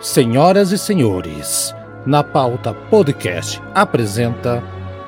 Senhoras 0.00 0.70
e 0.70 0.78
senhores, 0.78 1.74
na 2.06 2.22
pauta 2.22 2.72
podcast 2.72 3.60
apresenta 3.74 4.62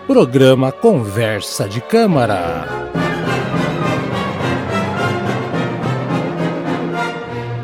programa 0.05 0.73
Conversa 0.73 1.69
de 1.69 1.81
Câmara. 1.81 2.67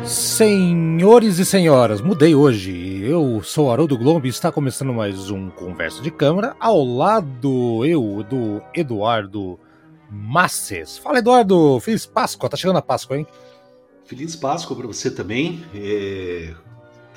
Senhores 0.05 1.37
e 1.37 1.43
senhoras, 1.43 1.99
mudei 1.99 2.33
hoje. 2.33 3.03
Eu 3.03 3.41
sou 3.43 3.73
Haroldo 3.73 3.97
Globo 3.97 4.25
e 4.25 4.29
está 4.29 4.49
começando 4.49 4.93
mais 4.93 5.29
um 5.29 5.49
Conversa 5.49 6.01
de 6.01 6.09
Câmara. 6.09 6.55
Ao 6.57 6.81
lado, 6.81 7.85
eu, 7.85 8.23
do 8.23 8.61
Eduardo 8.73 9.59
Masses. 10.09 10.97
Fala, 10.97 11.19
Eduardo. 11.19 11.77
Feliz 11.81 12.05
Páscoa. 12.05 12.49
Tá 12.49 12.55
chegando 12.55 12.77
a 12.77 12.81
Páscoa, 12.81 13.17
hein? 13.17 13.27
Feliz 14.05 14.33
Páscoa 14.37 14.77
para 14.77 14.87
você 14.87 15.11
também. 15.11 15.65
É... 15.75 16.53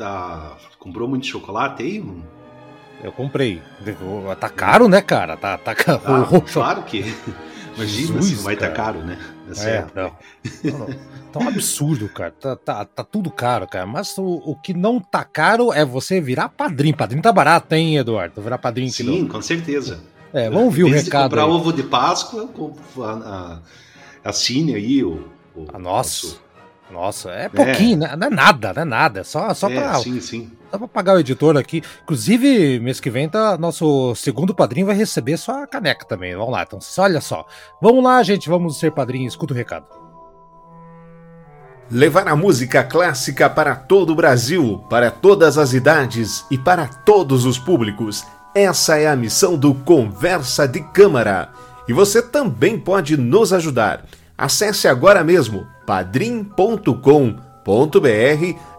Tá... 0.01 0.57
Comprou 0.79 1.07
muito 1.07 1.27
chocolate 1.27 1.83
aí? 1.83 2.03
Eu 3.05 3.13
comprei. 3.13 3.61
Tá 4.41 4.49
caro, 4.49 4.89
né, 4.89 5.03
cara? 5.03 5.37
Tá, 5.37 5.59
tá 5.59 5.75
caro. 5.75 6.01
Ah, 6.07 6.27
claro 6.51 6.83
que. 6.85 7.01
Imagina 7.77 8.15
Jesus, 8.15 8.27
se 8.27 8.35
vai 8.37 8.55
estar 8.55 8.71
tá 8.71 8.75
caro, 8.75 9.01
né? 9.01 9.19
É, 9.59 9.85
não. 9.95 10.17
não, 10.65 10.79
não. 10.79 10.87
Tá 11.31 11.39
um 11.41 11.49
absurdo, 11.49 12.09
cara. 12.09 12.31
Tá, 12.31 12.57
tá, 12.57 12.85
tá 12.87 13.05
tudo 13.05 13.31
caro, 13.31 13.69
cara. 13.69 13.85
Mas 13.85 14.17
o, 14.17 14.25
o, 14.25 14.57
que 14.57 14.73
não 14.73 14.99
tá 14.99 15.23
caro 15.23 15.71
é 15.71 15.85
você 15.85 16.19
virar 16.19 16.49
padrinho. 16.49 16.97
Padrinho 16.97 17.23
tá 17.23 17.31
barato, 17.31 17.75
hein, 17.75 17.99
Eduardo? 17.99 18.41
Virar 18.41 18.57
padrinho 18.57 18.91
Sim, 18.91 19.29
com 19.29 19.43
certeza. 19.43 20.01
É, 20.33 20.49
vamos 20.49 20.65
ouvir 20.65 20.85
o 20.85 20.91
recado. 20.91 21.25
comprar 21.25 21.45
aí. 21.45 21.51
ovo 21.51 21.73
de 21.75 21.83
Páscoa, 21.83 22.49
assine 24.25 24.75
aí 24.75 25.05
o. 25.05 25.29
o 25.55 25.67
a. 25.71 25.79
Nosso... 25.79 26.41
Nossa, 26.91 27.31
é 27.31 27.49
pouquinho, 27.49 28.05
é. 28.05 28.09
Né? 28.09 28.17
não 28.17 28.27
é 28.27 28.31
nada, 28.31 28.73
não 28.75 28.83
é 28.83 28.85
nada. 28.85 29.25
Só, 29.25 29.55
só 29.55 29.69
é, 29.71 29.75
pra. 29.75 29.95
Sim, 30.01 30.21
sim. 30.21 30.51
Só 30.71 30.79
pra 30.79 30.89
pagar 30.89 31.15
o 31.15 31.21
editor 31.21 31.57
aqui. 31.57 31.83
Inclusive, 32.03 32.81
mês 32.81 33.01
que 33.01 33.11
vem, 33.11 33.29
tá, 33.29 33.57
nosso 33.57 34.15
segundo 34.15 34.55
padrinho 34.55 34.87
vai 34.87 34.97
receber 34.97 35.37
sua 35.37 35.67
caneca 35.67 36.05
também. 36.05 36.35
Vamos 36.35 36.53
lá, 36.53 36.63
então, 36.63 36.79
olha 36.99 37.21
só. 37.21 37.47
Vamos 37.81 38.03
lá, 38.03 38.23
gente, 38.23 38.49
vamos 38.49 38.79
ser 38.79 38.93
padrinho. 38.93 39.29
Escuta 39.29 39.55
o 39.55 39.57
recado. 39.57 39.87
Levar 41.91 42.29
a 42.29 42.37
música 42.37 42.85
clássica 42.85 43.51
para 43.51 43.75
todo 43.75 44.11
o 44.11 44.15
Brasil, 44.15 44.85
para 44.89 45.11
todas 45.11 45.59
as 45.59 45.73
idades 45.73 46.45
e 46.51 46.57
para 46.57 46.87
todos 46.87 47.45
os 47.45 47.59
públicos. 47.59 48.25
Essa 48.55 48.97
é 48.97 49.09
a 49.09 49.17
missão 49.17 49.57
do 49.57 49.75
Conversa 49.75 50.69
de 50.69 50.81
Câmara. 50.81 51.51
E 51.89 51.93
você 51.93 52.23
também 52.23 52.79
pode 52.79 53.17
nos 53.17 53.53
ajudar. 53.53 54.05
Acesse 54.39 54.87
agora 54.87 55.25
mesmo 55.25 55.67
padrim.com.br 55.91 57.41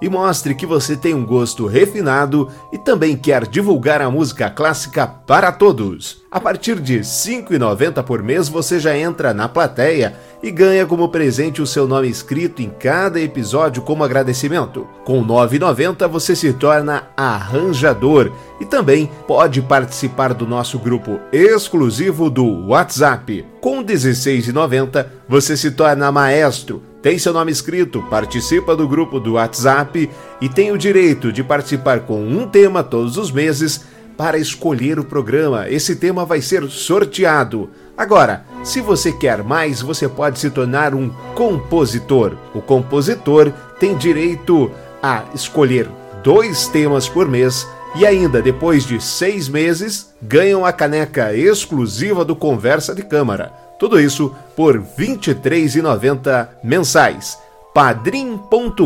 e 0.01 0.09
mostre 0.09 0.55
que 0.55 0.65
você 0.65 0.95
tem 0.95 1.13
um 1.13 1.25
gosto 1.25 1.67
refinado 1.67 2.47
e 2.71 2.77
também 2.77 3.17
quer 3.17 3.45
divulgar 3.45 4.01
a 4.01 4.09
música 4.09 4.49
clássica 4.49 5.05
para 5.05 5.51
todos. 5.51 6.21
A 6.31 6.39
partir 6.39 6.79
de 6.79 6.95
R$ 6.95 7.01
5,90 7.01 8.01
por 8.03 8.23
mês 8.23 8.47
você 8.47 8.79
já 8.79 8.97
entra 8.97 9.33
na 9.33 9.49
plateia 9.49 10.15
e 10.41 10.49
ganha 10.49 10.85
como 10.85 11.09
presente 11.09 11.61
o 11.61 11.67
seu 11.67 11.85
nome 11.85 12.07
escrito 12.07 12.61
em 12.61 12.69
cada 12.69 13.19
episódio 13.19 13.81
como 13.81 14.05
agradecimento. 14.05 14.87
Com 15.03 15.19
R$ 15.19 15.27
9,90 15.27 16.07
você 16.07 16.33
se 16.33 16.53
torna 16.53 17.09
arranjador 17.17 18.31
e 18.61 18.65
também 18.65 19.11
pode 19.27 19.61
participar 19.61 20.33
do 20.33 20.47
nosso 20.47 20.79
grupo 20.79 21.19
exclusivo 21.33 22.29
do 22.29 22.67
WhatsApp. 22.67 23.45
Com 23.59 23.79
R$ 23.79 23.83
16,90 23.83 25.05
você 25.27 25.57
se 25.57 25.71
torna 25.71 26.09
maestro 26.09 26.89
tem 27.01 27.17
seu 27.17 27.33
nome 27.33 27.51
escrito, 27.51 28.03
participa 28.03 28.75
do 28.75 28.87
grupo 28.87 29.19
do 29.19 29.33
WhatsApp 29.33 30.07
e 30.39 30.47
tem 30.47 30.71
o 30.71 30.77
direito 30.77 31.31
de 31.31 31.43
participar 31.43 32.01
com 32.01 32.21
um 32.23 32.47
tema 32.47 32.83
todos 32.83 33.17
os 33.17 33.31
meses 33.31 33.83
para 34.15 34.37
escolher 34.37 34.99
o 34.99 35.03
programa. 35.03 35.67
Esse 35.67 35.95
tema 35.95 36.25
vai 36.25 36.41
ser 36.41 36.69
sorteado. 36.69 37.71
Agora, 37.97 38.45
se 38.63 38.81
você 38.81 39.11
quer 39.11 39.43
mais, 39.43 39.81
você 39.81 40.07
pode 40.07 40.37
se 40.37 40.51
tornar 40.51 40.93
um 40.93 41.09
compositor. 41.33 42.33
O 42.53 42.61
compositor 42.61 43.51
tem 43.79 43.97
direito 43.97 44.69
a 45.01 45.23
escolher 45.33 45.89
dois 46.23 46.67
temas 46.67 47.09
por 47.09 47.27
mês 47.27 47.67
e 47.95 48.05
ainda 48.05 48.43
depois 48.43 48.85
de 48.85 49.01
seis 49.01 49.49
meses 49.49 50.13
ganham 50.21 50.63
a 50.63 50.71
caneca 50.71 51.33
exclusiva 51.33 52.23
do 52.23 52.35
Conversa 52.35 52.93
de 52.93 53.01
Câmara. 53.01 53.60
Tudo 53.81 53.99
isso 53.99 54.31
por 54.55 54.75
R$ 54.75 54.85
23,90 54.95 56.49
mensais. 56.63 57.39
padrim.com.br. 57.73 58.85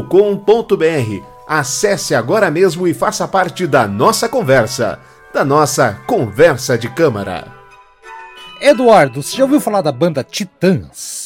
Acesse 1.46 2.16
agora 2.16 2.50
mesmo 2.50 2.88
e 2.88 2.94
faça 2.94 3.28
parte 3.28 3.68
da 3.68 3.90
nossa 3.90 4.30
conversa, 4.30 4.98
da 5.34 5.44
nossa 5.44 6.00
conversa 6.08 6.78
de 6.78 6.88
câmara. 6.88 7.46
Eduardo, 8.62 9.22
você 9.22 9.36
já 9.36 9.44
ouviu 9.44 9.60
falar 9.60 9.82
da 9.82 9.92
banda 9.92 10.24
Titãs? 10.24 11.25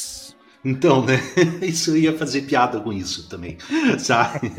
Então, 0.63 1.05
né? 1.05 1.17
Isso 1.61 1.95
ia 1.95 2.17
fazer 2.17 2.41
piada 2.41 2.81
com 2.81 2.91
isso 2.91 3.29
também, 3.29 3.57
sabe? 3.97 4.51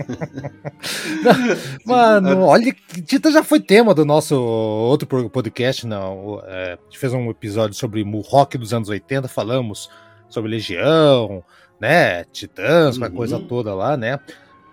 Mano, 1.85 2.41
olha, 2.47 2.75
Tita 3.05 3.31
já 3.31 3.43
foi 3.43 3.61
tema 3.61 3.95
do 3.95 4.05
nosso 4.05 4.35
outro 4.35 5.07
podcast, 5.29 5.87
não? 5.87 6.43
É, 6.47 6.73
a 6.73 6.79
gente 6.85 6.99
fez 6.99 7.13
um 7.13 7.29
episódio 7.31 7.77
sobre 7.77 8.03
o 8.03 8.21
rock 8.21 8.57
dos 8.57 8.73
anos 8.73 8.89
80, 8.89 9.29
falamos 9.29 9.91
sobre 10.29 10.51
Legião, 10.51 11.45
né? 11.79 12.25
Titãs, 12.25 12.97
uhum. 12.97 13.05
a 13.05 13.11
coisa 13.11 13.39
toda 13.39 13.75
lá, 13.75 13.97
né? 13.97 14.19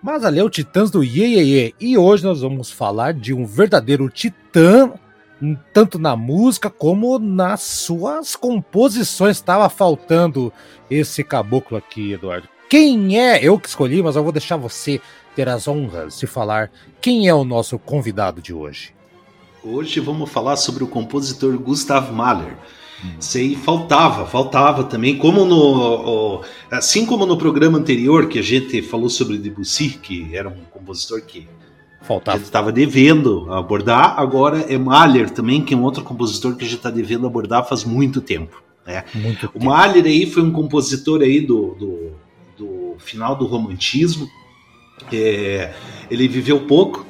Mas 0.02 0.24
ali 0.24 0.38
é 0.38 0.44
o 0.44 0.50
Titãs 0.50 0.90
do 0.90 1.02
Ye. 1.02 1.74
E 1.78 1.98
hoje 1.98 2.24
nós 2.24 2.40
vamos 2.40 2.70
falar 2.70 3.12
de 3.12 3.34
um 3.34 3.44
verdadeiro 3.44 4.08
titã 4.08 4.92
tanto 5.72 5.98
na 5.98 6.16
música 6.16 6.70
como 6.70 7.18
nas 7.18 7.62
suas 7.62 8.34
composições. 8.34 9.36
Estava 9.36 9.68
faltando 9.68 10.52
esse 10.90 11.22
caboclo 11.22 11.76
aqui, 11.76 12.12
Eduardo. 12.12 12.48
Quem 12.68 13.18
é? 13.18 13.42
Eu 13.42 13.58
que 13.58 13.68
escolhi, 13.68 14.02
mas 14.02 14.16
eu 14.16 14.22
vou 14.22 14.32
deixar 14.32 14.56
você 14.56 15.00
ter 15.34 15.48
as 15.48 15.66
honras 15.66 16.18
de 16.18 16.26
falar 16.26 16.70
quem 17.00 17.28
é 17.28 17.34
o 17.34 17.44
nosso 17.44 17.78
convidado 17.78 18.42
de 18.42 18.52
hoje. 18.52 18.92
Hoje 19.62 20.00
vamos 20.00 20.30
falar 20.30 20.56
sobre 20.56 20.84
o 20.84 20.86
compositor 20.86 21.56
Gustav 21.58 22.12
Mahler. 22.12 22.56
Hum. 23.04 23.12
Sei, 23.20 23.54
faltava, 23.54 24.26
faltava 24.26 24.84
também, 24.84 25.16
como 25.16 25.44
no, 25.44 26.42
assim 26.70 27.06
como 27.06 27.24
no 27.24 27.38
programa 27.38 27.78
anterior 27.78 28.28
que 28.28 28.38
a 28.38 28.42
gente 28.42 28.82
falou 28.82 29.08
sobre 29.08 29.38
Debussy, 29.38 29.90
que 29.90 30.34
era 30.36 30.48
um 30.48 30.64
compositor 30.70 31.22
que 31.22 31.48
Faltava. 32.08 32.36
A 32.36 32.38
gente 32.38 32.46
estava 32.46 32.72
devendo 32.72 33.52
abordar, 33.52 34.18
agora 34.18 34.60
é 34.60 34.78
Mahler 34.78 35.28
também, 35.28 35.62
que 35.62 35.74
é 35.74 35.76
um 35.76 35.82
outro 35.82 36.02
compositor 36.02 36.56
que 36.56 36.64
a 36.64 36.66
gente 36.66 36.78
está 36.78 36.88
devendo 36.88 37.26
abordar 37.26 37.68
faz 37.68 37.84
muito 37.84 38.22
tempo. 38.22 38.62
Né? 38.86 39.04
Muito 39.14 39.44
o 39.44 39.48
tempo. 39.50 39.62
Mahler 39.62 40.06
aí 40.06 40.24
foi 40.24 40.42
um 40.42 40.50
compositor 40.50 41.20
aí 41.20 41.42
do, 41.42 41.74
do, 41.74 42.12
do 42.56 42.94
final 42.98 43.36
do 43.36 43.44
romantismo. 43.44 44.26
É, 45.12 45.74
ele 46.10 46.26
viveu 46.26 46.60
pouco 46.60 47.06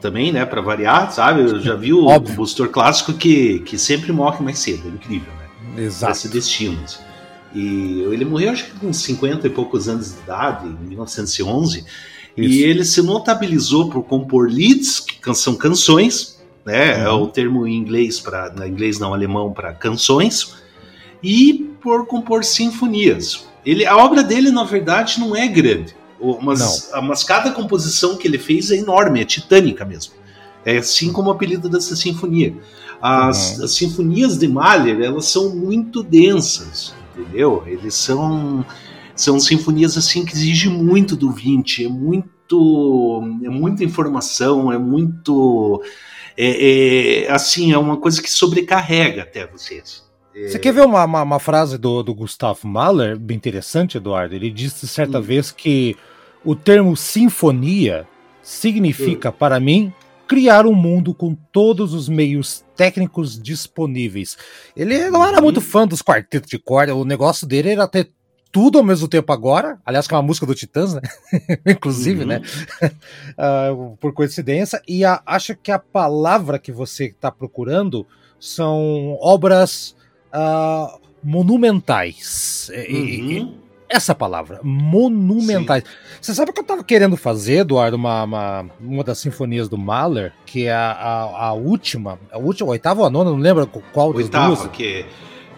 também, 0.00 0.32
né, 0.32 0.44
para 0.44 0.60
variar, 0.60 1.12
sabe? 1.12 1.42
Eu 1.42 1.60
já 1.60 1.76
vi 1.76 1.92
o 1.92 2.06
Óbvio. 2.06 2.30
compositor 2.30 2.70
clássico 2.70 3.12
que, 3.12 3.60
que 3.60 3.78
sempre 3.78 4.12
morre 4.12 4.42
mais 4.42 4.58
cedo, 4.58 4.88
é 4.88 4.90
incrível, 4.90 5.32
né? 5.34 5.84
Exato. 5.84 6.12
Esse 6.12 6.28
destino. 6.28 6.82
E 7.54 8.00
ele 8.10 8.24
morreu 8.24 8.50
acho 8.50 8.64
que 8.64 8.80
com 8.80 8.92
50 8.92 9.46
e 9.46 9.50
poucos 9.50 9.88
anos 9.88 10.14
de 10.14 10.20
idade, 10.20 10.66
em 10.66 10.88
1911. 10.88 11.84
Isso. 12.40 12.54
E 12.54 12.62
ele 12.62 12.84
se 12.84 13.02
notabilizou 13.02 13.90
por 13.90 14.02
compor 14.02 14.50
leads, 14.50 15.00
que 15.00 15.34
são 15.34 15.54
canções, 15.54 16.40
né? 16.64 16.96
Uhum. 16.96 17.02
É 17.02 17.10
o 17.10 17.26
termo 17.26 17.66
em 17.66 17.76
inglês 17.76 18.20
para, 18.20 18.52
inglês 18.66 18.98
não 18.98 19.14
alemão 19.14 19.52
para 19.52 19.72
canções, 19.72 20.54
e 21.22 21.70
por 21.80 22.06
compor 22.06 22.44
sinfonias. 22.44 23.46
Ele, 23.64 23.84
a 23.84 23.96
obra 23.96 24.22
dele 24.22 24.50
na 24.50 24.64
verdade 24.64 25.20
não 25.20 25.36
é 25.36 25.46
grande, 25.46 25.94
mas, 26.40 26.90
mas 27.02 27.22
cada 27.24 27.50
composição 27.50 28.16
que 28.16 28.26
ele 28.26 28.38
fez 28.38 28.70
é 28.70 28.76
enorme, 28.76 29.20
é 29.20 29.24
titânica 29.24 29.84
mesmo. 29.84 30.14
É 30.64 30.78
assim 30.78 31.12
como 31.12 31.28
o 31.28 31.32
apelido 31.32 31.68
dessa 31.68 31.96
sinfonia. 31.96 32.54
As, 33.00 33.58
uhum. 33.58 33.64
as 33.64 33.72
sinfonias 33.72 34.38
de 34.38 34.46
Mahler 34.46 35.00
elas 35.00 35.26
são 35.26 35.54
muito 35.54 36.02
densas, 36.02 36.94
entendeu? 37.16 37.62
Eles 37.66 37.94
são 37.94 38.64
são 39.16 39.38
sinfonias 39.38 39.98
assim 39.98 40.24
que 40.24 40.32
exigem 40.32 40.70
muito 40.70 41.14
do 41.14 41.30
20, 41.30 41.84
é 41.84 41.88
muito 41.88 42.28
é 43.44 43.48
muita 43.48 43.84
informação, 43.84 44.72
é 44.72 44.78
muito 44.78 45.82
é, 46.36 47.24
é 47.24 47.30
assim, 47.30 47.72
é 47.72 47.78
uma 47.78 47.96
coisa 47.96 48.22
que 48.22 48.30
sobrecarrega 48.30 49.22
até 49.22 49.46
vocês. 49.46 50.08
É... 50.34 50.48
Você 50.48 50.58
quer 50.58 50.72
ver 50.72 50.86
uma, 50.86 51.04
uma, 51.04 51.22
uma, 51.22 51.38
frase 51.38 51.76
do, 51.76 52.02
do 52.02 52.14
Gustav 52.14 52.58
Mahler, 52.64 53.18
bem 53.18 53.36
interessante, 53.36 53.96
Eduardo? 53.96 54.34
Ele 54.34 54.50
disse 54.50 54.86
certa 54.88 55.18
hum. 55.18 55.22
vez 55.22 55.50
que 55.50 55.96
o 56.44 56.54
termo 56.54 56.96
sinfonia 56.96 58.06
significa 58.42 59.28
hum. 59.30 59.34
para 59.38 59.60
mim 59.60 59.92
criar 60.26 60.64
um 60.64 60.74
mundo 60.74 61.12
com 61.12 61.34
todos 61.34 61.92
os 61.92 62.08
meios 62.08 62.64
técnicos 62.76 63.36
disponíveis. 63.36 64.38
Ele 64.76 65.10
não 65.10 65.26
era 65.26 65.42
muito 65.42 65.60
fã 65.60 65.86
dos 65.86 66.00
quartetos 66.00 66.48
de 66.48 66.58
corda, 66.58 66.94
o 66.94 67.04
negócio 67.04 67.46
dele 67.46 67.70
era 67.70 67.88
ter 67.88 68.12
tudo 68.52 68.78
ao 68.78 68.84
mesmo 68.84 69.08
tempo 69.08 69.32
agora. 69.32 69.78
Aliás, 69.84 70.06
que 70.06 70.14
é 70.14 70.16
uma 70.16 70.22
música 70.22 70.46
do 70.46 70.54
Titãs, 70.54 70.94
né? 70.94 71.00
Inclusive, 71.66 72.24
né? 72.24 72.36
uhum. 72.36 72.88
né? 72.88 72.90
Uh, 73.40 73.96
por 73.96 74.12
coincidência. 74.12 74.82
E 74.86 75.04
a, 75.04 75.22
acho 75.24 75.54
que 75.56 75.70
a 75.70 75.78
palavra 75.78 76.58
que 76.58 76.70
você 76.70 77.06
está 77.06 77.30
procurando 77.30 78.06
são 78.38 79.16
obras 79.20 79.96
uh, 80.34 81.00
monumentais. 81.22 82.70
Uhum. 82.76 83.54
essa 83.88 84.14
palavra, 84.14 84.60
monumentais. 84.62 85.84
Sim. 85.84 85.90
Você 86.20 86.34
sabe 86.34 86.52
que 86.52 86.60
eu 86.60 86.62
estava 86.62 86.84
querendo 86.84 87.16
fazer, 87.16 87.58
Eduardo, 87.58 87.96
uma, 87.96 88.24
uma, 88.24 88.66
uma, 88.80 89.04
das 89.04 89.18
sinfonias 89.18 89.68
do 89.68 89.78
Mahler, 89.78 90.32
que 90.44 90.66
é 90.66 90.72
a, 90.72 90.92
a, 90.92 91.46
a 91.46 91.52
última, 91.52 92.18
a 92.30 92.38
última, 92.38 92.68
a 92.68 92.72
oitava 92.72 93.00
ou 93.00 93.06
a 93.06 93.10
nona, 93.10 93.30
não 93.30 93.38
lembro 93.38 93.66
qual 93.92 94.14
Oitava, 94.14 94.50
das 94.50 94.58
duas. 94.60 94.70
que 94.72 95.06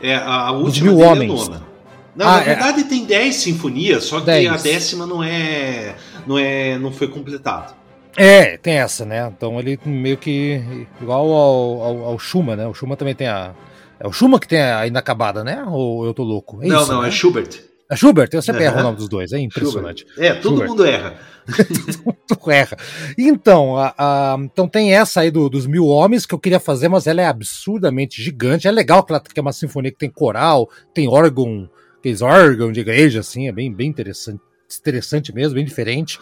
é 0.00 0.14
a, 0.14 0.48
a 0.48 0.52
última 0.52 0.92
mil 0.92 1.00
homens. 1.00 1.48
nona. 1.48 1.71
Não, 2.14 2.26
ah, 2.26 2.36
na 2.36 2.42
é. 2.42 2.44
verdade 2.44 2.80
é... 2.80 2.84
tem 2.84 3.04
dez 3.04 3.36
sinfonias, 3.36 4.04
só 4.04 4.20
que 4.20 4.26
dez. 4.26 4.48
a 4.48 4.56
décima 4.56 5.06
não 5.06 5.22
é, 5.22 5.94
não 6.26 6.38
é, 6.38 6.78
não 6.78 6.92
foi 6.92 7.08
completada. 7.08 7.74
É, 8.16 8.58
tem 8.58 8.74
essa, 8.74 9.06
né? 9.06 9.32
Então 9.34 9.58
ele 9.58 9.78
meio 9.86 10.18
que 10.18 10.86
igual 11.00 11.32
ao, 11.32 11.82
ao, 11.82 12.04
ao 12.08 12.18
Schumann, 12.18 12.56
né? 12.56 12.66
O 12.66 12.74
Schumann 12.74 12.96
também 12.96 13.14
tem 13.14 13.26
a 13.26 13.54
é 14.02 14.08
o 14.08 14.12
Schumann 14.12 14.40
que 14.40 14.48
tem 14.48 14.60
a 14.60 14.84
inacabada, 14.84 15.44
né? 15.44 15.64
Ou 15.68 16.04
eu 16.04 16.12
tô 16.12 16.24
louco? 16.24 16.60
É 16.60 16.66
não, 16.66 16.82
isso, 16.82 16.92
não, 16.92 17.02
né? 17.02 17.08
é 17.08 17.10
Schubert. 17.12 17.60
É 17.88 17.94
Schubert, 17.94 18.28
eu 18.32 18.42
sempre 18.42 18.62
uhum. 18.62 18.72
erro 18.72 18.80
o 18.80 18.82
nome 18.82 18.96
dos 18.96 19.08
dois, 19.08 19.32
é 19.32 19.38
impressionante. 19.38 20.04
Schubert. 20.08 20.26
É, 20.26 20.34
todo 20.34 20.54
Schubert. 20.54 20.68
mundo 20.68 20.84
erra. 20.84 21.14
todo 21.46 22.16
mundo 22.18 22.50
erra. 22.50 22.76
Então, 23.16 23.76
a, 23.76 23.94
a, 23.96 24.36
então 24.40 24.66
tem 24.66 24.92
essa 24.92 25.20
aí 25.20 25.30
do, 25.30 25.48
dos 25.48 25.68
mil 25.68 25.86
homens 25.86 26.26
que 26.26 26.34
eu 26.34 26.38
queria 26.38 26.58
fazer, 26.58 26.88
mas 26.88 27.06
ela 27.06 27.22
é 27.22 27.26
absurdamente 27.26 28.20
gigante. 28.20 28.66
É 28.66 28.72
legal 28.72 29.04
que 29.04 29.12
ela 29.12 29.20
que 29.20 29.38
é 29.38 29.42
uma 29.42 29.52
sinfonia 29.52 29.92
que 29.92 29.98
tem 29.98 30.10
coral, 30.10 30.68
tem 30.92 31.06
órgão, 31.06 31.70
aqueles 32.02 32.20
órgão 32.20 32.72
de 32.72 32.80
igreja, 32.80 33.20
assim, 33.20 33.46
é 33.46 33.52
bem, 33.52 33.72
bem 33.72 33.88
interessante, 33.88 34.40
interessante 34.80 35.32
mesmo, 35.32 35.54
bem 35.54 35.64
diferente. 35.64 36.18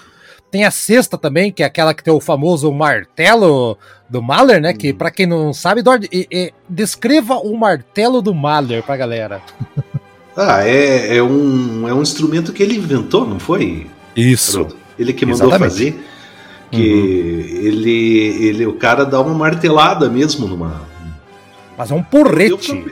Tem 0.51 0.65
a 0.65 0.71
sexta 0.71 1.17
também, 1.17 1.51
que 1.51 1.63
é 1.63 1.67
aquela 1.67 1.95
que 1.95 2.05
tem 2.05 2.13
o 2.13 2.21
famoso 2.21 2.71
martelo 2.71 3.79
do 4.09 4.21
Mahler, 4.21 4.61
né? 4.61 4.73
Hum. 4.73 4.77
Que 4.77 4.93
para 4.93 5.11
quem 5.11 5.27
não 5.27 5.55
sabe, 5.55 5.81
Dord, 5.81 6.09
e, 6.13 6.27
e, 6.31 6.53
descreva 6.69 7.37
o 7.37 7.57
martelo 7.57 8.21
do 8.21 8.35
Mahler 8.35 8.83
pra 8.83 8.97
galera. 8.97 9.41
Ah, 10.37 10.65
é, 10.65 11.17
é, 11.17 11.23
um, 11.23 11.87
é 11.89 11.93
um 11.93 12.01
instrumento 12.01 12.53
que 12.53 12.63
ele 12.63 12.77
inventou, 12.77 13.27
não 13.27 13.39
foi? 13.39 13.89
Isso. 14.17 14.69
Ele 14.99 15.13
que 15.13 15.27
mandou 15.27 15.49
Exatamente. 15.49 15.71
fazer. 15.71 16.05
Que 16.71 16.79
uhum. 16.79 17.67
ele, 17.67 18.47
ele, 18.47 18.67
o 18.67 18.75
cara 18.75 19.05
dá 19.05 19.21
uma 19.21 19.35
martelada 19.35 20.09
mesmo 20.09 20.47
numa. 20.47 20.83
Mas 21.77 21.91
é 21.91 21.95
um 21.95 22.03
porrete. 22.03 22.85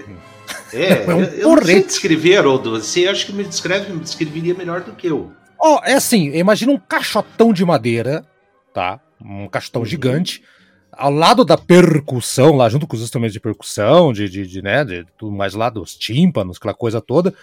É, 0.72 1.04
é 1.04 1.14
um 1.14 1.20
eu, 1.22 1.30
eu 1.30 1.56
não 1.56 1.64
sei 1.64 1.82
descrever, 1.82 2.36
Haroldo. 2.36 2.70
Você 2.72 3.06
acha 3.06 3.24
que 3.26 3.32
me 3.32 3.44
descreve, 3.44 3.92
me 3.92 4.00
descreveria 4.00 4.54
melhor 4.54 4.82
do 4.82 4.92
que 4.92 5.06
eu. 5.06 5.32
Ó, 5.58 5.76
oh, 5.76 5.84
é 5.84 5.94
assim, 5.94 6.30
imagina 6.36 6.72
um 6.72 6.78
caixotão 6.78 7.52
de 7.52 7.64
madeira, 7.64 8.24
tá? 8.72 9.00
Um 9.20 9.48
caixotão 9.48 9.82
uhum. 9.82 9.86
gigante, 9.86 10.42
ao 10.92 11.10
lado 11.10 11.44
da 11.44 11.58
percussão, 11.58 12.54
lá 12.54 12.68
junto 12.68 12.86
com 12.86 12.96
os 12.96 13.02
instrumentos 13.02 13.32
de 13.32 13.40
percussão, 13.40 14.12
de, 14.12 14.28
de, 14.28 14.46
de 14.46 14.62
né, 14.62 14.84
de 14.84 15.04
tudo 15.16 15.32
mais 15.32 15.54
lá, 15.54 15.68
dos 15.68 15.96
tímpanos, 15.96 16.58
aquela 16.58 16.74
coisa 16.74 17.00
toda. 17.00 17.34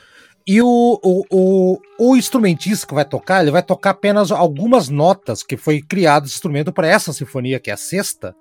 E 0.47 0.61
o, 0.61 0.99
o, 1.03 1.25
o, 1.31 1.79
o, 1.97 2.15
instrumentista 2.15 2.85
que 2.85 2.93
vai 2.93 3.03
tocar, 3.03 3.41
ele 3.41 3.49
vai 3.49 3.63
tocar 3.63 3.89
apenas 3.91 4.31
algumas 4.31 4.89
notas 4.89 5.41
que 5.41 5.57
foi 5.57 5.81
criado 5.81 6.25
esse 6.25 6.35
instrumento 6.35 6.71
para 6.71 6.87
essa 6.87 7.11
sinfonia, 7.11 7.59
que 7.59 7.71
é 7.71 7.73
a 7.73 7.77
sexta, 7.77 8.35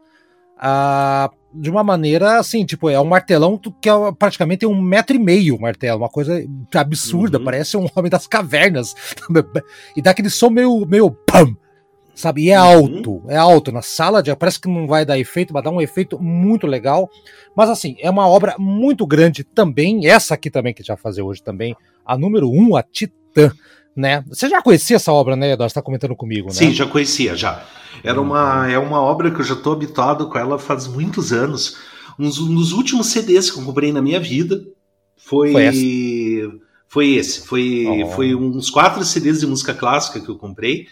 ah, 0.58 1.30
de 1.54 1.70
uma 1.70 1.84
maneira 1.84 2.38
assim, 2.38 2.64
tipo, 2.64 2.90
é 2.90 3.00
um 3.00 3.04
martelão 3.04 3.58
que 3.58 3.88
é 3.88 3.92
praticamente 4.18 4.66
um 4.66 4.80
metro 4.80 5.14
e 5.14 5.18
meio 5.18 5.56
o 5.56 5.60
martelo, 5.60 6.00
uma 6.00 6.08
coisa 6.08 6.44
absurda, 6.74 7.38
uhum. 7.38 7.44
parece 7.44 7.76
um 7.76 7.86
homem 7.94 8.10
das 8.10 8.26
cavernas. 8.26 8.94
e 9.96 10.02
dá 10.02 10.10
aquele 10.10 10.30
som 10.30 10.50
meio, 10.50 10.84
meio 10.86 11.10
pam, 11.10 11.56
sabe? 12.14 12.44
E 12.44 12.50
é 12.50 12.60
uhum. 12.60 12.66
alto, 12.66 13.22
é 13.28 13.36
alto. 13.36 13.72
Na 13.72 13.82
sala 13.82 14.22
de, 14.22 14.34
parece 14.34 14.60
que 14.60 14.68
não 14.68 14.86
vai 14.86 15.04
dar 15.04 15.18
efeito, 15.18 15.52
vai 15.52 15.62
dar 15.62 15.70
um 15.70 15.80
efeito 15.80 16.20
muito 16.20 16.66
legal. 16.66 17.08
Mas 17.54 17.70
assim, 17.70 17.96
é 18.00 18.10
uma 18.10 18.26
obra 18.28 18.56
muito 18.58 19.06
grande 19.06 19.44
também, 19.44 20.06
essa 20.06 20.34
aqui 20.34 20.50
também 20.50 20.74
que 20.74 20.80
a 20.80 20.82
gente 20.82 20.88
vai 20.88 20.96
fazer 20.96 21.22
hoje 21.22 21.42
também, 21.42 21.76
a 22.04 22.18
número 22.18 22.50
um, 22.50 22.76
a 22.76 22.82
Titã 22.82 23.52
né? 23.96 24.24
Você 24.28 24.48
já 24.48 24.60
conhecia 24.62 24.96
essa 24.96 25.12
obra, 25.12 25.36
né, 25.36 25.52
Eduardo? 25.52 25.70
Você 25.70 25.72
está 25.72 25.82
comentando 25.82 26.16
comigo, 26.16 26.48
né? 26.48 26.54
Sim, 26.54 26.72
já 26.72 26.86
conhecia, 26.86 27.36
já. 27.36 27.64
Era 28.02 28.20
uma, 28.20 28.70
é 28.70 28.78
uma 28.78 29.00
obra 29.00 29.30
que 29.30 29.40
eu 29.40 29.44
já 29.44 29.54
estou 29.54 29.72
habituado 29.72 30.28
com 30.28 30.38
ela 30.38 30.58
faz 30.58 30.86
muitos 30.86 31.32
anos. 31.32 31.78
Um, 32.18 32.28
dos 32.28 32.72
últimos 32.72 33.08
CDs 33.08 33.50
que 33.50 33.58
eu 33.58 33.64
comprei 33.64 33.92
na 33.92 34.02
minha 34.02 34.20
vida 34.20 34.64
foi 35.16 35.52
foi, 35.52 36.60
foi 36.88 37.08
esse. 37.14 37.46
Foi, 37.46 37.86
oh. 37.86 38.10
foi 38.10 38.34
uns 38.34 38.70
quatro 38.70 39.04
CDs 39.04 39.40
de 39.40 39.46
música 39.46 39.74
clássica 39.74 40.20
que 40.20 40.28
eu 40.28 40.36
comprei. 40.36 40.86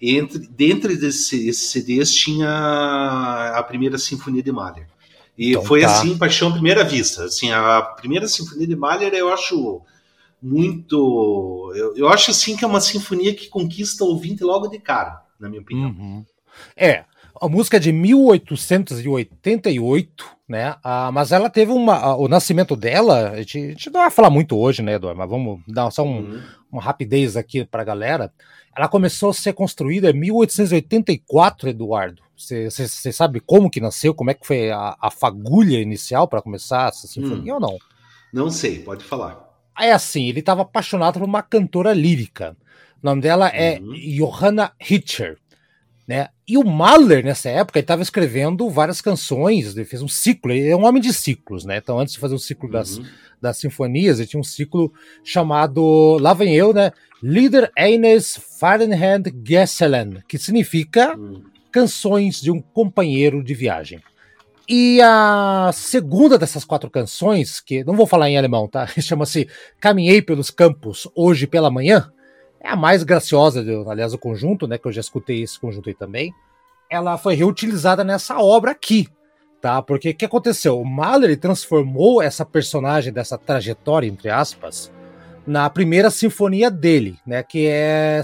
E 0.00 0.16
entre, 0.16 0.38
dentro 0.48 0.96
desses 0.96 1.58
CDs 1.58 2.12
tinha 2.12 3.52
a 3.54 3.62
primeira 3.62 3.98
Sinfonia 3.98 4.42
de 4.42 4.52
Mahler. 4.52 4.86
E 5.36 5.50
então, 5.50 5.64
foi 5.64 5.80
tá. 5.80 5.86
assim, 5.86 6.16
paixão 6.16 6.48
à 6.48 6.52
primeira 6.52 6.84
vista. 6.84 7.24
Assim, 7.24 7.50
a 7.50 7.82
primeira 7.82 8.26
Sinfonia 8.28 8.66
de 8.66 8.76
Mahler 8.76 9.12
eu 9.14 9.32
acho 9.32 9.82
muito. 10.44 11.72
Eu, 11.74 11.96
eu 11.96 12.06
acho 12.08 12.30
assim 12.30 12.54
que 12.54 12.64
é 12.64 12.68
uma 12.68 12.82
sinfonia 12.82 13.34
que 13.34 13.48
conquista 13.48 14.04
o 14.04 14.08
ouvinte 14.08 14.44
logo 14.44 14.68
de 14.68 14.78
cara, 14.78 15.22
na 15.40 15.48
minha 15.48 15.62
opinião. 15.62 15.88
Uhum. 15.88 16.22
É, 16.76 17.06
a 17.40 17.48
música 17.48 17.78
é 17.78 17.80
de 17.80 17.90
1888, 17.90 20.26
né? 20.46 20.76
Ah, 20.84 21.10
mas 21.10 21.32
ela 21.32 21.48
teve 21.48 21.72
uma. 21.72 22.14
o 22.16 22.28
nascimento 22.28 22.76
dela, 22.76 23.30
a 23.30 23.38
gente, 23.38 23.58
a 23.58 23.68
gente, 23.68 23.90
não 23.90 24.02
vai 24.02 24.10
falar 24.10 24.28
muito 24.28 24.58
hoje, 24.58 24.82
né, 24.82 24.96
Eduardo? 24.96 25.18
Mas 25.18 25.30
vamos 25.30 25.62
dar 25.66 25.90
só 25.90 26.04
um, 26.04 26.18
uhum. 26.18 26.42
uma 26.70 26.82
rapidez 26.82 27.38
aqui 27.38 27.64
pra 27.64 27.82
galera. 27.82 28.30
Ela 28.76 28.88
começou 28.88 29.30
a 29.30 29.34
ser 29.34 29.54
construída 29.54 30.10
em 30.10 30.14
1884, 30.14 31.70
Eduardo. 31.70 32.22
Você 32.36 33.12
sabe 33.12 33.40
como 33.40 33.70
que 33.70 33.80
nasceu? 33.80 34.12
Como 34.12 34.30
é 34.30 34.34
que 34.34 34.46
foi 34.46 34.70
a, 34.70 34.94
a 35.00 35.10
fagulha 35.10 35.80
inicial 35.80 36.28
para 36.28 36.42
começar 36.42 36.88
essa 36.88 37.06
sinfonia 37.06 37.52
hum. 37.52 37.56
ou 37.56 37.60
não? 37.60 37.78
Não 38.32 38.50
sei, 38.50 38.80
pode 38.80 39.04
falar. 39.04 39.53
É 39.78 39.92
assim, 39.92 40.28
ele 40.28 40.40
estava 40.40 40.62
apaixonado 40.62 41.18
por 41.18 41.24
uma 41.24 41.42
cantora 41.42 41.92
lírica. 41.92 42.56
O 43.02 43.06
nome 43.06 43.20
dela 43.20 43.48
é 43.48 43.78
uhum. 43.78 43.94
Johanna 44.16 44.72
Hitcher. 44.80 45.38
Né? 46.06 46.28
E 46.46 46.58
o 46.58 46.64
Mahler, 46.64 47.24
nessa 47.24 47.48
época, 47.48 47.78
ele 47.78 47.84
estava 47.84 48.02
escrevendo 48.02 48.68
várias 48.68 49.00
canções, 49.00 49.74
ele 49.74 49.86
fez 49.86 50.02
um 50.02 50.08
ciclo, 50.08 50.52
ele 50.52 50.68
é 50.68 50.76
um 50.76 50.84
homem 50.84 51.00
de 51.00 51.14
ciclos, 51.14 51.64
né? 51.64 51.78
Então, 51.78 51.98
antes 51.98 52.12
de 52.12 52.20
fazer 52.20 52.34
um 52.34 52.38
ciclo 52.38 52.66
uhum. 52.66 52.72
das, 52.72 53.00
das 53.40 53.56
sinfonias, 53.56 54.18
ele 54.18 54.28
tinha 54.28 54.40
um 54.40 54.44
ciclo 54.44 54.92
chamado, 55.24 56.18
lá 56.20 56.34
vem 56.34 56.54
eu, 56.54 56.74
né? 56.74 56.92
Lieder 57.22 57.72
eines 57.76 58.38
Fahrenheit 58.60 59.34
Gesselen, 59.42 60.22
que 60.28 60.36
significa 60.36 61.16
uhum. 61.16 61.42
canções 61.72 62.38
de 62.38 62.50
um 62.50 62.60
companheiro 62.60 63.42
de 63.42 63.54
viagem. 63.54 64.02
E 64.68 65.00
a 65.02 65.70
segunda 65.74 66.38
dessas 66.38 66.64
quatro 66.64 66.88
canções, 66.88 67.60
que 67.60 67.84
não 67.84 67.94
vou 67.94 68.06
falar 68.06 68.30
em 68.30 68.38
alemão, 68.38 68.66
tá? 68.66 68.86
Chama-se 69.00 69.48
Caminhei 69.78 70.22
pelos 70.22 70.50
Campos 70.50 71.08
Hoje 71.14 71.46
pela 71.46 71.70
Manhã. 71.70 72.10
É 72.60 72.70
a 72.70 72.76
mais 72.76 73.02
graciosa, 73.02 73.62
aliás, 73.86 74.12
do 74.12 74.18
conjunto, 74.18 74.66
né? 74.66 74.78
Que 74.78 74.88
eu 74.88 74.92
já 74.92 75.02
escutei 75.02 75.42
esse 75.42 75.60
conjunto 75.60 75.90
aí 75.90 75.94
também. 75.94 76.32
Ela 76.88 77.18
foi 77.18 77.34
reutilizada 77.34 78.02
nessa 78.02 78.38
obra 78.38 78.70
aqui, 78.70 79.06
tá? 79.60 79.82
Porque 79.82 80.10
o 80.10 80.14
que 80.14 80.24
aconteceu? 80.24 80.80
O 80.80 80.84
Mahler 80.84 81.38
transformou 81.38 82.22
essa 82.22 82.44
personagem 82.44 83.12
dessa 83.12 83.36
trajetória, 83.36 84.06
entre 84.06 84.30
aspas, 84.30 84.90
na 85.46 85.68
primeira 85.68 86.10
sinfonia 86.10 86.70
dele, 86.70 87.18
né? 87.26 87.42
Que 87.42 87.66
é. 87.66 88.22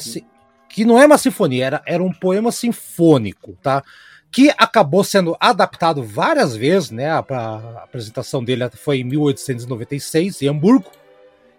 Que 0.71 0.87
não 0.87 0.99
é 0.99 1.05
uma 1.05 1.19
sinfonia, 1.19 1.67
era, 1.67 1.83
era 1.85 2.03
um 2.03 2.13
poema 2.13 2.51
sinfônico, 2.51 3.59
tá? 3.61 3.83
Que 4.31 4.51
acabou 4.57 5.03
sendo 5.03 5.37
adaptado 5.41 6.03
várias 6.03 6.55
vezes, 6.55 6.91
né? 6.91 7.11
A, 7.11 7.19
a 7.19 7.85
apresentação 7.85 8.43
dele 8.43 8.69
foi 8.77 9.01
em 9.01 9.05
1896, 9.05 10.43
em 10.43 10.49
Hamburgo, 10.49 10.91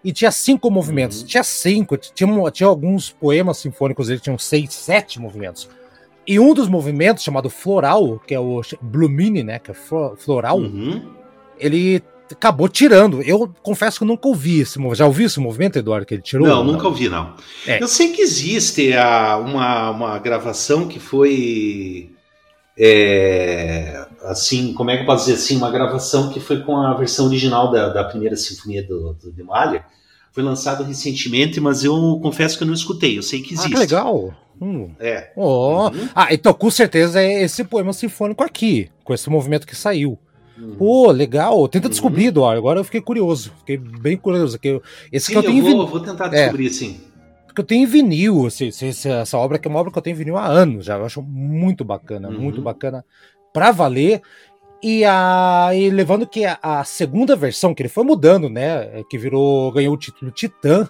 e 0.02 0.12
tinha 0.12 0.32
cinco 0.32 0.70
movimentos. 0.70 1.20
Uhum. 1.20 1.26
Tinha 1.26 1.44
cinco, 1.44 1.96
tinha, 1.96 2.50
tinha 2.50 2.66
alguns 2.66 3.10
poemas 3.10 3.58
sinfônicos, 3.58 4.08
ele 4.08 4.20
tinha 4.20 4.36
seis, 4.38 4.72
sete 4.72 5.20
movimentos. 5.20 5.68
E 6.26 6.38
um 6.40 6.54
dos 6.54 6.68
movimentos, 6.68 7.22
chamado 7.22 7.50
Floral, 7.50 8.20
que 8.26 8.34
é 8.34 8.40
o 8.40 8.62
Blumini, 8.80 9.42
né? 9.42 9.58
Que 9.58 9.72
é 9.72 9.74
floral, 9.74 10.58
uhum. 10.58 11.10
ele 11.58 12.02
acabou 12.30 12.68
tirando. 12.68 13.20
Eu 13.22 13.52
confesso 13.62 13.98
que 13.98 14.04
eu 14.04 14.08
nunca 14.08 14.28
ouvi 14.28 14.60
esse 14.60 14.78
movimento. 14.78 14.98
Já 14.98 15.06
ouviu 15.06 15.26
esse 15.26 15.40
movimento, 15.40 15.78
Eduardo, 15.78 16.06
que 16.06 16.14
ele 16.14 16.22
tirou? 16.22 16.46
Não, 16.46 16.64
nunca 16.64 16.86
ouvi, 16.86 17.08
não. 17.08 17.34
É. 17.66 17.82
Eu 17.82 17.88
sei 17.88 18.12
que 18.12 18.22
existe 18.22 18.94
a, 18.94 19.36
uma, 19.36 19.90
uma 19.90 20.18
gravação 20.18 20.86
que 20.86 21.00
foi 21.00 22.11
é, 22.78 24.06
assim, 24.24 24.72
como 24.72 24.90
é 24.90 24.96
que 24.96 25.02
eu 25.02 25.06
posso 25.06 25.26
dizer 25.26 25.36
assim, 25.36 25.56
uma 25.56 25.70
gravação 25.70 26.30
que 26.30 26.40
foi 26.40 26.60
com 26.60 26.76
a 26.76 26.94
versão 26.94 27.26
original 27.26 27.70
da, 27.70 27.88
da 27.88 28.04
primeira 28.04 28.36
sinfonia 28.36 28.82
do, 28.82 29.14
do 29.14 29.32
de 29.32 29.42
Mahler. 29.42 29.84
Foi 30.32 30.42
lançado 30.42 30.82
recentemente, 30.82 31.60
mas 31.60 31.84
eu 31.84 32.18
confesso 32.22 32.56
que 32.56 32.64
eu 32.64 32.66
não 32.66 32.74
escutei. 32.74 33.18
Eu 33.18 33.22
sei 33.22 33.42
que 33.42 33.52
existe. 33.52 33.66
Ah, 33.66 33.70
que 33.70 33.78
legal. 33.78 34.34
Hum. 34.60 34.90
É. 34.98 35.30
Oh. 35.36 35.88
Uhum. 35.88 36.08
Ah, 36.14 36.28
então 36.32 36.54
com 36.54 36.70
certeza 36.70 37.20
é 37.20 37.42
esse 37.42 37.64
poema 37.64 37.92
sinfônico 37.92 38.42
aqui, 38.42 38.88
com 39.04 39.12
esse 39.12 39.28
movimento 39.28 39.66
que 39.66 39.76
saiu. 39.76 40.18
Uhum. 40.58 40.76
Pô, 40.76 41.10
legal. 41.10 41.68
Tenta 41.68 41.86
uhum. 41.86 41.90
descobrir, 41.90 42.26
Eduardo. 42.26 42.58
Agora 42.58 42.80
eu 42.80 42.84
fiquei 42.84 43.00
curioso. 43.00 43.52
Fiquei 43.58 43.76
bem 43.76 44.16
curioso. 44.16 44.58
Que 44.58 44.80
esse 45.10 45.26
sim, 45.26 45.32
que 45.32 45.38
eu 45.38 45.42
tenho 45.42 45.66
eu 45.66 45.76
vou, 45.76 45.86
vou 45.86 46.00
tentar 46.00 46.28
descobrir, 46.28 46.66
é, 46.66 46.70
sim. 46.70 47.00
Porque 47.52 47.60
eu 47.60 47.66
tenho 47.66 47.82
em 47.82 47.86
vinil, 47.86 48.46
assim, 48.46 48.68
essa 48.68 49.36
obra 49.36 49.58
que 49.58 49.68
é 49.68 49.70
uma 49.70 49.78
obra 49.78 49.92
que 49.92 49.98
eu 49.98 50.02
tenho 50.02 50.14
em 50.14 50.18
vinil 50.18 50.38
há 50.38 50.46
anos 50.46 50.86
já. 50.86 50.96
Eu 50.96 51.04
acho 51.04 51.20
muito 51.20 51.84
bacana, 51.84 52.30
uhum. 52.30 52.38
muito 52.40 52.62
bacana. 52.62 53.04
Pra 53.52 53.70
valer. 53.70 54.22
E, 54.82 55.04
a, 55.04 55.68
e 55.74 55.90
levando 55.90 56.26
que 56.26 56.46
a, 56.46 56.58
a, 56.62 56.82
segunda 56.82 57.36
versão, 57.36 57.74
que 57.74 57.82
ele 57.82 57.90
foi 57.90 58.04
mudando, 58.04 58.48
né? 58.48 59.04
Que 59.08 59.18
virou, 59.18 59.70
ganhou 59.70 59.92
o 59.94 59.98
título 59.98 60.30
Titã, 60.30 60.88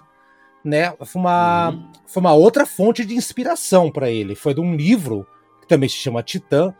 né? 0.63 0.93
Foi 1.03 1.21
uma, 1.21 1.69
uhum. 1.71 1.91
foi 2.07 2.21
uma 2.21 2.33
outra 2.33 2.65
fonte 2.65 3.03
de 3.03 3.13
inspiração 3.13 3.91
para 3.91 4.09
ele. 4.09 4.33
Foi 4.33 4.53
de 4.53 4.61
um 4.61 4.73
livro 4.73 5.27
que 5.61 5.67
também 5.67 5.89
se 5.89 5.95
chama 5.95 6.23
Titã, 6.23 6.73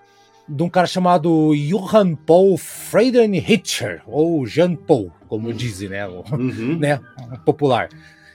de 0.47 0.63
um 0.63 0.69
cara 0.69 0.87
chamado 0.87 1.51
Johann 1.53 2.15
Paul 2.15 2.57
Friedenricher, 2.57 4.01
ou 4.07 4.45
Jean 4.45 4.75
Paul, 4.75 5.11
como 5.27 5.49
uhum. 5.49 5.53
dizem, 5.53 5.89
né? 5.89 6.07
O, 6.07 6.23
uhum. 6.31 6.77
né? 6.79 7.01
Popular. 7.45 7.89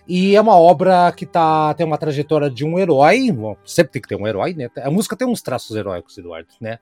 E 0.08 0.34
é 0.34 0.40
uma 0.40 0.56
obra 0.56 1.12
que 1.12 1.26
tá, 1.26 1.74
tem 1.74 1.84
uma 1.84 1.98
trajetória 1.98 2.48
de 2.48 2.64
um 2.64 2.78
herói, 2.78 3.30
bom, 3.30 3.56
sempre 3.64 3.92
tem 3.92 4.02
que 4.02 4.08
ter 4.08 4.16
um 4.16 4.26
herói, 4.26 4.54
né? 4.54 4.70
A 4.78 4.90
música 4.90 5.14
tem 5.14 5.28
uns 5.28 5.42
traços 5.42 5.76
heróicos, 5.76 6.16
Eduardo, 6.16 6.48
né? 6.60 6.78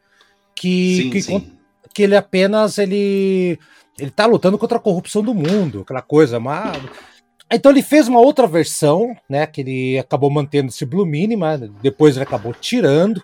Que, 0.54 0.96
sim, 0.96 1.10
que, 1.10 1.22
sim. 1.22 1.52
que 1.92 2.02
ele 2.04 2.16
apenas 2.16 2.78
ele 2.78 3.58
ele 3.98 4.10
tá 4.10 4.26
lutando 4.26 4.58
contra 4.58 4.78
a 4.78 4.80
corrupção 4.80 5.22
do 5.22 5.34
mundo, 5.34 5.80
aquela 5.80 6.02
coisa, 6.02 6.38
mas 6.38 6.80
então 7.50 7.70
ele 7.70 7.82
fez 7.82 8.08
uma 8.08 8.20
outra 8.20 8.46
versão, 8.46 9.16
né, 9.28 9.46
que 9.46 9.60
ele 9.60 9.98
acabou 9.98 10.30
mantendo 10.30 10.68
esse 10.68 10.84
Blue 10.84 11.06
Mini, 11.06 11.36
mas 11.36 11.60
depois 11.80 12.16
ele 12.16 12.24
acabou 12.24 12.52
tirando. 12.52 13.22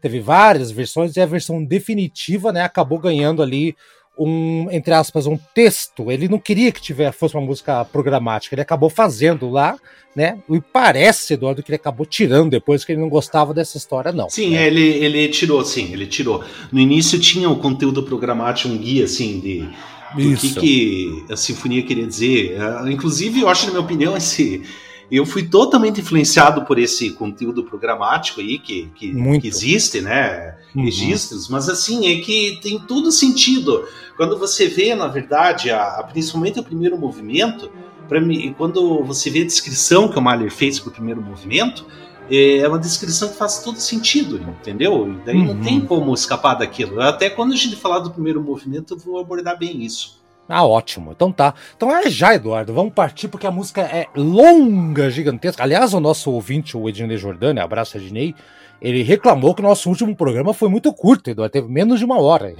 Teve 0.00 0.20
várias 0.20 0.70
versões 0.70 1.16
e 1.16 1.20
a 1.20 1.26
versão 1.26 1.64
definitiva, 1.64 2.52
né, 2.52 2.62
acabou 2.62 2.98
ganhando 2.98 3.42
ali 3.42 3.74
um, 4.18 4.68
entre 4.70 4.94
aspas, 4.94 5.26
um 5.26 5.38
texto. 5.54 6.10
Ele 6.10 6.28
não 6.28 6.38
queria 6.38 6.70
que 6.72 6.80
tivesse 6.80 7.18
fosse 7.18 7.34
uma 7.34 7.44
música 7.44 7.84
programática, 7.84 8.54
ele 8.54 8.62
acabou 8.62 8.88
fazendo 8.88 9.50
lá, 9.50 9.76
né? 10.14 10.38
E 10.48 10.60
parece, 10.60 11.34
Eduardo, 11.34 11.62
que 11.62 11.70
ele 11.70 11.76
acabou 11.76 12.06
tirando 12.06 12.50
depois 12.50 12.84
que 12.84 12.92
ele 12.92 13.00
não 13.00 13.08
gostava 13.08 13.52
dessa 13.52 13.76
história, 13.76 14.12
não. 14.12 14.30
Sim, 14.30 14.50
né? 14.50 14.66
ele, 14.66 14.82
ele 14.82 15.28
tirou, 15.28 15.64
sim, 15.64 15.92
ele 15.92 16.06
tirou. 16.06 16.44
No 16.70 16.80
início 16.80 17.18
tinha 17.18 17.50
o 17.50 17.58
conteúdo 17.58 18.02
programático, 18.02 18.72
um 18.72 18.78
guia 18.78 19.04
assim 19.04 19.40
de 19.40 19.68
o 20.14 20.36
que, 20.36 20.54
que 20.54 21.24
a 21.30 21.36
sinfonia 21.36 21.82
queria 21.82 22.06
dizer. 22.06 22.56
Uh, 22.60 22.88
inclusive, 22.88 23.40
eu 23.40 23.48
acho, 23.48 23.66
na 23.66 23.72
minha 23.72 23.84
opinião, 23.84 24.16
esse 24.16 24.62
eu 25.10 25.26
fui 25.26 25.44
totalmente 25.44 26.00
influenciado 26.00 26.64
por 26.64 26.78
esse 26.78 27.10
conteúdo 27.10 27.64
programático 27.64 28.40
aí 28.40 28.58
que, 28.58 28.90
que, 28.94 29.40
que 29.40 29.46
existe, 29.46 30.00
né? 30.00 30.56
Uhum. 30.74 30.84
Registros, 30.84 31.48
mas 31.48 31.68
assim, 31.68 32.08
é 32.08 32.20
que 32.20 32.58
tem 32.62 32.78
todo 32.78 33.12
sentido. 33.12 33.86
Quando 34.16 34.38
você 34.38 34.66
vê, 34.66 34.94
na 34.94 35.06
verdade, 35.06 35.70
a, 35.70 36.02
principalmente 36.10 36.58
o 36.58 36.64
primeiro 36.64 36.98
movimento, 36.98 37.70
para 38.08 38.20
mim, 38.20 38.54
quando 38.56 39.02
você 39.04 39.30
vê 39.30 39.42
a 39.42 39.46
descrição 39.46 40.08
que 40.08 40.18
o 40.18 40.22
Mahler 40.22 40.50
fez 40.50 40.78
para 40.78 40.90
o 40.90 40.92
primeiro 40.92 41.22
movimento, 41.22 41.86
é, 42.30 42.58
é 42.58 42.68
uma 42.68 42.78
descrição 42.78 43.28
que 43.28 43.36
faz 43.36 43.62
todo 43.62 43.78
sentido, 43.78 44.36
entendeu? 44.36 45.08
E 45.08 45.24
daí 45.24 45.36
uhum. 45.36 45.54
não 45.54 45.60
tem 45.60 45.80
como 45.80 46.12
escapar 46.14 46.54
daquilo. 46.54 47.00
Até 47.00 47.28
quando 47.30 47.52
a 47.52 47.56
gente 47.56 47.76
falar 47.76 48.00
do 48.00 48.10
primeiro 48.10 48.42
movimento, 48.42 48.94
eu 48.94 48.98
vou 48.98 49.18
abordar 49.18 49.58
bem 49.58 49.82
isso. 49.82 50.23
Ah, 50.48 50.64
ótimo. 50.66 51.12
Então 51.12 51.32
tá. 51.32 51.54
Então 51.76 51.90
é 51.94 52.08
já, 52.10 52.34
Eduardo. 52.34 52.74
Vamos 52.74 52.92
partir 52.92 53.28
porque 53.28 53.46
a 53.46 53.50
música 53.50 53.80
é 53.80 54.06
longa, 54.14 55.10
gigantesca. 55.10 55.62
Aliás, 55.62 55.94
o 55.94 56.00
nosso 56.00 56.30
ouvinte, 56.30 56.76
o 56.76 56.88
Ednei 56.88 57.16
Jordani, 57.16 57.60
abraço 57.60 57.96
Ednei, 57.96 58.34
ele 58.80 59.02
reclamou 59.02 59.54
que 59.54 59.62
o 59.62 59.64
nosso 59.64 59.88
último 59.88 60.14
programa 60.14 60.52
foi 60.52 60.68
muito 60.68 60.92
curto, 60.92 61.30
Eduardo. 61.30 61.52
Teve 61.52 61.68
menos 61.68 61.98
de 61.98 62.04
uma 62.04 62.20
hora. 62.20 62.54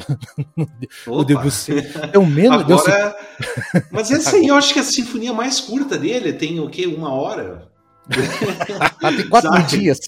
o 1.06 1.22
Debussy. 1.22 1.82
Deu 2.10 2.24
menos. 2.24 2.62
Agora... 2.62 3.14
Deu... 3.72 3.82
Mas 3.92 4.10
essa 4.10 4.36
aí 4.36 4.46
eu 4.46 4.54
acho 4.54 4.72
que 4.72 4.78
é 4.78 4.82
a 4.82 4.84
sinfonia 4.84 5.34
mais 5.34 5.60
curta 5.60 5.98
dele 5.98 6.32
tem 6.32 6.58
o 6.60 6.70
quê? 6.70 6.86
Uma 6.86 7.12
hora? 7.12 7.68
tem 8.08 9.28
quatro 9.28 9.50
Sabe? 9.50 9.66
dias. 9.66 9.98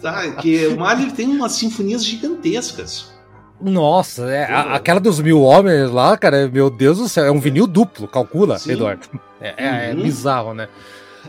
Sabe? 0.00 0.36
Que 0.36 0.66
o 0.68 0.78
Mahler 0.78 1.12
tem 1.12 1.28
umas 1.28 1.52
sinfonias 1.52 2.02
gigantescas. 2.02 3.15
Nossa, 3.60 4.30
é, 4.30 4.44
a, 4.44 4.74
aquela 4.74 5.00
dos 5.00 5.20
mil 5.20 5.42
homens 5.42 5.90
lá, 5.90 6.16
cara, 6.16 6.48
meu 6.48 6.68
Deus 6.68 6.98
do 6.98 7.08
céu, 7.08 7.24
é 7.24 7.30
um 7.30 7.40
vinil 7.40 7.66
duplo, 7.66 8.06
calcula, 8.06 8.58
Sim. 8.58 8.72
Eduardo. 8.72 9.08
É, 9.38 9.48
é, 9.48 9.66
é 9.66 9.92
uhum. 9.94 10.00
é, 10.00 10.02
bizarro, 10.02 10.54
né? 10.54 10.66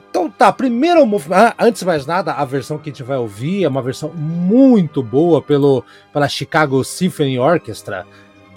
Então 0.10 0.29
tá, 0.29 0.50
primeiro 0.50 1.05
movimento. 1.05 1.38
Ah, 1.38 1.53
antes 1.60 1.81
de 1.81 1.86
mais 1.86 2.05
nada, 2.05 2.31
a 2.31 2.46
versão 2.46 2.77
que 2.77 2.89
a 2.89 2.93
gente 2.93 3.03
vai 3.03 3.17
ouvir 3.17 3.65
é 3.65 3.67
uma 3.67 3.81
versão 3.81 4.13
muito 4.13 5.03
boa 5.03 5.41
pelo, 5.41 5.84
pela 6.13 6.29
Chicago 6.29 6.81
Symphony 6.86 7.38
Orchestra 7.38 8.07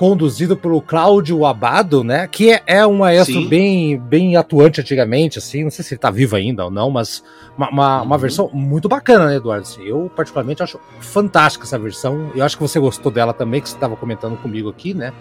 conduzido 0.00 0.56
pelo 0.56 0.80
Cláudio 0.80 1.44
Abado, 1.44 2.02
né? 2.02 2.26
Que 2.26 2.52
é, 2.52 2.62
é 2.66 2.86
um 2.86 2.96
maestro 2.96 3.46
bem, 3.46 3.98
bem 3.98 4.34
atuante 4.34 4.80
antigamente, 4.80 5.38
assim. 5.38 5.62
Não 5.62 5.70
sei 5.70 5.84
se 5.84 5.92
ele 5.92 5.98
tá 6.00 6.10
vivo 6.10 6.36
ainda 6.36 6.64
ou 6.64 6.70
não, 6.70 6.90
mas 6.90 7.22
uma, 7.54 7.68
uma, 7.68 7.98
uhum. 7.98 8.06
uma 8.06 8.16
versão 8.16 8.48
muito 8.50 8.88
bacana, 8.88 9.26
né, 9.26 9.36
Eduardo? 9.36 9.60
Assim, 9.60 9.84
eu, 9.84 10.10
particularmente, 10.16 10.62
acho 10.62 10.80
fantástica 11.00 11.66
essa 11.66 11.78
versão. 11.78 12.32
Eu 12.34 12.42
acho 12.42 12.56
que 12.56 12.62
você 12.62 12.80
gostou 12.80 13.12
dela 13.12 13.34
também, 13.34 13.60
que 13.60 13.68
você 13.68 13.74
estava 13.74 13.94
comentando 13.94 14.38
comigo 14.38 14.70
aqui, 14.70 14.94
né? 14.94 15.12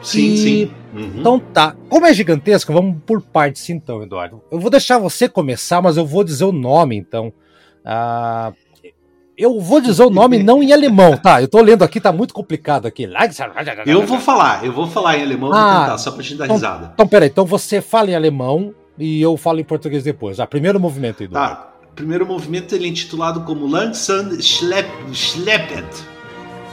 Sim, 0.00 0.32
e... 0.32 0.38
sim. 0.38 0.70
Uhum. 0.94 1.12
Então 1.18 1.38
tá. 1.38 1.76
Como 1.90 2.06
é 2.06 2.14
gigantesca, 2.14 2.72
vamos 2.72 2.96
por 3.04 3.20
partes 3.20 3.68
então, 3.68 4.02
Eduardo. 4.02 4.40
Eu 4.50 4.58
vou 4.58 4.70
deixar 4.70 4.96
você 4.96 5.28
começar, 5.28 5.82
mas 5.82 5.98
eu 5.98 6.06
vou 6.06 6.24
dizer 6.24 6.44
o 6.44 6.52
nome, 6.52 6.96
então. 6.96 7.30
Uh, 7.84 8.54
eu 9.36 9.60
vou 9.60 9.80
dizer 9.80 10.02
o 10.02 10.10
nome 10.10 10.42
não 10.42 10.62
em 10.62 10.72
alemão, 10.72 11.16
tá? 11.16 11.42
Eu 11.42 11.48
tô 11.48 11.60
lendo 11.60 11.82
aqui, 11.82 12.00
tá 12.00 12.12
muito 12.12 12.32
complicado 12.32 12.86
aqui. 12.86 13.08
Eu 13.86 14.06
vou 14.06 14.20
falar, 14.20 14.64
eu 14.64 14.72
vou 14.72 14.86
falar 14.86 15.18
em 15.18 15.22
alemão, 15.22 15.52
ah, 15.52 15.80
tentar, 15.80 15.98
só 15.98 16.12
pra 16.12 16.22
gente 16.22 16.36
dar 16.36 16.44
então, 16.44 16.56
risada. 16.56 16.90
Então, 16.94 17.06
peraí, 17.06 17.28
então 17.28 17.44
você 17.44 17.80
fala 17.80 18.10
em 18.10 18.14
alemão 18.14 18.74
e 18.98 19.20
eu 19.20 19.36
falo 19.36 19.60
em 19.60 19.64
português 19.64 20.04
depois. 20.04 20.38
Ah, 20.38 20.46
primeiro 20.46 20.78
movimento, 20.78 21.22
aí. 21.22 21.28
Tá, 21.28 21.72
primeiro 21.94 22.24
movimento 22.24 22.74
ele 22.74 22.86
é 22.86 22.88
intitulado 22.88 23.40
como 23.40 23.66
Langsam 23.66 24.40
Schlepp, 24.40 24.90
Schleppend. 25.12 25.88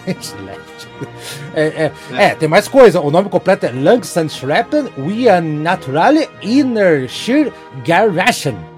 é, 1.53 1.63
é, 1.63 1.91
é. 2.17 2.35
tem 2.35 2.49
mais 2.49 2.67
coisa. 2.67 2.99
O 2.99 3.11
nome 3.11 3.29
completo 3.29 3.67
é 3.67 3.71
Langsam 3.71 4.27
Schleppen 4.27 4.89
wie 4.97 5.29
ein 5.29 5.61
naturale 5.61 6.27
inner 6.41 7.07
Schir 7.07 7.53
Garraschen 7.85 8.70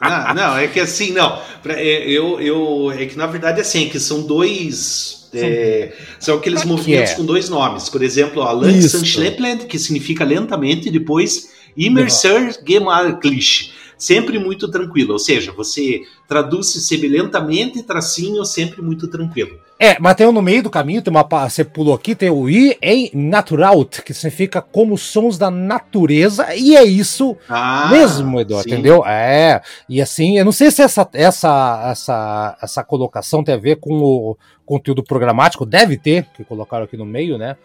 não, 0.00 0.34
não, 0.34 0.56
é 0.56 0.66
que 0.68 0.80
assim, 0.80 1.12
não. 1.12 1.40
É, 1.66 2.08
eu, 2.08 2.40
eu, 2.40 2.92
é 2.92 3.06
que 3.06 3.16
na 3.16 3.26
verdade 3.26 3.60
assim, 3.60 3.86
é 3.86 3.88
que 3.88 3.98
são 3.98 4.22
dois. 4.22 5.28
É, 5.34 5.92
são 6.18 6.36
aqueles 6.36 6.64
movimentos 6.64 7.12
é? 7.12 7.14
com 7.14 7.24
dois 7.24 7.48
nomes. 7.48 7.88
Por 7.88 8.02
exemplo, 8.02 8.42
a 8.42 8.52
Langsam 8.52 9.04
Schleppland, 9.04 9.66
que 9.66 9.78
significa 9.78 10.24
lentamente, 10.24 10.88
e 10.88 10.90
depois 10.90 11.50
Immerser 11.76 12.56
Gemarklich 12.66 13.75
sempre 13.96 14.38
muito 14.38 14.70
tranquilo. 14.70 15.12
Ou 15.12 15.18
seja, 15.18 15.52
você 15.52 16.02
traduz 16.28 16.68
semelhantamente, 16.68 17.82
tracinho, 17.82 18.44
sempre 18.44 18.82
muito 18.82 19.08
tranquilo. 19.08 19.58
É, 19.78 19.98
mas 20.00 20.14
tem 20.14 20.26
um 20.26 20.32
no 20.32 20.40
meio 20.40 20.62
do 20.62 20.70
caminho, 20.70 21.02
tem 21.02 21.12
uma, 21.12 21.22
você 21.22 21.62
pulou 21.62 21.94
aqui, 21.94 22.14
tem 22.14 22.30
o 22.30 22.48
I 22.48 22.78
em 22.80 23.10
Naturaut, 23.12 24.00
que 24.02 24.14
significa 24.14 24.62
como 24.62 24.96
sons 24.96 25.36
da 25.36 25.50
natureza, 25.50 26.54
e 26.54 26.74
é 26.74 26.82
isso 26.82 27.36
ah, 27.46 27.88
mesmo, 27.90 28.40
Eduardo, 28.40 28.66
sim. 28.66 28.74
entendeu? 28.74 29.04
É, 29.04 29.60
e 29.86 30.00
assim, 30.00 30.38
eu 30.38 30.46
não 30.46 30.52
sei 30.52 30.70
se 30.70 30.80
essa, 30.80 31.06
essa, 31.12 31.90
essa, 31.90 32.58
essa 32.62 32.84
colocação 32.84 33.44
tem 33.44 33.54
a 33.54 33.58
ver 33.58 33.76
com 33.76 33.98
o 34.00 34.38
conteúdo 34.64 35.04
programático, 35.04 35.66
deve 35.66 35.98
ter, 35.98 36.24
que 36.34 36.42
colocaram 36.42 36.84
aqui 36.84 36.96
no 36.96 37.04
meio, 37.04 37.36
né? 37.36 37.56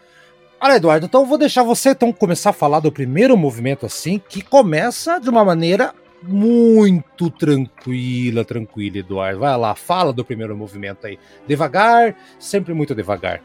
Olha, 0.60 0.76
Eduardo, 0.76 1.06
então 1.06 1.22
eu 1.22 1.26
vou 1.26 1.38
deixar 1.38 1.62
você 1.62 1.90
então 1.90 2.12
começar 2.12 2.50
a 2.50 2.52
falar 2.52 2.78
do 2.80 2.92
primeiro 2.92 3.36
movimento 3.38 3.86
assim, 3.86 4.20
que 4.28 4.42
começa 4.42 5.18
de 5.18 5.30
uma 5.30 5.44
maneira 5.44 5.94
muito 6.22 7.30
tranquila, 7.30 8.44
tranquila, 8.44 8.98
Eduardo. 8.98 9.40
Vai 9.40 9.56
lá, 9.56 9.74
fala 9.74 10.12
do 10.12 10.24
primeiro 10.24 10.56
movimento 10.56 11.06
aí. 11.06 11.18
Devagar, 11.46 12.16
sempre 12.38 12.72
muito 12.74 12.94
devagar. 12.94 13.42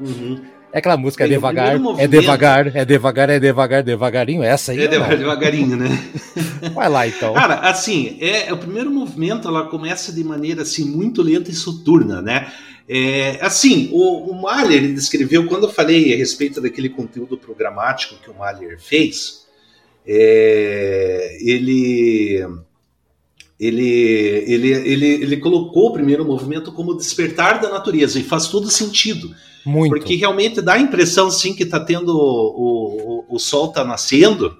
Uhum. 0.00 0.40
É 0.72 0.78
aquela 0.78 0.98
música, 0.98 1.24
é 1.24 1.28
devagar, 1.28 1.76
é 1.98 2.06
devagar, 2.06 2.76
é 2.76 2.84
devagar, 2.84 3.30
é 3.30 3.40
devagar, 3.40 3.82
devagarinho, 3.82 4.42
essa 4.42 4.72
aí. 4.72 4.82
É 4.82 4.86
devagar, 4.86 5.16
devagarinho, 5.16 5.76
né? 5.76 5.88
Vai 6.74 6.88
lá 6.90 7.06
então. 7.06 7.32
Cara, 7.32 7.54
assim, 7.60 8.18
é, 8.20 8.52
o 8.52 8.58
primeiro 8.58 8.90
movimento 8.90 9.48
ela 9.48 9.66
começa 9.66 10.12
de 10.12 10.22
maneira 10.22 10.62
assim 10.62 10.84
muito 10.84 11.22
lenta 11.22 11.50
e 11.50 11.54
soturna, 11.54 12.20
né? 12.20 12.52
É, 12.86 13.38
assim, 13.40 13.88
o, 13.92 14.30
o 14.30 14.42
Mahler 14.42 14.84
ele 14.84 14.92
descreveu 14.92 15.46
quando 15.46 15.64
eu 15.64 15.72
falei 15.72 16.12
a 16.12 16.16
respeito 16.16 16.60
daquele 16.60 16.90
conteúdo 16.90 17.36
programático 17.36 18.16
que 18.22 18.30
o 18.30 18.34
Mahler 18.34 18.78
fez, 18.78 19.37
é, 20.10 21.36
ele, 21.42 22.42
ele, 23.60 23.88
ele, 24.46 24.68
ele, 24.70 25.06
ele 25.06 25.36
colocou 25.36 25.88
o 25.88 25.92
primeiro 25.92 26.24
movimento 26.24 26.72
como 26.72 26.96
despertar 26.96 27.60
da 27.60 27.68
natureza, 27.68 28.18
e 28.18 28.22
faz 28.22 28.46
todo 28.46 28.70
sentido. 28.70 29.34
Muito. 29.66 29.90
Porque 29.90 30.14
realmente 30.14 30.62
dá 30.62 30.74
a 30.74 30.80
impressão, 30.80 31.30
sim, 31.30 31.52
que 31.54 31.64
está 31.64 31.78
tendo. 31.78 32.16
O, 32.16 33.24
o, 33.28 33.34
o 33.36 33.38
sol 33.38 33.66
está 33.66 33.84
nascendo. 33.84 34.56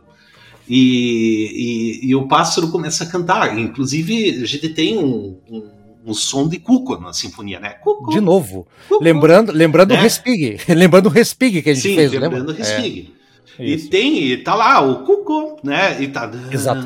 E, 0.68 2.02
e, 2.02 2.10
e, 2.10 2.14
o 2.14 2.28
pássaro 2.28 2.68
começa 2.68 3.04
a 3.04 3.06
cantar. 3.06 3.58
Inclusive, 3.58 4.42
a 4.42 4.44
gente 4.44 4.68
tem 4.68 4.98
um, 4.98 5.38
um, 5.50 5.70
um 6.08 6.12
som 6.12 6.46
de 6.46 6.58
cuco 6.58 7.00
na 7.00 7.14
sinfonia, 7.14 7.58
né? 7.58 7.70
Cuco, 7.70 8.10
de 8.10 8.20
novo. 8.20 8.66
Cuco, 8.86 9.02
lembrando 9.02 9.50
lembrando 9.50 9.94
né? 9.94 9.98
o 9.98 10.02
Respig. 10.02 10.58
lembrando 10.68 11.06
o 11.06 11.08
Respig 11.08 11.62
que 11.62 11.70
a 11.70 11.74
gente 11.74 11.88
Sim, 11.88 11.94
fez, 11.94 12.12
lembrando 12.12 12.50
o 12.50 12.54
Respig. 12.54 13.12
É. 13.14 13.17
E 13.58 13.76
tem, 13.88 14.22
e 14.22 14.36
tá 14.36 14.54
lá 14.54 14.80
o 14.80 15.04
cuco, 15.04 15.56
né? 15.64 16.00
E 16.00 16.08
tá 16.08 16.30
Exato. 16.50 16.80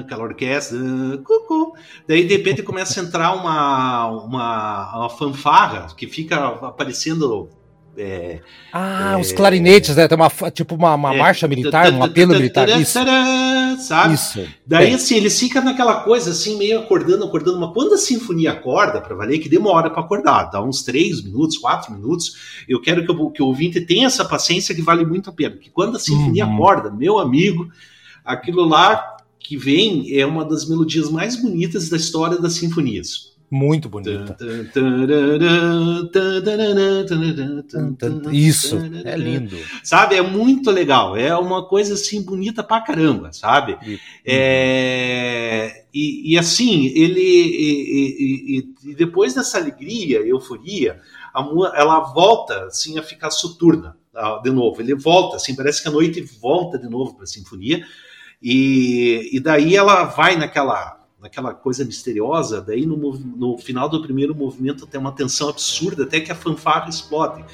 aquela 0.00 0.24
orquestra, 0.24 0.78
cuco. 1.24 1.74
Daí 2.06 2.24
de 2.26 2.36
repente 2.36 2.62
começa 2.62 3.00
a 3.00 3.04
entrar 3.04 3.32
uma, 3.34 4.06
uma, 4.08 4.96
uma 4.98 5.10
fanfarra 5.10 5.88
que 5.96 6.06
fica 6.06 6.36
aparecendo 6.46 7.48
é, 8.00 8.40
ah, 8.72 9.12
é, 9.12 9.20
os 9.20 9.30
clarinetes, 9.30 9.94
né? 9.94 10.08
Tem 10.08 10.16
uma, 10.16 10.30
tipo 10.50 10.74
uma, 10.74 10.94
uma 10.94 11.14
é, 11.14 11.18
marcha 11.18 11.46
militar, 11.46 11.92
um 11.92 12.02
apelo 12.02 12.32
militar. 12.32 12.68
Isso. 12.80 12.98
Sabe? 13.78 14.14
Isso. 14.14 14.46
Daí, 14.66 14.94
assim, 14.94 15.16
ele 15.16 15.28
fica 15.28 15.60
naquela 15.60 16.02
coisa, 16.02 16.30
assim, 16.30 16.56
meio 16.56 16.80
acordando, 16.80 17.24
acordando. 17.24 17.60
Mas 17.60 17.72
quando 17.74 17.94
a 17.94 17.98
sinfonia 17.98 18.52
acorda, 18.52 19.00
para 19.00 19.14
valer, 19.14 19.38
que 19.38 19.48
demora 19.48 19.90
para 19.90 20.00
acordar, 20.00 20.44
dá 20.44 20.62
uns 20.62 20.82
três 20.82 21.22
minutos, 21.22 21.58
quatro 21.58 21.92
minutos. 21.92 22.62
Eu 22.66 22.80
quero 22.80 23.04
que, 23.04 23.10
eu, 23.10 23.30
que 23.30 23.42
o 23.42 23.46
ouvinte 23.46 23.80
tenha 23.82 24.06
essa 24.06 24.24
paciência 24.24 24.74
que 24.74 24.82
vale 24.82 25.04
muito 25.04 25.28
a 25.28 25.32
pena. 25.32 25.56
Porque 25.56 25.70
quando 25.70 25.96
a 25.96 26.00
sinfonia 26.00 26.46
uhum. 26.46 26.54
acorda, 26.54 26.90
meu 26.90 27.18
amigo, 27.18 27.68
aquilo 28.24 28.64
lá 28.64 29.16
que 29.38 29.56
vem 29.56 30.16
é 30.16 30.24
uma 30.24 30.44
das 30.44 30.68
melodias 30.68 31.10
mais 31.10 31.36
bonitas 31.36 31.88
da 31.88 31.96
história 31.96 32.38
das 32.38 32.54
sinfonias. 32.54 33.29
Muito 33.50 33.88
bonita. 33.88 34.36
Isso, 38.32 38.76
é 39.04 39.16
lindo. 39.16 39.56
Sabe, 39.82 40.14
é 40.14 40.22
muito 40.22 40.70
legal. 40.70 41.16
É 41.16 41.36
uma 41.36 41.66
coisa 41.66 41.94
assim 41.94 42.22
bonita 42.22 42.62
pra 42.62 42.80
caramba, 42.80 43.32
sabe? 43.32 43.76
É, 44.24 45.84
e, 45.92 46.32
e 46.32 46.38
assim, 46.38 46.86
ele. 46.94 47.20
E, 47.20 48.56
e, 48.56 48.90
e, 48.90 48.94
depois 48.94 49.34
dessa 49.34 49.58
alegria, 49.58 50.20
euforia, 50.20 51.00
a, 51.34 51.40
ela 51.74 52.00
volta 52.00 52.66
assim 52.66 52.98
a 53.00 53.02
ficar 53.02 53.30
soturna 53.30 53.96
de 54.44 54.50
novo. 54.50 54.80
Ele 54.80 54.94
volta, 54.94 55.36
assim, 55.36 55.56
parece 55.56 55.82
que 55.82 55.88
a 55.88 55.92
noite 55.92 56.20
volta 56.40 56.78
de 56.78 56.88
novo 56.88 57.14
para 57.14 57.24
a 57.24 57.26
sinfonia. 57.26 57.84
E, 58.40 59.28
e 59.32 59.40
daí 59.40 59.76
ela 59.76 60.04
vai 60.04 60.36
naquela 60.36 60.99
naquela 61.20 61.52
coisa 61.52 61.84
misteriosa, 61.84 62.60
daí 62.60 62.86
no, 62.86 62.96
no 62.96 63.58
final 63.58 63.88
do 63.88 64.02
primeiro 64.02 64.34
movimento 64.34 64.86
tem 64.86 64.98
uma 64.98 65.12
tensão 65.12 65.48
absurda, 65.48 66.04
até 66.04 66.20
que 66.20 66.32
a 66.32 66.34
fanfarra 66.34 66.88
explode. 66.88 67.44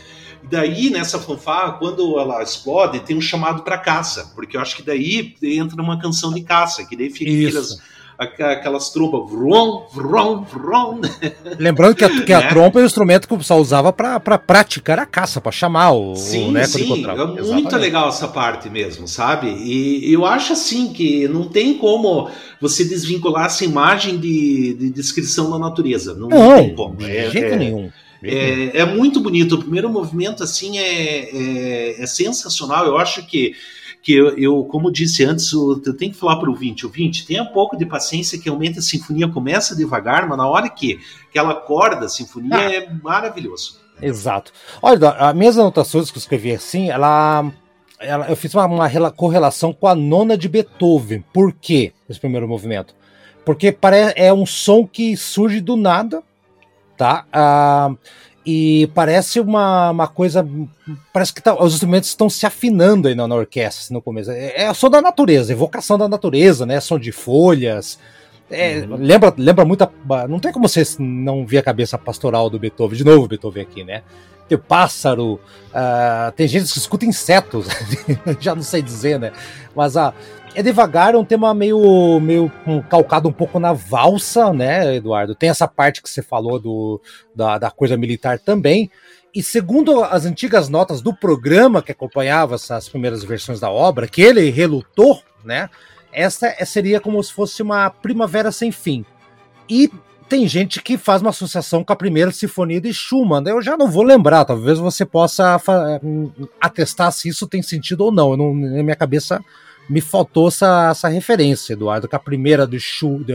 E 0.43 0.47
daí, 0.47 0.91
nessa 0.91 1.19
fanfarra, 1.19 1.73
quando 1.73 2.19
ela 2.19 2.43
explode, 2.43 3.01
tem 3.01 3.17
um 3.17 3.21
chamado 3.21 3.63
para 3.63 3.79
caça, 3.79 4.33
porque 4.35 4.57
eu 4.57 4.61
acho 4.61 4.77
que 4.77 4.83
daí 4.83 5.35
entra 5.43 5.83
uma 5.83 5.99
canção 5.99 6.33
de 6.33 6.43
caça, 6.43 6.85
que 6.85 6.97
daí 6.97 7.11
fica 7.11 7.61
aquelas 8.19 8.91
trompas. 8.91 9.31
Vrum, 9.31 9.83
vrum, 9.93 10.45
vrum. 10.45 11.01
Lembrando 11.59 11.95
que 11.95 12.05
a, 12.05 12.25
que 12.25 12.33
a 12.33 12.41
né? 12.41 12.49
trompa 12.49 12.81
é 12.81 12.83
o 12.83 12.87
instrumento 12.87 13.29
que 13.29 13.35
o 13.35 13.39
pessoal 13.39 13.61
usava 13.61 13.93
para 13.93 14.39
praticar 14.39 14.99
a 14.99 15.07
caça, 15.07 15.41
para 15.41 15.53
chamar 15.53 15.93
o, 15.93 16.17
sim, 16.17 16.57
o 16.57 16.67
sim. 16.67 16.83
É 16.83 17.25
muito 17.25 17.41
Exatamente. 17.41 17.77
legal 17.77 18.09
essa 18.09 18.29
parte 18.29 18.71
mesmo, 18.71 19.07
sabe? 19.07 19.49
E 19.49 20.13
eu 20.13 20.25
acho 20.25 20.53
assim 20.53 20.93
que 20.93 21.29
não 21.29 21.49
tem 21.49 21.75
como 21.75 22.31
você 22.61 22.85
desvincular 22.85 23.47
essa 23.47 23.65
imagem 23.65 24.19
de, 24.19 24.75
de 24.75 24.91
descrição 24.91 25.51
da 25.51 25.59
natureza. 25.59 26.15
Não, 26.15 26.29
não, 26.29 26.39
não 26.39 26.57
tem 26.57 26.75
como. 26.75 26.97
De 26.97 27.05
é, 27.05 27.31
jeito 27.31 27.55
é, 27.55 27.57
nenhum. 27.57 27.91
É, 28.23 28.81
é, 28.81 28.85
muito 28.85 29.21
bonito. 29.21 29.55
O 29.55 29.59
primeiro 29.59 29.89
movimento, 29.91 30.43
assim, 30.43 30.79
é, 30.79 31.29
é, 31.31 32.03
é 32.03 32.07
sensacional. 32.07 32.87
Eu 32.87 32.97
acho 32.97 33.27
que 33.27 33.55
que 34.07 34.15
eu, 34.15 34.39
eu, 34.39 34.65
como 34.67 34.89
disse 34.89 35.25
antes, 35.25 35.53
eu, 35.53 35.83
tenho 35.97 36.13
que 36.13 36.17
falar 36.17 36.37
para 36.37 36.49
o 36.49 36.55
20, 36.55 36.87
o 36.87 36.89
20, 36.89 37.27
tenha 37.27 37.43
um 37.43 37.47
pouco 37.53 37.77
de 37.77 37.85
paciência 37.85 38.39
que 38.39 38.49
aumenta 38.49 38.79
a 38.79 38.83
sinfonia, 38.83 39.27
começa 39.27 39.75
devagar, 39.75 40.29
mas 40.29 40.39
na 40.39 40.47
hora 40.47 40.71
que, 40.71 41.01
que 41.33 41.37
ela 41.37 41.51
acorda, 41.51 42.07
a 42.07 42.09
sinfonia 42.09 42.57
ah. 42.57 42.73
é 42.73 42.89
maravilhoso. 43.03 43.81
Exato. 44.01 44.53
Olha, 44.81 45.11
as 45.11 45.35
minhas 45.35 45.59
anotações 45.59 46.09
que 46.09 46.19
eu 46.19 46.21
escrevi 46.21 46.53
assim, 46.53 46.89
ela, 46.89 47.51
ela 47.99 48.29
eu 48.29 48.37
fiz 48.37 48.55
uma, 48.55 48.67
uma 48.67 49.11
correlação 49.11 49.73
com 49.73 49.89
a 49.89 49.95
nona 49.97 50.39
de 50.39 50.49
Beethoven. 50.49 51.25
Por 51.33 51.53
quê? 51.53 51.93
Esse 52.09 52.21
primeiro 52.21 52.47
movimento. 52.47 52.95
Porque 53.45 53.73
parece, 53.73 54.15
é 54.17 54.33
um 54.33 54.47
som 54.47 54.87
que 54.87 55.17
surge 55.17 55.61
do 55.61 55.75
nada, 55.75 56.23
tá? 56.97 57.27
Ah, 57.33 57.91
e 58.47 58.89
parece 58.95 59.41
uma, 59.41 59.91
uma 59.91 60.07
coisa. 60.07 60.49
Parece 61.13 61.35
que 61.35 61.43
tá, 61.43 61.61
os 61.61 61.75
instrumentos 61.75 62.11
estão 62.11 62.31
se 62.31 62.47
afinando 62.47 63.09
aí 63.09 63.15
na, 63.15 63.27
na 63.27 63.35
orquestra 63.35 63.93
no 63.93 64.01
começo. 64.01 64.31
É, 64.31 64.63
é 64.63 64.73
som 64.75 64.89
da 64.89 65.03
natureza, 65.03 65.53
evocação 65.53 65.99
da 65.99 66.09
natureza, 66.09 66.65
né? 66.65 66.79
Som 66.79 66.97
de 66.97 67.11
folhas. 67.11 67.99
É, 68.49 68.79
uhum. 68.79 68.99
lembra, 68.99 69.35
lembra 69.37 69.65
muito. 69.65 69.83
A, 69.83 70.29
não 70.29 70.39
tem 70.39 70.53
como 70.53 70.69
você 70.69 70.85
não 71.01 71.45
ver 71.45 71.59
a 71.59 71.63
cabeça 71.63 71.99
pastoral 71.99 72.49
do 72.49 72.57
Beethoven. 72.57 72.97
De 72.97 73.05
novo, 73.05 73.27
Beethoven 73.27 73.65
aqui, 73.65 73.83
né? 73.83 74.05
Tem 74.49 74.57
pássaro, 74.57 75.41
uh, 75.73 76.31
tem 76.37 76.47
gente 76.47 76.73
que 76.73 76.79
escuta 76.79 77.05
insetos, 77.05 77.67
já 78.39 78.55
não 78.55 78.63
sei 78.63 78.81
dizer, 78.81 79.19
né? 79.19 79.33
Mas 79.75 79.97
a. 79.97 80.15
É 80.57 80.63
devagar, 80.63 81.13
é 81.13 81.19
um 81.19 81.25
tema 81.25 81.53
meio, 81.53 82.19
meio 82.19 82.51
calcado 82.89 83.29
um 83.29 83.33
pouco 83.33 83.61
na 83.61 83.75
valsa, 83.75 84.55
né, 84.55 84.97
Eduardo? 84.97 85.35
Tem 85.35 85.51
essa 85.51 85.69
parte 85.69 86.01
que 86.03 86.09
você 86.09 86.23
falou 86.23 86.59
do, 86.59 86.99
da, 87.35 87.59
da 87.59 87.71
coisa 87.71 87.95
militar 87.95 88.39
também. 88.39 88.91
E 89.35 89.43
segundo 89.43 90.03
as 90.03 90.25
antigas 90.25 90.71
notas 90.71 91.03
do 91.03 91.15
programa 91.15 91.83
que 91.83 91.93
acompanhava 91.93 92.55
essas 92.55 92.89
primeiras 92.89 93.23
versões 93.23 93.61
da 93.61 93.71
obra, 93.71 94.09
que 94.09 94.23
ele 94.23 94.49
relutou, 94.49 95.23
né? 95.45 95.69
Essa 96.11 96.51
seria 96.65 97.01
como 97.01 97.23
se 97.23 97.35
fosse 97.35 97.61
uma 97.61 97.91
primavera 97.91 98.51
sem 98.51 98.73
fim. 98.73 99.05
E 99.69 99.91
tem 100.27 100.49
gente 100.49 100.81
que 100.81 100.97
faz 100.97 101.21
uma 101.21 101.29
associação 101.29 101.85
com 101.85 101.93
a 101.93 101.97
primeira 101.97 102.33
sinfonia 102.33 102.81
de 102.81 102.95
Schumann. 102.95 103.45
Eu 103.47 103.61
já 103.61 103.77
não 103.77 103.91
vou 103.91 104.03
lembrar, 104.03 104.47
talvez 104.47 104.79
você 104.79 105.05
possa 105.05 105.61
atestar 106.59 107.13
se 107.13 107.29
isso 107.29 107.47
tem 107.47 107.61
sentido 107.61 108.07
ou 108.07 108.11
não. 108.11 108.35
não 108.39 108.55
na 108.55 108.83
minha 108.83 108.97
cabeça 108.97 109.39
me 109.89 110.01
faltou 110.01 110.49
essa, 110.49 110.91
essa 110.91 111.09
referência, 111.09 111.73
Eduardo, 111.73 112.09
que 112.09 112.17
a 112.17 112.21
primeira 112.21 112.67
de, 112.67 112.79
Schu, 112.79 113.25
de, 113.25 113.35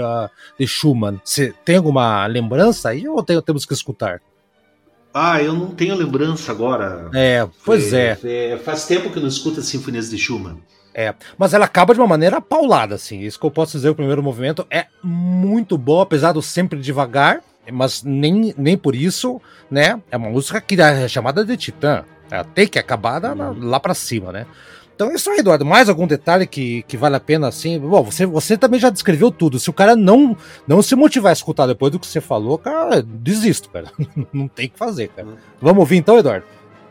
de 0.59 0.67
Schumann. 0.67 1.19
Você 1.23 1.53
tem 1.63 1.77
alguma 1.77 2.25
lembrança 2.27 2.89
aí 2.89 3.07
ou 3.07 3.23
tem, 3.23 3.41
temos 3.41 3.65
que 3.65 3.73
escutar? 3.73 4.21
Ah, 5.13 5.41
eu 5.41 5.53
não 5.53 5.71
tenho 5.71 5.95
lembrança 5.95 6.51
agora. 6.51 7.09
É, 7.13 7.47
pois 7.65 7.91
é. 7.91 8.17
é. 8.23 8.57
Faz 8.57 8.85
tempo 8.85 9.09
que 9.09 9.17
eu 9.17 9.21
não 9.21 9.29
escuto 9.29 9.59
as 9.59 9.65
sinfonias 9.65 10.09
de 10.09 10.17
Schumann. 10.17 10.61
É, 10.93 11.13
mas 11.37 11.53
ela 11.53 11.65
acaba 11.65 11.93
de 11.93 11.99
uma 11.99 12.07
maneira 12.07 12.41
paulada, 12.41 12.95
assim. 12.95 13.19
Isso 13.19 13.39
que 13.39 13.45
eu 13.45 13.51
posso 13.51 13.73
dizer, 13.73 13.89
o 13.89 13.95
primeiro 13.95 14.23
movimento 14.23 14.65
é 14.69 14.87
muito 15.03 15.77
bom, 15.77 16.01
apesar 16.01 16.33
do 16.33 16.41
sempre 16.41 16.79
devagar, 16.79 17.41
mas 17.71 18.03
nem, 18.03 18.53
nem 18.57 18.77
por 18.77 18.95
isso, 18.95 19.41
né? 19.69 20.01
É 20.09 20.17
uma 20.17 20.29
música 20.29 20.59
que 20.59 20.79
é 20.81 21.07
chamada 21.07 21.45
de 21.45 21.55
Titã. 21.55 22.03
Ela 22.29 22.43
tem 22.43 22.67
que 22.67 22.79
acabar 22.79 23.23
hum. 23.23 23.69
lá 23.69 23.79
para 23.79 23.93
cima, 23.93 24.31
né? 24.31 24.45
Então 25.01 25.11
é 25.11 25.15
isso 25.15 25.31
aí, 25.31 25.39
Eduardo. 25.39 25.65
Mais 25.65 25.89
algum 25.89 26.05
detalhe 26.05 26.45
que, 26.45 26.83
que 26.83 26.95
vale 26.95 27.15
a 27.15 27.19
pena, 27.19 27.47
assim? 27.47 27.79
Bom, 27.79 28.03
você, 28.03 28.23
você 28.23 28.55
também 28.55 28.79
já 28.79 28.91
descreveu 28.91 29.31
tudo. 29.31 29.59
Se 29.59 29.67
o 29.67 29.73
cara 29.73 29.95
não, 29.95 30.37
não 30.67 30.79
se 30.79 30.95
motivar 30.95 31.31
a 31.31 31.33
escutar 31.33 31.65
depois 31.65 31.91
do 31.91 31.97
que 31.97 32.05
você 32.05 32.21
falou, 32.21 32.55
cara, 32.59 33.01
desisto, 33.01 33.67
cara. 33.71 33.91
não 34.31 34.47
tem 34.47 34.67
o 34.67 34.69
que 34.69 34.77
fazer, 34.77 35.07
cara. 35.07 35.29
Vamos 35.59 35.79
ouvir 35.79 35.97
então, 35.97 36.19
Eduardo? 36.19 36.45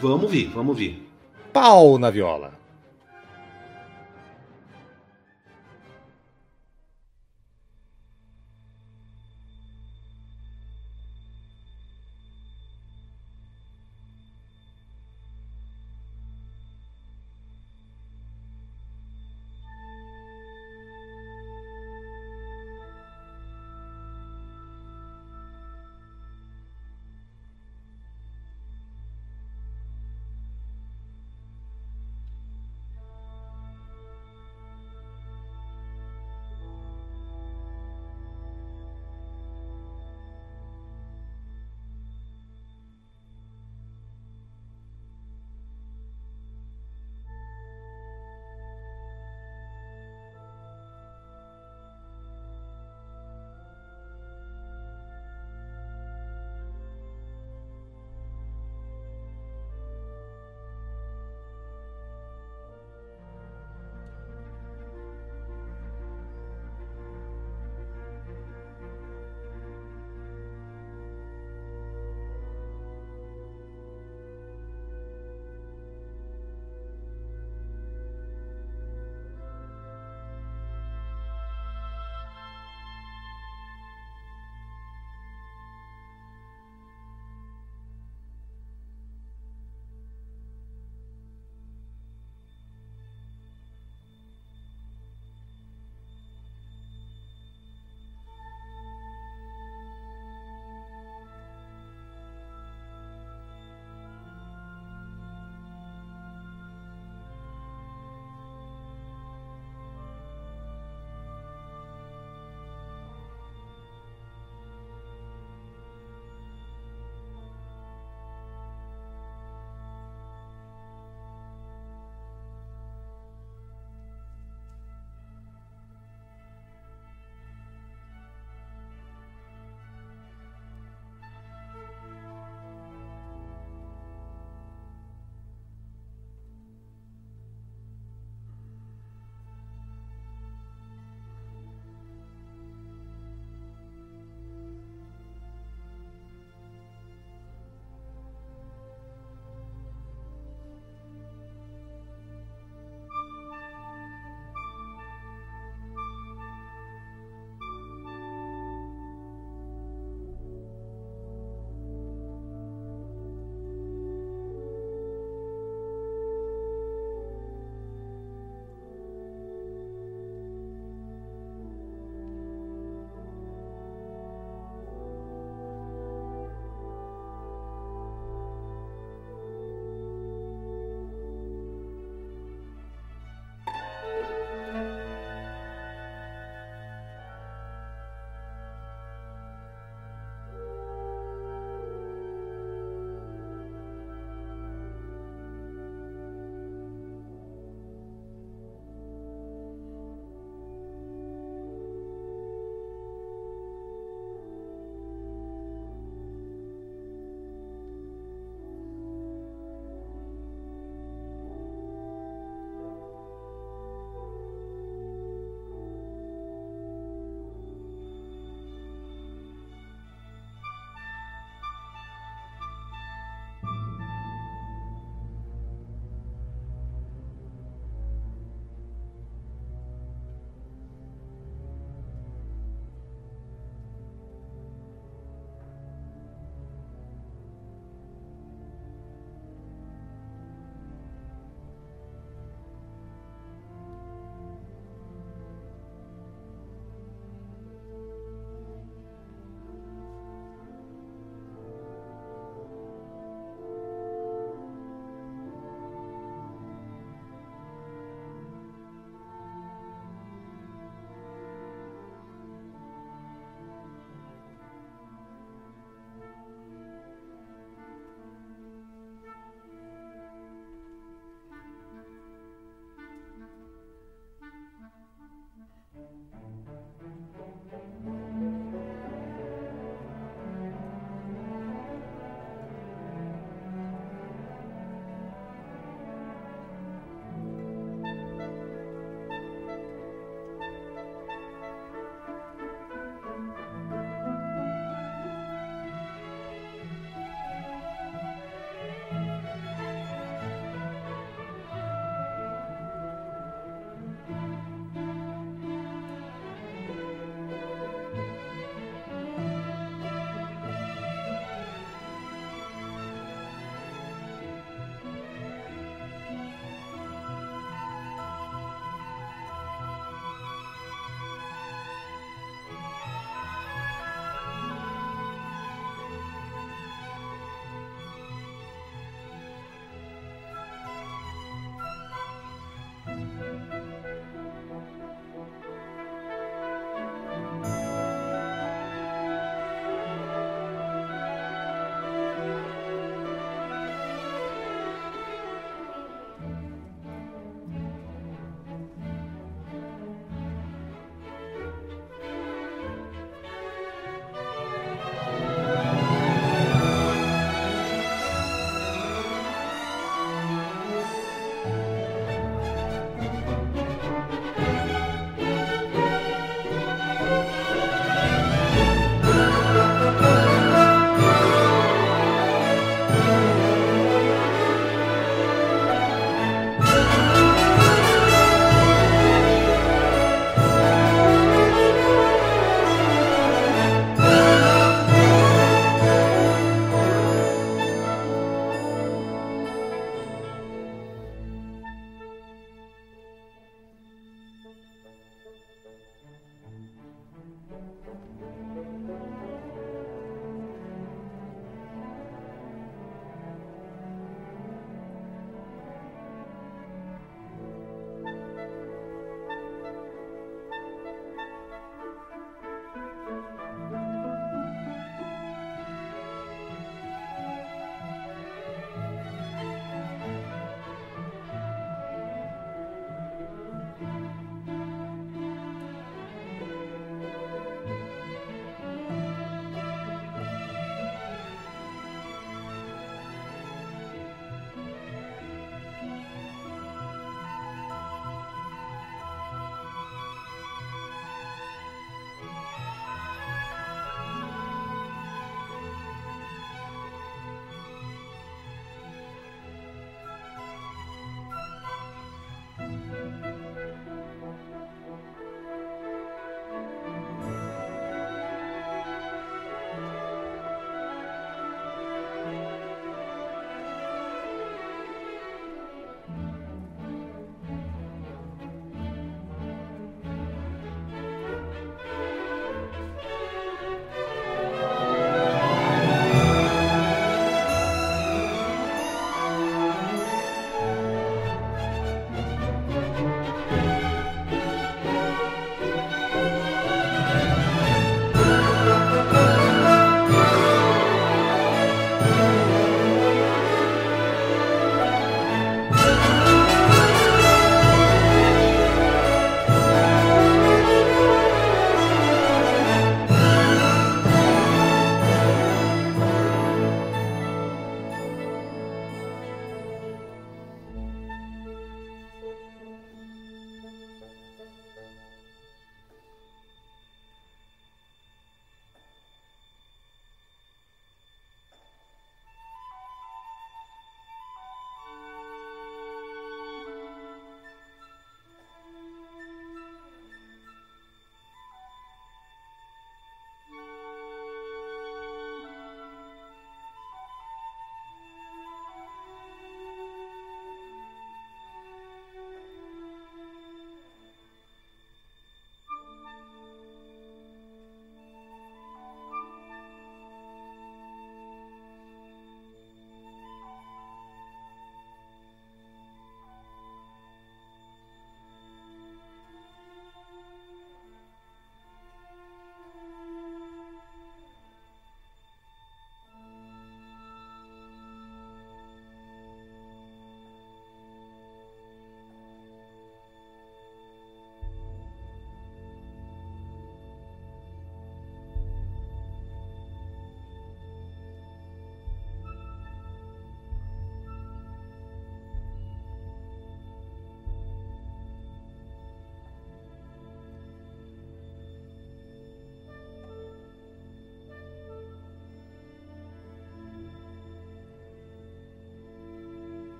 Vamos 0.00 0.24
ouvir, 0.24 0.50
vamos 0.52 0.70
ouvir. 0.70 1.08
Pau 1.52 1.96
na 1.96 2.10
viola. 2.10 2.50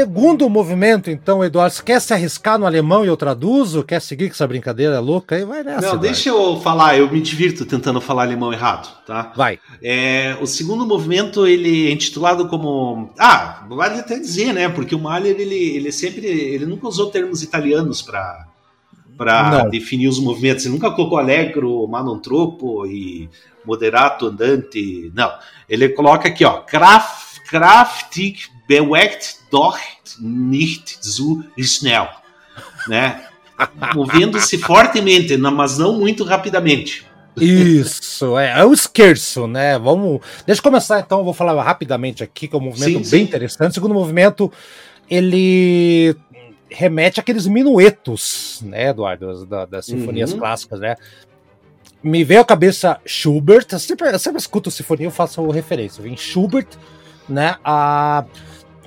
Segundo 0.00 0.48
movimento, 0.48 1.10
então, 1.10 1.44
Eduardo, 1.44 1.74
você 1.74 1.82
quer 1.82 2.00
se 2.00 2.14
arriscar 2.14 2.58
no 2.58 2.64
alemão 2.64 3.04
e 3.04 3.08
eu 3.08 3.18
traduzo? 3.18 3.84
Quer 3.84 4.00
seguir 4.00 4.28
com 4.28 4.32
essa 4.32 4.46
brincadeira 4.46 4.98
louca 4.98 5.36
aí? 5.36 5.44
Vai 5.44 5.62
nessa. 5.62 5.72
Não, 5.72 5.88
Eduardo. 5.88 6.00
deixa 6.06 6.30
eu 6.30 6.58
falar, 6.58 6.96
eu 6.96 7.12
me 7.12 7.20
divirto 7.20 7.66
tentando 7.66 8.00
falar 8.00 8.22
alemão 8.22 8.50
errado, 8.50 8.90
tá? 9.04 9.30
Vai. 9.36 9.58
É, 9.82 10.38
o 10.40 10.46
segundo 10.46 10.86
movimento, 10.86 11.46
ele 11.46 11.88
é 11.88 11.92
intitulado 11.92 12.48
como. 12.48 13.12
Ah, 13.18 13.66
vale 13.68 14.00
até 14.00 14.18
dizer, 14.18 14.54
né? 14.54 14.70
Porque 14.70 14.94
o 14.94 14.98
Mahler, 14.98 15.38
ele, 15.38 15.76
ele 15.76 15.92
sempre. 15.92 16.26
Ele 16.26 16.64
nunca 16.64 16.88
usou 16.88 17.10
termos 17.10 17.42
italianos 17.42 18.00
para 18.00 18.46
para 19.18 19.64
definir 19.64 20.08
os 20.08 20.18
movimentos. 20.18 20.64
Ele 20.64 20.72
nunca 20.72 20.90
colocou 20.92 21.18
allegro, 21.18 21.86
manontropo 21.86 22.86
e 22.86 23.28
moderato 23.66 24.28
andante. 24.28 25.12
Não. 25.14 25.30
Ele 25.68 25.90
coloca 25.90 26.26
aqui, 26.26 26.42
ó, 26.42 26.62
Kraft, 26.62 27.40
kraftig 27.50 28.48
bewegt 28.70 29.40
doch 29.50 29.76
nicht 30.20 31.02
zu 31.02 31.42
schnell, 31.58 32.08
né? 32.86 33.24
Movendo-se 33.94 34.58
fortemente, 34.58 35.36
mas 35.36 35.76
não 35.76 35.98
muito 35.98 36.22
rapidamente. 36.22 37.04
Isso, 37.36 38.38
é, 38.38 38.60
é 38.60 38.64
o 38.64 38.72
esquerço, 38.72 39.48
né? 39.48 39.76
Vamos. 39.76 40.20
Deixa 40.46 40.60
eu 40.60 40.62
começar 40.62 41.00
então, 41.00 41.24
vou 41.24 41.34
falar 41.34 41.60
rapidamente 41.62 42.22
aqui, 42.22 42.46
que 42.46 42.54
é 42.54 42.58
um 42.58 42.62
movimento 42.62 43.04
sim, 43.04 43.10
bem 43.10 43.20
sim. 43.20 43.28
interessante. 43.28 43.72
O 43.72 43.74
segundo 43.74 43.94
movimento, 43.94 44.52
ele 45.08 46.14
remete 46.70 47.18
àqueles 47.18 47.46
minuetos, 47.48 48.60
né, 48.62 48.90
Eduardo, 48.90 49.44
das, 49.46 49.68
das 49.68 49.86
sinfonias 49.86 50.32
uhum. 50.32 50.38
clássicas, 50.38 50.78
né? 50.78 50.94
Me 52.02 52.22
veio 52.22 52.40
à 52.40 52.44
cabeça 52.44 53.00
Schubert, 53.04 53.66
eu 53.72 53.78
sempre, 53.80 54.08
eu 54.08 54.18
sempre 54.18 54.40
escuto 54.40 54.70
sinfonia, 54.70 55.08
eu 55.08 55.10
faço 55.10 55.46
referência. 55.50 56.02
Vem 56.02 56.16
Schubert, 56.16 56.68
né? 57.28 57.56
A 57.64 58.24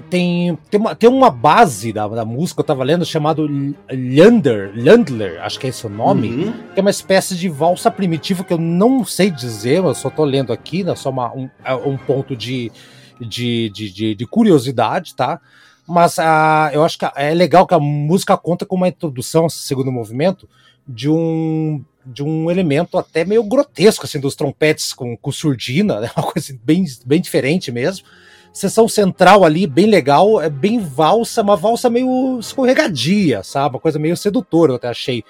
tem, 0.09 0.57
tem, 0.69 0.79
uma, 0.79 0.95
tem 0.95 1.09
uma 1.09 1.29
base 1.29 1.93
da, 1.93 2.07
da 2.07 2.25
música, 2.25 2.61
eu 2.61 2.65
tava 2.65 2.83
lendo, 2.83 3.05
chamado 3.05 3.47
Lander, 3.91 4.71
Landler, 4.75 5.41
acho 5.41 5.59
que 5.59 5.67
é 5.67 5.69
esse 5.69 5.85
o 5.85 5.89
nome, 5.89 6.29
uhum. 6.29 6.53
que 6.73 6.79
é 6.79 6.81
uma 6.81 6.89
espécie 6.89 7.35
de 7.35 7.47
valsa 7.47 7.91
primitiva 7.91 8.43
que 8.43 8.53
eu 8.53 8.57
não 8.57 9.05
sei 9.05 9.29
dizer, 9.29 9.77
eu 9.77 9.93
só 9.93 10.09
tô 10.09 10.23
lendo 10.23 10.51
aqui, 10.51 10.83
né, 10.83 10.95
só 10.95 11.09
uma, 11.09 11.33
um, 11.33 11.49
é 11.63 11.75
um 11.75 11.97
ponto 11.97 12.35
de, 12.35 12.71
de, 13.19 13.69
de, 13.69 13.91
de, 13.91 14.15
de 14.15 14.25
curiosidade, 14.25 15.15
tá? 15.15 15.39
Mas 15.87 16.17
uh, 16.17 16.71
eu 16.71 16.83
acho 16.83 16.97
que 16.97 17.05
é 17.15 17.33
legal 17.33 17.67
que 17.67 17.73
a 17.73 17.79
música 17.79 18.37
conta 18.37 18.65
com 18.65 18.75
uma 18.75 18.87
introdução, 18.87 19.45
esse 19.45 19.57
segundo 19.57 19.91
movimento, 19.91 20.47
de 20.87 21.09
um 21.09 21.83
de 22.05 22.21
um 22.21 22.51
elemento 22.51 22.97
até 22.97 23.23
meio 23.23 23.41
grotesco, 23.45 24.05
assim, 24.05 24.19
dos 24.19 24.35
trompetes 24.35 24.91
com, 24.91 25.15
com 25.15 25.31
surdina, 25.31 26.01
né? 26.01 26.11
uma 26.17 26.29
coisa 26.29 26.53
bem, 26.61 26.83
bem 27.05 27.21
diferente 27.21 27.71
mesmo 27.71 28.05
sessão 28.53 28.87
central 28.87 29.43
ali, 29.43 29.65
bem 29.65 29.87
legal, 29.87 30.39
é 30.39 30.49
bem 30.49 30.79
valsa, 30.79 31.41
uma 31.41 31.57
valsa 31.57 31.89
meio 31.89 32.37
escorregadia, 32.39 33.41
sabe? 33.43 33.75
Uma 33.75 33.81
coisa 33.81 33.97
meio 33.97 34.15
sedutora, 34.15 34.71
eu 34.71 34.75
até 34.75 34.87
achei. 34.87 35.23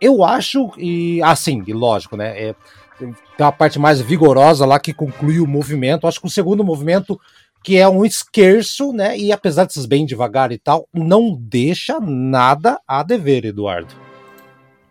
Eu 0.00 0.24
acho, 0.24 0.70
e 0.78 1.20
assim, 1.22 1.62
e 1.66 1.72
lógico, 1.72 2.16
né? 2.16 2.40
É, 2.40 2.54
tem 2.98 3.14
uma 3.38 3.52
parte 3.52 3.78
mais 3.78 4.00
vigorosa 4.00 4.64
lá 4.64 4.78
que 4.78 4.94
conclui 4.94 5.40
o 5.40 5.46
movimento. 5.46 6.06
Acho 6.06 6.20
que 6.20 6.26
o 6.26 6.30
segundo 6.30 6.64
movimento, 6.64 7.20
que 7.64 7.76
é 7.76 7.88
um 7.88 8.04
esquerço, 8.04 8.92
né? 8.92 9.18
E 9.18 9.32
apesar 9.32 9.64
de 9.64 9.74
ser 9.74 9.86
bem 9.88 10.06
devagar 10.06 10.52
e 10.52 10.58
tal, 10.58 10.88
não 10.94 11.34
deixa 11.34 11.98
nada 12.00 12.80
a 12.86 13.02
dever, 13.02 13.44
Eduardo. 13.44 13.92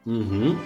Uhum. 0.06 0.58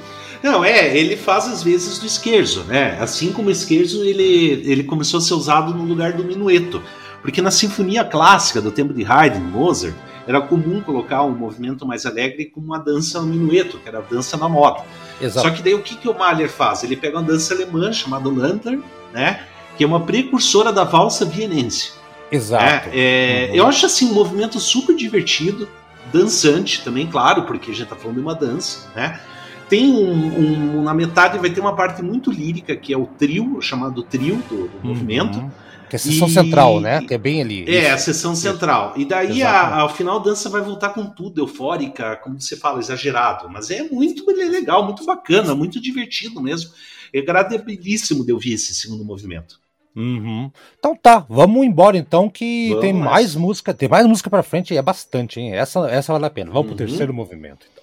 Não, 0.41 0.63
é, 0.65 0.95
ele 0.97 1.15
faz 1.15 1.47
às 1.47 1.61
vezes 1.61 1.99
do 1.99 2.05
esquerzo, 2.05 2.63
né? 2.63 2.97
Assim 2.99 3.31
como 3.31 3.49
o 3.49 3.51
esquerzo, 3.51 4.03
ele, 4.03 4.63
ele 4.65 4.83
começou 4.83 5.19
a 5.19 5.21
ser 5.21 5.35
usado 5.35 5.73
no 5.73 5.83
lugar 5.83 6.13
do 6.13 6.23
minueto. 6.23 6.81
Porque 7.21 7.41
na 7.41 7.51
sinfonia 7.51 8.03
clássica 8.03 8.61
do 8.61 8.71
tempo 8.71 8.93
de 8.93 9.05
Haydn, 9.05 9.41
Mozart, 9.41 9.95
era 10.27 10.41
comum 10.41 10.81
colocar 10.81 11.23
um 11.23 11.31
movimento 11.31 11.85
mais 11.85 12.05
alegre 12.05 12.45
como 12.45 12.67
uma 12.67 12.79
dança 12.79 13.19
no 13.21 13.27
minueto, 13.27 13.77
que 13.79 13.87
era 13.87 13.99
a 13.99 14.01
dança 14.01 14.37
na 14.37 14.47
moda. 14.47 14.83
Exato. 15.19 15.47
Só 15.47 15.53
que 15.53 15.61
daí 15.61 15.73
o 15.73 15.81
que, 15.81 15.95
que 15.95 16.09
o 16.09 16.17
Mahler 16.17 16.49
faz? 16.49 16.83
Ele 16.83 16.95
pega 16.95 17.17
uma 17.17 17.23
dança 17.23 17.53
alemã 17.53 17.91
chamada 17.91 18.29
Landler, 18.29 18.79
né? 19.13 19.41
Que 19.77 19.83
é 19.83 19.87
uma 19.87 20.01
precursora 20.01 20.71
da 20.71 20.83
valsa 20.83 21.25
vienense. 21.25 21.93
Exato. 22.31 22.89
É, 22.93 23.47
é, 23.47 23.49
uhum. 23.49 23.55
Eu 23.55 23.67
acho 23.67 23.85
assim 23.85 24.09
um 24.09 24.13
movimento 24.13 24.59
super 24.59 24.95
divertido, 24.95 25.67
dançante 26.13 26.83
também, 26.83 27.07
claro, 27.07 27.43
porque 27.43 27.71
a 27.71 27.73
gente 27.73 27.87
tá 27.87 27.95
falando 27.95 28.15
de 28.15 28.21
uma 28.21 28.35
dança, 28.35 28.89
né? 28.95 29.19
Tem 29.67 29.89
um, 29.89 30.79
um, 30.79 30.83
na 30.83 30.93
metade 30.93 31.37
vai 31.39 31.49
ter 31.49 31.61
uma 31.61 31.73
parte 31.73 32.01
muito 32.01 32.29
lírica 32.29 32.75
que 32.75 32.93
é 32.93 32.97
o 32.97 33.05
trio, 33.05 33.61
chamado 33.61 34.03
trio 34.03 34.35
do, 34.49 34.55
do 34.55 34.63
uhum. 34.63 34.69
movimento. 34.83 35.51
Que 35.91 35.97
é 35.97 35.99
a 35.99 35.99
sessão 35.99 36.27
e... 36.29 36.31
central, 36.31 36.79
né? 36.79 37.01
Que 37.05 37.13
é 37.15 37.17
bem 37.17 37.41
ali. 37.41 37.65
É, 37.67 37.79
isso. 37.79 37.93
a 37.93 37.97
sessão 37.97 38.33
central. 38.33 38.93
E 38.95 39.03
daí, 39.03 39.43
a, 39.43 39.81
ao 39.81 39.93
final, 39.93 40.19
a 40.19 40.23
dança 40.23 40.49
vai 40.49 40.61
voltar 40.61 40.91
com 40.91 41.05
tudo, 41.05 41.41
eufórica, 41.41 42.15
como 42.15 42.39
você 42.39 42.55
fala, 42.55 42.79
exagerado. 42.79 43.49
Mas 43.49 43.69
é 43.69 43.83
muito 43.83 44.25
legal, 44.25 44.85
muito 44.85 45.03
bacana, 45.03 45.53
muito 45.53 45.81
divertido 45.81 46.41
mesmo. 46.41 46.71
É 47.13 47.19
agradabilíssimo 47.19 48.25
de 48.25 48.31
ouvir 48.31 48.53
esse 48.53 48.73
segundo 48.73 49.03
movimento. 49.03 49.59
Uhum. 49.93 50.49
Então 50.79 50.95
tá, 50.95 51.25
vamos 51.27 51.65
embora 51.65 51.97
então 51.97 52.29
que 52.29 52.69
vamos 52.69 52.81
tem 52.81 52.93
mais 52.93 53.35
música, 53.35 53.73
tem 53.73 53.89
mais 53.89 54.05
música 54.05 54.29
para 54.29 54.41
frente 54.41 54.73
e 54.73 54.77
é 54.77 54.81
bastante, 54.81 55.41
hein? 55.41 55.53
Essa, 55.53 55.89
essa 55.89 56.13
vale 56.13 56.25
a 56.25 56.29
pena. 56.29 56.51
Vamos 56.51 56.71
uhum. 56.71 56.77
pro 56.77 56.85
terceiro 56.85 57.13
movimento. 57.13 57.67
Então. 57.69 57.80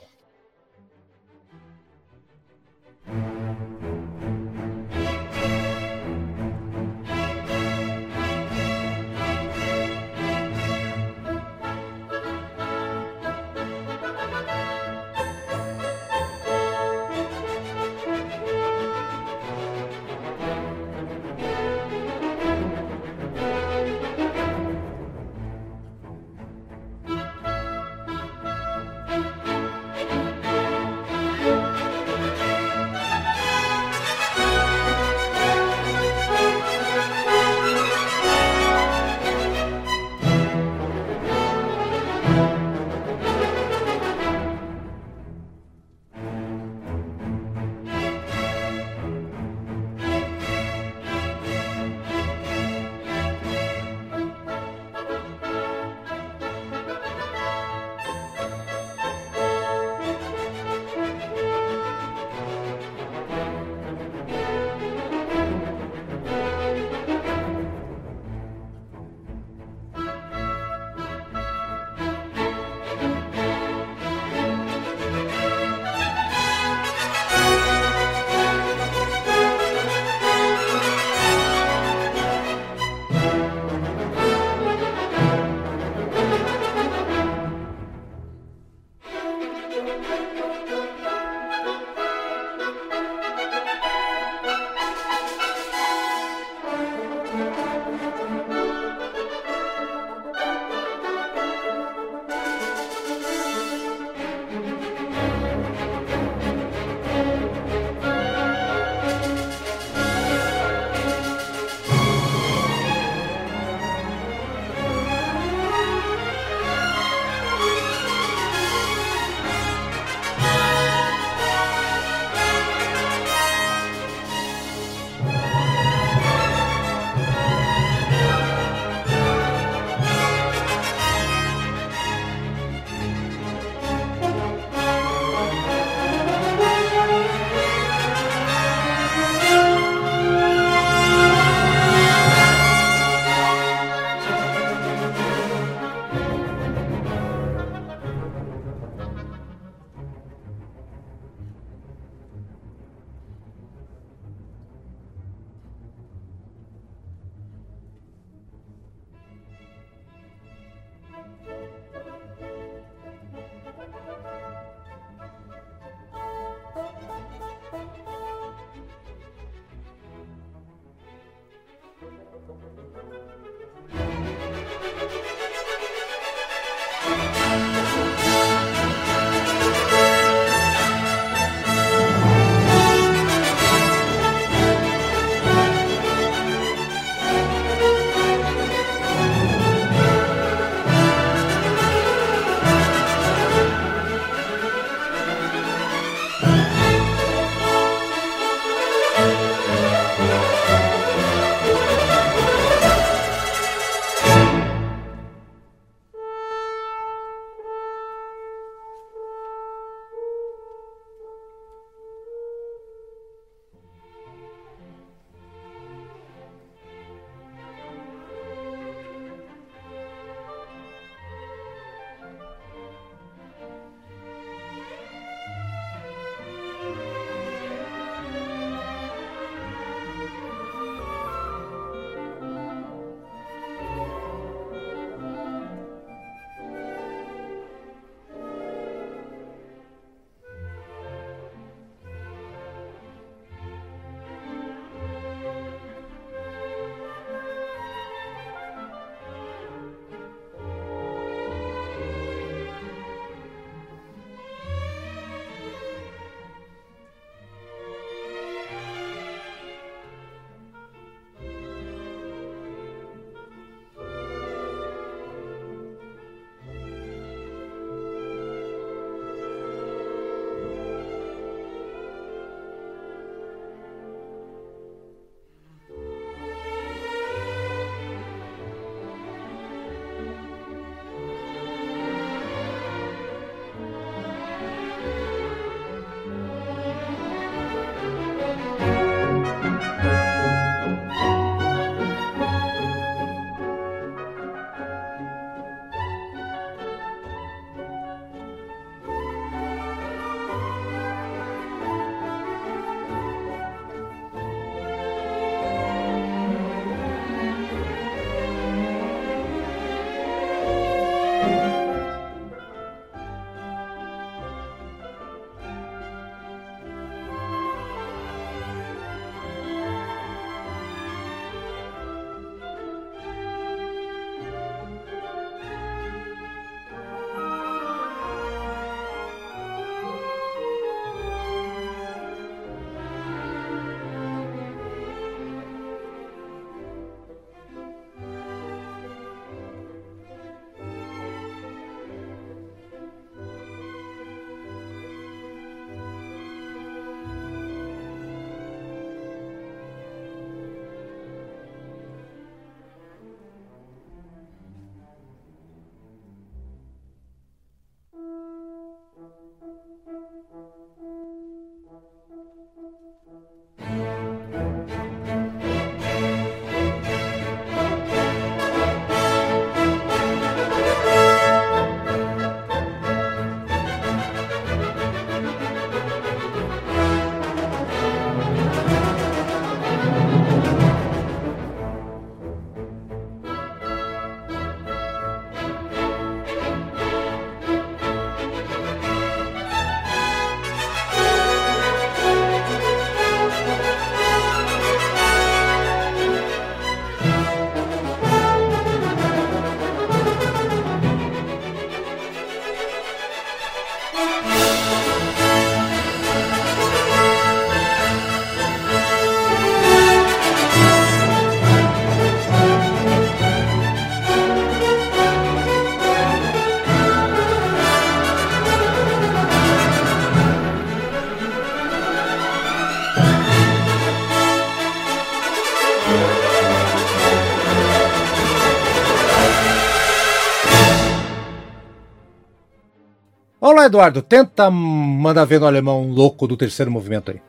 Eduardo, 433.88 434.22
tenta 434.22 434.70
mandar 434.70 435.44
ver 435.44 435.60
no 435.60 435.66
alemão 435.66 436.08
louco 436.10 436.46
do 436.46 436.56
terceiro 436.56 436.90
movimento 436.90 437.30
aí. 437.30 437.40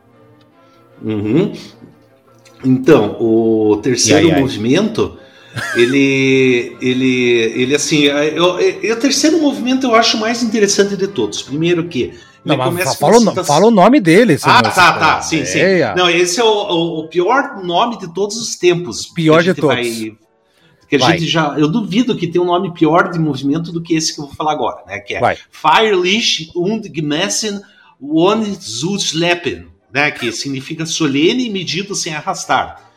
Uhum. 1.01 1.53
Então, 2.63 3.15
o 3.19 3.77
terceiro 3.81 4.27
ai, 4.27 4.33
ai. 4.33 4.41
movimento, 4.41 5.17
ele, 5.75 6.75
ele, 6.81 7.35
ele 7.55 7.75
assim, 7.75 8.03
eu, 8.03 8.59
eu, 8.59 8.95
o 8.95 8.99
terceiro 8.99 9.39
movimento 9.39 9.87
eu 9.87 9.95
acho 9.95 10.17
mais 10.17 10.43
interessante 10.43 10.97
de 10.97 11.07
todos. 11.07 11.41
Primeiro 11.41 11.87
que 11.87 12.13
não, 12.43 12.57
mas 12.71 12.95
fala, 12.95 13.19
citação... 13.19 13.43
fala, 13.43 13.67
o 13.67 13.71
nome 13.71 13.99
dele. 13.99 14.37
Ah, 14.43 14.61
tá, 14.63 14.93
tá, 14.93 15.21
sim, 15.21 15.45
sim. 15.45 15.59
Não, 15.95 16.09
esse 16.09 16.39
é 16.39 16.43
o, 16.43 16.47
o, 16.47 16.99
o, 16.99 17.07
pior 17.07 17.61
nome 17.63 17.97
de 17.97 18.13
todos 18.13 18.37
os 18.37 18.55
tempos. 18.55 19.07
Pior 19.07 19.43
de 19.43 19.53
todos. 19.53 19.75
Vai, 19.75 20.17
que 20.89 20.95
a 20.95 20.99
Vai. 20.99 21.19
gente 21.19 21.29
já. 21.29 21.55
Eu 21.57 21.67
duvido 21.67 22.15
que 22.15 22.27
tenha 22.27 22.43
um 22.43 22.47
nome 22.47 22.73
pior 22.73 23.11
de 23.11 23.19
movimento 23.19 23.71
do 23.71 23.81
que 23.81 23.93
esse 23.93 24.15
que 24.15 24.19
eu 24.19 24.25
vou 24.25 24.33
falar 24.33 24.53
agora, 24.53 24.83
né? 24.87 24.99
Que 24.99 25.15
é 25.15 25.19
Vai. 25.19 25.37
Feierlich 25.51 26.51
und 26.55 26.91
gemessen 26.91 27.61
ohne 28.01 28.55
zu 28.55 28.99
schleppen, 28.99 29.67
né? 29.93 30.09
Que 30.09 30.31
significa 30.31 30.87
solene 30.87 31.45
e 31.45 31.49
medido 31.49 31.93
sem 31.93 32.15
arrastar. 32.15 32.89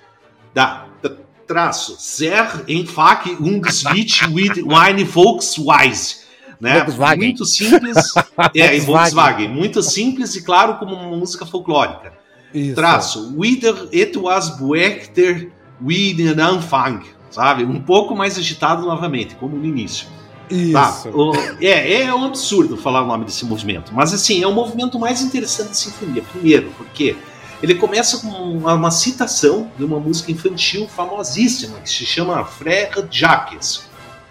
Da, 0.55 0.87
da 1.03 1.11
traço. 1.47 1.97
Sehr 1.99 2.65
einfach 2.67 3.27
und 3.39 3.71
switch 3.71 4.23
with 4.29 4.65
wine 4.65 5.05
Volksweise. 5.05 6.23
Né? 6.59 6.85
Volkswagen. 6.85 7.19
Muito 7.19 7.45
simples. 7.45 7.97
é, 8.57 8.77
em 8.77 8.81
Volkswagen. 8.81 9.49
Muito 9.49 9.83
simples 9.83 10.35
e 10.35 10.43
claro 10.43 10.79
como 10.79 10.95
uma 10.95 11.17
música 11.17 11.45
folclórica. 11.45 12.15
Isso. 12.55 12.75
Traço. 12.75 13.37
Wieder 13.39 13.89
etwas 13.93 14.57
buechter 14.59 15.51
wie 15.81 16.15
den 16.15 16.41
Anfang 16.41 17.03
sabe? 17.33 17.65
Um 17.65 17.81
pouco 17.81 18.15
mais 18.15 18.39
agitado 18.39 18.87
novamente, 18.87 19.35
como 19.35 19.57
no 19.57 19.65
início. 19.65 20.07
Isso. 20.49 20.73
Tá? 20.73 21.03
O, 21.15 21.33
é, 21.61 22.03
é 22.03 22.15
um 22.15 22.27
absurdo 22.27 22.77
falar 22.77 23.03
o 23.03 23.07
nome 23.07 23.25
desse 23.25 23.45
movimento, 23.45 23.93
mas 23.95 24.13
assim, 24.13 24.43
é 24.43 24.47
o 24.47 24.53
movimento 24.53 24.99
mais 24.99 25.23
interessante 25.23 25.69
da 25.69 25.75
sinfonia. 25.75 26.23
Primeiro, 26.23 26.71
porque 26.77 27.17
ele 27.63 27.75
começa 27.77 28.19
com 28.19 28.29
uma, 28.29 28.75
uma 28.75 28.91
citação 28.91 29.71
de 29.79 29.85
uma 29.85 29.99
música 29.99 30.31
infantil 30.31 30.87
famosíssima 30.89 31.79
que 31.79 31.89
se 31.89 32.05
chama 32.05 32.45
Frère 32.45 33.07
Jacques. 33.11 33.85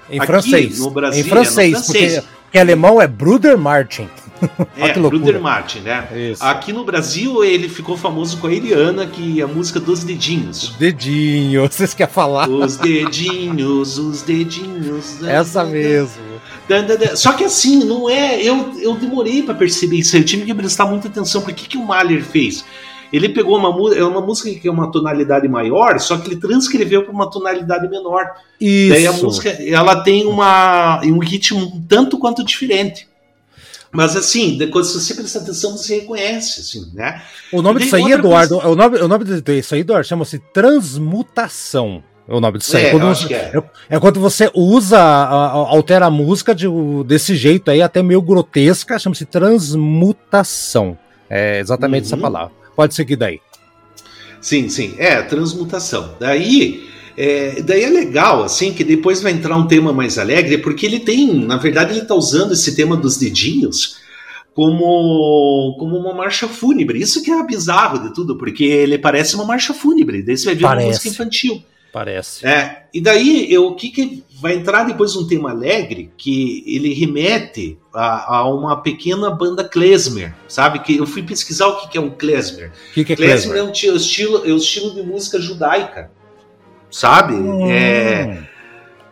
Em 0.10 0.18
Aqui, 0.18 0.28
francês. 0.28 0.80
No 0.80 0.91
Brasil, 0.91 1.26
em 1.26 1.30
francês, 1.30 1.58
é 1.58 1.78
no 1.78 1.84
francês. 1.84 2.14
Porque, 2.16 2.28
porque 2.43 2.60
alemão 2.60 3.02
é 3.02 3.08
Bruder 3.08 3.58
Martin. 3.58 4.10
É, 4.77 4.93
Bruder 4.93 5.39
Martin, 5.39 5.79
né? 5.79 6.07
Isso. 6.31 6.43
Aqui 6.43 6.73
no 6.73 6.83
Brasil 6.83 7.43
ele 7.43 7.69
ficou 7.69 7.97
famoso 7.97 8.37
com 8.37 8.47
a 8.47 8.53
Eliana, 8.53 9.05
que 9.05 9.39
é 9.39 9.43
a 9.43 9.47
música 9.47 9.79
dos 9.79 10.03
dedinhos. 10.03 10.63
Os 10.63 10.75
dedinhos, 10.75 11.69
vocês 11.75 11.93
querem 11.93 12.13
falar? 12.13 12.49
Os 12.49 12.77
dedinhos, 12.77 13.97
os 13.97 14.21
dedinhos. 14.21 15.21
Essa 15.23 15.63
mesmo. 15.63 16.31
Só 17.15 17.33
que 17.33 17.43
assim, 17.43 17.83
não 17.83 18.09
é. 18.09 18.41
Eu, 18.41 18.73
eu 18.79 18.95
demorei 18.95 19.43
para 19.43 19.53
perceber 19.53 19.97
isso. 19.97 20.15
Eu 20.15 20.23
tive 20.23 20.45
que 20.45 20.53
prestar 20.53 20.85
muita 20.85 21.07
atenção. 21.07 21.41
Por 21.41 21.53
que, 21.53 21.67
que 21.67 21.77
o 21.77 21.85
Mahler 21.85 22.23
fez? 22.23 22.63
Ele 23.11 23.27
pegou 23.27 23.57
uma, 23.57 23.93
é 23.93 24.03
uma 24.03 24.21
música 24.21 24.57
que 24.57 24.67
é 24.67 24.71
uma 24.71 24.89
tonalidade 24.89 25.47
maior, 25.47 25.99
só 25.99 26.17
que 26.17 26.29
ele 26.29 26.39
transcreveu 26.39 27.03
para 27.03 27.11
uma 27.11 27.29
tonalidade 27.29 27.89
menor. 27.89 28.25
Isso. 28.59 28.93
Daí 28.93 29.05
a 29.05 29.11
música 29.11 29.49
ela 29.49 30.01
tem 30.01 30.25
uma, 30.25 31.01
um 31.03 31.19
ritmo 31.19 31.83
tanto 31.89 32.17
quanto 32.17 32.43
diferente. 32.43 33.11
Mas 33.91 34.15
assim, 34.15 34.57
se 34.57 34.93
você 34.93 35.13
prestar 35.13 35.39
atenção, 35.39 35.77
você 35.77 35.99
reconhece, 35.99 36.61
assim, 36.61 36.91
né? 36.93 37.21
O 37.51 37.61
nome 37.61 37.81
disso 37.81 37.95
aí, 37.95 38.11
Eduardo, 38.11 38.55
coisa... 38.55 38.69
o 38.69 38.75
nome, 38.75 38.97
o 38.99 39.07
nome 39.07 39.25
disso 39.25 39.73
aí, 39.73 39.81
Eduardo, 39.81 40.07
chama-se 40.07 40.39
transmutação. 40.53 42.01
É 42.27 42.33
o 42.33 42.39
nome 42.39 42.59
disso 42.59 42.77
aí. 42.77 42.85
É, 42.85 42.91
quando 42.91 43.07
você, 43.07 43.33
é. 43.33 43.63
é. 43.89 43.99
quando 43.99 44.19
você 44.19 44.51
usa, 44.53 44.99
altera 44.99 46.05
a 46.05 46.11
música 46.11 46.55
de, 46.55 46.67
desse 47.05 47.35
jeito 47.35 47.69
aí, 47.69 47.81
até 47.81 48.01
meio 48.01 48.21
grotesca, 48.21 48.97
chama-se 48.97 49.25
transmutação. 49.25 50.97
É 51.29 51.59
exatamente 51.59 52.03
uhum. 52.03 52.07
essa 52.07 52.17
palavra. 52.17 52.53
Pode 52.75 52.93
seguir 52.93 53.17
daí. 53.17 53.41
Sim, 54.39 54.69
sim. 54.69 54.95
É, 54.97 55.21
transmutação. 55.21 56.15
Daí 56.19 56.90
é, 57.18 57.62
daí 57.62 57.84
é 57.84 57.89
legal, 57.89 58.43
assim, 58.43 58.74
que 58.74 58.84
depois 58.84 59.22
vai 59.22 59.32
entrar 59.32 59.55
um 59.57 59.68
tema 59.68 59.91
mais 59.93 60.18
alegre, 60.18 60.57
porque 60.57 60.86
ele 60.86 60.99
tem, 60.99 61.34
na 61.34 61.57
verdade, 61.57 61.91
ele 61.91 62.01
está 62.01 62.16
usando 62.16 62.53
esse 62.53 62.76
tema 62.76 62.95
dos 62.95 63.18
dedinhos 63.18 63.97
como, 64.53 65.76
como 65.80 65.97
uma 65.97 66.14
marcha 66.14 66.47
fúnebre. 66.47 66.99
Isso 66.99 67.24
que 67.24 67.32
é 67.32 67.43
bizarro 67.45 67.99
de 67.99 68.14
tudo, 68.14 68.38
porque 68.38 68.64
ele 68.64 68.97
parece 68.97 69.36
uma 69.36 69.45
marcha 69.45 69.74
fúnebre. 69.74 70.22
Daí 70.22 70.38
você 70.38 70.45
vai 70.45 70.55
ver 70.55 70.62
parece. 70.62 70.86
uma 70.86 70.88
música 70.89 71.09
infantil. 71.09 71.64
Parece. 71.91 72.45
É, 72.47 72.84
e 72.93 73.01
daí 73.01 73.57
o 73.57 73.76
que, 73.76 73.89
que 73.89 74.24
vai 74.39 74.55
entrar 74.55 74.86
depois 74.86 75.14
um 75.18 75.28
tema 75.28 75.51
alegre 75.51 76.09
que 76.18 76.64
ele 76.66 76.93
remete 76.93 77.78
a, 77.93 78.38
a, 78.38 78.49
uma 78.49 78.82
pequena 78.82 79.30
banda 79.30 79.64
klezmer, 79.64 80.34
sabe? 80.47 80.80
Que 80.80 80.97
eu 80.97 81.05
fui 81.05 81.22
pesquisar 81.22 81.68
o 81.68 81.82
que, 81.82 81.89
que 81.89 81.97
é 81.97 82.01
um 82.01 82.09
klezmer. 82.09 82.72
O 82.91 82.93
que, 82.93 83.03
que 83.03 83.14
é 83.14 83.16
klezmer? 83.16 83.53
Klezmer 83.53 83.57
é 83.57 83.64
um 83.64 83.97
estilo, 83.97 84.49
é 84.49 84.53
um 84.53 84.57
estilo 84.57 84.95
de 84.95 85.03
música 85.03 85.39
judaica 85.39 86.09
sabe? 86.91 87.33
Hum. 87.33 87.71
É, 87.71 88.43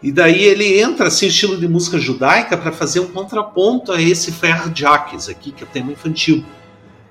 e 0.01 0.11
daí 0.11 0.43
ele 0.43 0.79
entra 0.79 1.07
assim, 1.07 1.27
estilo 1.27 1.57
de 1.57 1.67
música 1.67 1.97
judaica, 1.97 2.57
para 2.57 2.71
fazer 2.71 2.99
um 2.99 3.07
contraponto 3.07 3.91
a 3.91 4.01
esse 4.01 4.31
Fer 4.31 4.71
Jacques 4.73 5.27
aqui, 5.27 5.51
que 5.51 5.63
é 5.63 5.67
o 5.67 5.69
tema 5.69 5.91
infantil. 5.91 6.43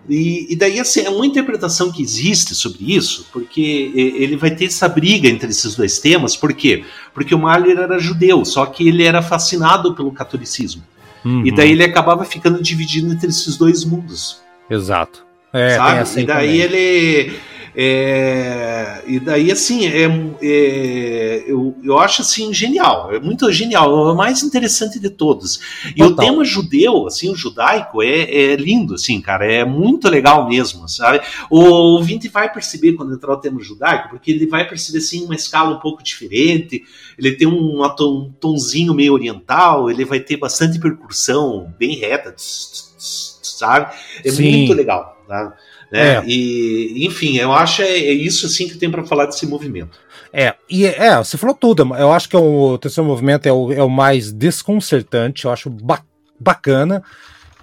E, 0.08 0.46
e, 0.50 0.56
daí 0.56 0.80
assim, 0.80 1.02
é 1.02 1.10
uma 1.10 1.26
interpretação 1.26 1.92
que 1.92 2.02
existe 2.02 2.54
sobre 2.54 2.94
isso, 2.94 3.28
porque 3.30 3.92
ele 3.94 4.38
vai 4.38 4.50
ter 4.50 4.64
essa 4.64 4.88
briga 4.88 5.28
entre 5.28 5.50
esses 5.50 5.76
dois 5.76 5.98
temas, 5.98 6.34
por 6.34 6.54
quê? 6.54 6.82
Porque 7.12 7.34
o 7.34 7.38
Mahler 7.38 7.78
era 7.78 7.98
judeu, 7.98 8.42
só 8.46 8.64
que 8.64 8.88
ele 8.88 9.04
era 9.04 9.20
fascinado 9.20 9.94
pelo 9.94 10.10
catolicismo. 10.10 10.82
Uhum. 11.22 11.44
E 11.46 11.54
daí 11.54 11.72
ele 11.72 11.84
acabava 11.84 12.24
ficando 12.24 12.62
dividido 12.62 13.12
entre 13.12 13.28
esses 13.28 13.58
dois 13.58 13.84
mundos. 13.84 14.40
Exato. 14.70 15.26
É, 15.52 15.76
sabe? 15.76 16.22
e 16.22 16.24
daí 16.24 16.26
também. 16.26 16.60
ele 16.60 17.38
é, 17.80 19.04
e 19.06 19.20
daí, 19.20 19.52
assim, 19.52 19.86
é, 19.86 20.06
é, 20.42 21.44
eu, 21.46 21.76
eu 21.80 21.96
acho 21.96 22.22
assim 22.22 22.52
genial, 22.52 23.14
é 23.14 23.20
muito 23.20 23.52
genial, 23.52 24.08
é 24.08 24.12
o 24.12 24.16
mais 24.16 24.42
interessante 24.42 24.98
de 24.98 25.08
todos. 25.08 25.60
E 25.94 26.00
Total. 26.00 26.10
o 26.10 26.16
tema 26.16 26.44
judeu, 26.44 27.06
assim, 27.06 27.30
o 27.30 27.36
judaico, 27.36 28.02
é, 28.02 28.22
é 28.22 28.56
lindo, 28.56 28.94
assim, 28.94 29.20
cara, 29.20 29.46
é 29.46 29.64
muito 29.64 30.08
legal 30.08 30.48
mesmo, 30.48 30.88
sabe? 30.88 31.20
O 31.48 31.60
ouvinte 31.60 32.26
vai 32.26 32.52
perceber 32.52 32.94
quando 32.94 33.14
entrar 33.14 33.32
o 33.32 33.36
tema 33.36 33.62
judaico, 33.62 34.08
porque 34.08 34.32
ele 34.32 34.48
vai 34.48 34.68
perceber, 34.68 34.98
assim, 34.98 35.24
uma 35.24 35.36
escala 35.36 35.76
um 35.76 35.78
pouco 35.78 36.02
diferente, 36.02 36.82
ele 37.16 37.36
tem 37.36 37.46
um, 37.46 37.80
um 37.80 38.32
tonzinho 38.40 38.92
meio 38.92 39.12
oriental, 39.12 39.88
ele 39.88 40.04
vai 40.04 40.18
ter 40.18 40.36
bastante 40.36 40.80
percussão 40.80 41.72
bem 41.78 41.94
reta, 41.94 42.34
sabe? 42.36 43.94
É 44.24 44.30
Sim. 44.32 44.50
muito 44.50 44.72
legal, 44.72 45.16
tá? 45.28 45.54
Né? 45.90 46.16
É. 46.16 46.24
E, 46.26 47.06
enfim, 47.06 47.36
eu 47.36 47.52
acho 47.52 47.82
é, 47.82 47.88
é 47.88 48.12
isso 48.12 48.46
assim 48.46 48.68
que 48.68 48.76
tem 48.76 48.90
para 48.90 49.04
falar 49.04 49.26
desse 49.26 49.46
movimento. 49.46 49.98
É, 50.32 50.54
e 50.68 50.84
é, 50.84 51.16
você 51.16 51.36
falou 51.38 51.54
tudo. 51.54 51.94
Eu 51.96 52.12
acho 52.12 52.28
que 52.28 52.36
é 52.36 52.38
o 52.38 52.76
terceiro 52.78 53.08
movimento 53.08 53.46
é 53.46 53.52
o, 53.52 53.72
é 53.72 53.82
o 53.82 53.88
mais 53.88 54.30
desconcertante, 54.30 55.44
eu 55.44 55.50
acho 55.50 55.70
ba 55.70 56.02
bacana. 56.40 57.02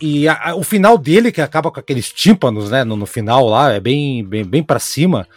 E 0.01 0.27
a, 0.27 0.49
a, 0.49 0.55
o 0.55 0.63
final 0.63 0.97
dele, 0.97 1.31
que 1.31 1.39
acaba 1.39 1.71
com 1.71 1.79
aqueles 1.79 2.11
tímpanos, 2.11 2.69
né? 2.69 2.83
No, 2.83 2.97
no 2.97 3.05
final 3.05 3.47
lá, 3.47 3.71
é 3.71 3.79
bem, 3.79 4.25
bem, 4.25 4.43
bem 4.43 4.61
para 4.61 4.79
cima. 4.79 5.27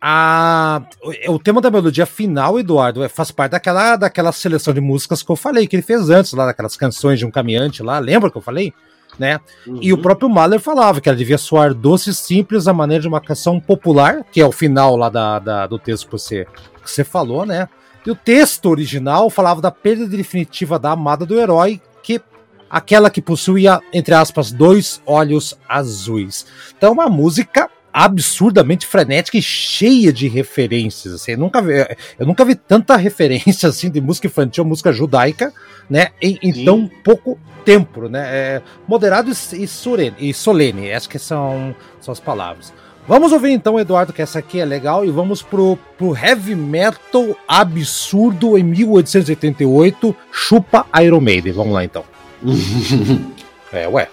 A, 0.00 0.82
o, 1.00 1.34
o 1.34 1.38
tema 1.38 1.60
da 1.60 1.70
melodia 1.70 2.04
final, 2.04 2.58
Eduardo, 2.58 3.04
é, 3.04 3.08
faz 3.08 3.30
parte 3.30 3.52
daquela, 3.52 3.94
daquela 3.94 4.32
seleção 4.32 4.74
de 4.74 4.80
músicas 4.80 5.22
que 5.22 5.30
eu 5.30 5.36
falei, 5.36 5.68
que 5.68 5.76
ele 5.76 5.82
fez 5.82 6.10
antes, 6.10 6.32
lá, 6.32 6.46
daquelas 6.46 6.76
canções 6.76 7.20
de 7.20 7.26
um 7.26 7.30
caminhante 7.30 7.84
lá. 7.84 8.00
Lembra 8.00 8.28
que 8.28 8.36
eu 8.36 8.42
falei? 8.42 8.74
Né? 9.18 9.40
Uhum. 9.66 9.78
E 9.80 9.92
o 9.92 9.96
uhum. 9.96 10.02
próprio 10.02 10.28
Mahler 10.28 10.60
falava 10.60 11.00
que 11.00 11.08
ela 11.08 11.18
devia 11.18 11.38
soar 11.38 11.74
doce 11.74 12.10
e 12.10 12.14
simples 12.14 12.66
a 12.66 12.72
maneira 12.72 13.02
de 13.02 13.08
uma 13.08 13.20
canção 13.20 13.60
popular, 13.60 14.24
que 14.30 14.40
é 14.40 14.46
o 14.46 14.52
final 14.52 14.96
lá 14.96 15.08
da, 15.08 15.38
da, 15.38 15.66
do 15.66 15.78
texto 15.78 16.06
que 16.06 16.12
você, 16.12 16.46
que 16.82 16.90
você 16.90 17.04
falou, 17.04 17.44
né? 17.46 17.68
E 18.04 18.10
o 18.10 18.16
texto 18.16 18.66
original 18.66 19.30
falava 19.30 19.60
da 19.60 19.70
perda 19.70 20.06
definitiva 20.06 20.78
da 20.78 20.90
amada 20.90 21.24
do 21.24 21.38
herói, 21.38 21.80
que 22.02 22.20
aquela 22.68 23.10
que 23.10 23.22
possuía, 23.22 23.80
entre 23.92 24.14
aspas, 24.14 24.50
dois 24.50 25.00
olhos 25.06 25.56
azuis. 25.68 26.46
Então, 26.76 26.90
é 26.90 26.92
uma 26.92 27.08
música 27.08 27.70
absurdamente 27.92 28.86
frenética 28.86 29.36
e 29.36 29.42
cheia 29.42 30.12
de 30.12 30.26
referências. 30.26 31.14
Assim, 31.14 31.32
eu, 31.32 31.38
nunca 31.38 31.60
vi, 31.60 31.74
eu 32.18 32.26
nunca 32.26 32.44
vi 32.44 32.54
tanta 32.54 32.96
referência 32.96 33.68
assim 33.68 33.90
de 33.90 34.00
música 34.00 34.26
infantil, 34.26 34.64
música 34.64 34.92
judaica, 34.92 35.52
né? 35.92 36.08
Em, 36.22 36.38
em 36.42 36.64
tão 36.64 36.90
pouco 37.04 37.38
tempo, 37.66 38.08
né? 38.08 38.26
É, 38.30 38.62
moderado 38.88 39.30
e, 39.30 39.66
solene, 39.66 40.16
e 40.18 40.32
solene, 40.32 40.90
acho 40.90 41.06
que 41.06 41.18
são, 41.18 41.76
são 42.00 42.10
as 42.10 42.18
palavras. 42.18 42.72
Vamos 43.06 43.30
ouvir 43.30 43.50
então, 43.50 43.78
Eduardo, 43.78 44.10
que 44.10 44.22
essa 44.22 44.38
aqui 44.38 44.58
é 44.58 44.64
legal, 44.64 45.04
e 45.04 45.10
vamos 45.10 45.42
pro, 45.42 45.78
pro 45.98 46.16
heavy 46.16 46.54
metal 46.54 47.36
absurdo 47.46 48.56
em 48.56 48.62
1888, 48.62 50.16
chupa 50.32 50.86
Iron 51.02 51.20
Maiden. 51.20 51.52
Vamos 51.52 51.74
lá 51.74 51.84
então. 51.84 52.04
é, 53.70 53.86
ué. 53.86 54.08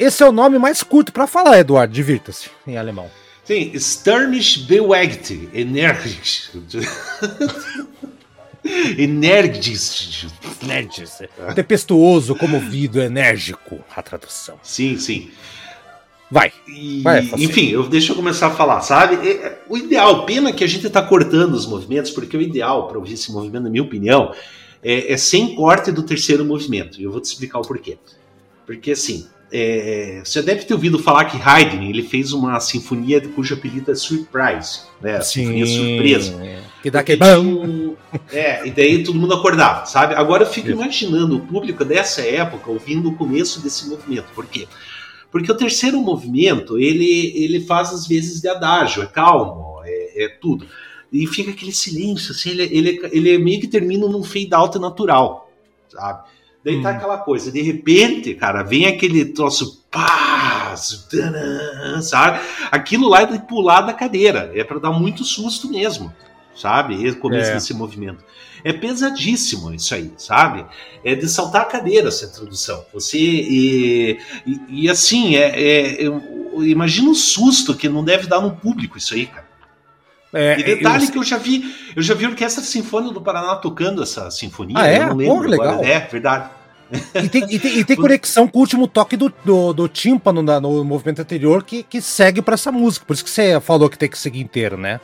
Esse 0.00 0.22
é 0.22 0.26
o 0.26 0.32
nome 0.32 0.58
mais 0.58 0.82
curto 0.82 1.12
para 1.12 1.26
falar, 1.26 1.58
Eduardo. 1.58 1.92
Divirta-se 1.92 2.48
em 2.66 2.76
alemão. 2.78 3.10
Sim, 3.44 3.72
Stürmisch 3.74 4.66
bewegt, 4.66 5.50
energisch. 5.52 6.50
Energisch. 8.98 10.26
Energisch. 10.62 11.28
Tempestuoso, 11.54 12.34
comovido, 12.34 13.00
enérgico. 13.00 13.80
A 13.94 14.02
tradução. 14.02 14.58
Sim, 14.62 14.98
sim. 14.98 15.30
Vai. 16.30 16.52
E, 16.68 17.02
vai 17.02 17.20
enfim, 17.38 17.70
eu, 17.70 17.88
deixa 17.88 18.12
eu 18.12 18.16
começar 18.16 18.46
a 18.46 18.50
falar, 18.50 18.80
sabe? 18.82 19.18
O 19.68 19.76
ideal, 19.76 20.24
pena 20.24 20.52
que 20.52 20.62
a 20.62 20.66
gente 20.66 20.86
está 20.86 21.02
cortando 21.02 21.54
os 21.54 21.66
movimentos, 21.66 22.10
porque 22.10 22.36
o 22.36 22.40
ideal 22.40 22.86
para 22.86 22.98
ouvir 22.98 23.14
esse 23.14 23.32
movimento, 23.32 23.64
na 23.64 23.70
minha 23.70 23.82
opinião, 23.82 24.32
é, 24.82 25.12
é 25.12 25.16
sem 25.16 25.54
corte 25.54 25.90
do 25.90 26.02
terceiro 26.02 26.44
movimento. 26.44 27.00
E 27.00 27.04
eu 27.04 27.10
vou 27.10 27.20
te 27.20 27.26
explicar 27.26 27.58
o 27.58 27.62
porquê. 27.62 27.98
Porque 28.64 28.92
assim, 28.92 29.26
é, 29.52 30.22
você 30.24 30.42
deve 30.42 30.64
ter 30.64 30.74
ouvido 30.74 30.98
falar 30.98 31.24
que 31.24 31.36
Haydn 31.36 31.82
ele 31.82 32.02
fez 32.02 32.32
uma 32.32 32.60
sinfonia 32.60 33.20
cujo 33.28 33.54
apelido 33.54 33.90
é 33.90 33.94
Surprise, 33.94 34.82
né? 35.00 35.20
Sim, 35.20 35.46
sinfonia 35.46 35.66
surpresa. 35.66 36.62
Que 36.82 36.90
dá 36.90 37.02
que 37.02 37.18
um, 37.38 37.96
É, 38.32 38.66
e 38.66 38.70
daí 38.70 39.02
todo 39.02 39.18
mundo 39.18 39.34
acordava, 39.34 39.86
sabe? 39.86 40.14
Agora 40.14 40.44
eu 40.44 40.48
fico 40.48 40.68
Isso. 40.68 40.76
imaginando 40.76 41.36
o 41.36 41.40
público 41.40 41.84
dessa 41.84 42.22
época 42.22 42.70
ouvindo 42.70 43.08
o 43.08 43.16
começo 43.16 43.60
desse 43.60 43.88
movimento. 43.88 44.26
Por 44.34 44.46
quê? 44.46 44.68
Porque 45.32 45.50
o 45.50 45.56
terceiro 45.56 46.00
movimento 46.00 46.78
ele, 46.78 47.32
ele 47.36 47.60
faz 47.60 47.92
às 47.92 48.06
vezes 48.06 48.40
de 48.40 48.48
adágio, 48.48 49.02
é 49.02 49.06
calmo, 49.06 49.80
é, 49.84 50.24
é 50.24 50.28
tudo. 50.28 50.66
E 51.12 51.26
fica 51.26 51.50
aquele 51.50 51.72
silêncio, 51.72 52.30
assim, 52.30 52.50
ele, 52.50 52.62
ele, 52.70 53.00
ele 53.10 53.38
meio 53.38 53.60
que 53.60 53.66
termina 53.66 54.06
num 54.06 54.22
fade 54.22 54.54
out 54.54 54.78
natural, 54.78 55.50
sabe? 55.88 56.28
Daí 56.64 56.76
hum. 56.76 56.82
tá 56.82 56.90
aquela 56.90 57.18
coisa, 57.18 57.50
de 57.50 57.62
repente, 57.62 58.34
cara, 58.34 58.62
vem 58.62 58.86
aquele 58.86 59.24
troço, 59.24 59.82
pá, 59.90 60.74
sabe? 62.02 62.40
Aquilo 62.70 63.08
lá 63.08 63.22
é 63.22 63.26
de 63.26 63.38
pular 63.40 63.80
da 63.80 63.94
cadeira, 63.94 64.52
é 64.54 64.62
para 64.62 64.78
dar 64.78 64.92
muito 64.92 65.24
susto 65.24 65.70
mesmo, 65.70 66.12
sabe? 66.54 67.08
O 67.08 67.16
começo 67.16 67.50
é. 67.50 67.54
desse 67.54 67.72
movimento. 67.72 68.22
É 68.62 68.74
pesadíssimo 68.74 69.72
isso 69.72 69.94
aí, 69.94 70.12
sabe? 70.18 70.66
É 71.02 71.14
de 71.14 71.26
saltar 71.28 71.62
a 71.62 71.66
cadeira 71.66 72.08
essa 72.08 72.26
introdução. 72.26 72.84
Você. 72.92 73.18
E, 73.18 74.18
e, 74.46 74.60
e 74.68 74.90
assim, 74.90 75.36
é, 75.36 76.02
é, 76.02 76.04
imagina 76.58 77.08
o 77.08 77.14
susto 77.14 77.74
que 77.74 77.88
não 77.88 78.04
deve 78.04 78.26
dar 78.26 78.42
no 78.42 78.54
público 78.54 78.98
isso 78.98 79.14
aí, 79.14 79.24
cara. 79.24 79.49
É, 80.32 80.58
e 80.58 80.62
detalhe 80.62 81.06
eu... 81.06 81.10
que 81.10 81.18
eu 81.18 81.24
já 81.24 81.36
vi, 81.36 81.74
eu 81.96 82.02
já 82.02 82.14
vi 82.14 82.24
a 82.24 82.28
Orquestra 82.28 82.62
Sinfônica 82.62 83.12
do 83.12 83.20
Paraná 83.20 83.56
tocando 83.56 84.02
essa 84.02 84.30
sinfonia. 84.30 84.76
Ah, 84.78 84.86
é? 84.86 84.98
Eu 84.98 85.06
não 85.08 85.16
lembro 85.16 85.34
Pô, 85.36 85.48
legal. 85.48 85.84
É, 85.84 86.00
verdade. 86.00 86.50
E 87.14 87.28
tem, 87.28 87.44
e 87.48 87.58
tem, 87.58 87.78
e 87.78 87.84
tem 87.84 87.96
conexão 87.96 88.46
com 88.46 88.58
o 88.58 88.60
último 88.60 88.86
toque 88.86 89.16
do, 89.16 89.32
do, 89.44 89.72
do 89.72 89.88
tímpano 89.88 90.42
na, 90.42 90.60
no 90.60 90.84
movimento 90.84 91.20
anterior 91.20 91.62
que, 91.62 91.82
que 91.82 92.00
segue 92.00 92.42
para 92.42 92.54
essa 92.54 92.70
música. 92.70 93.04
Por 93.04 93.14
isso 93.14 93.24
que 93.24 93.30
você 93.30 93.60
falou 93.60 93.88
que 93.88 93.98
tem 93.98 94.08
que 94.08 94.18
seguir 94.18 94.40
inteiro, 94.40 94.76
né? 94.76 95.00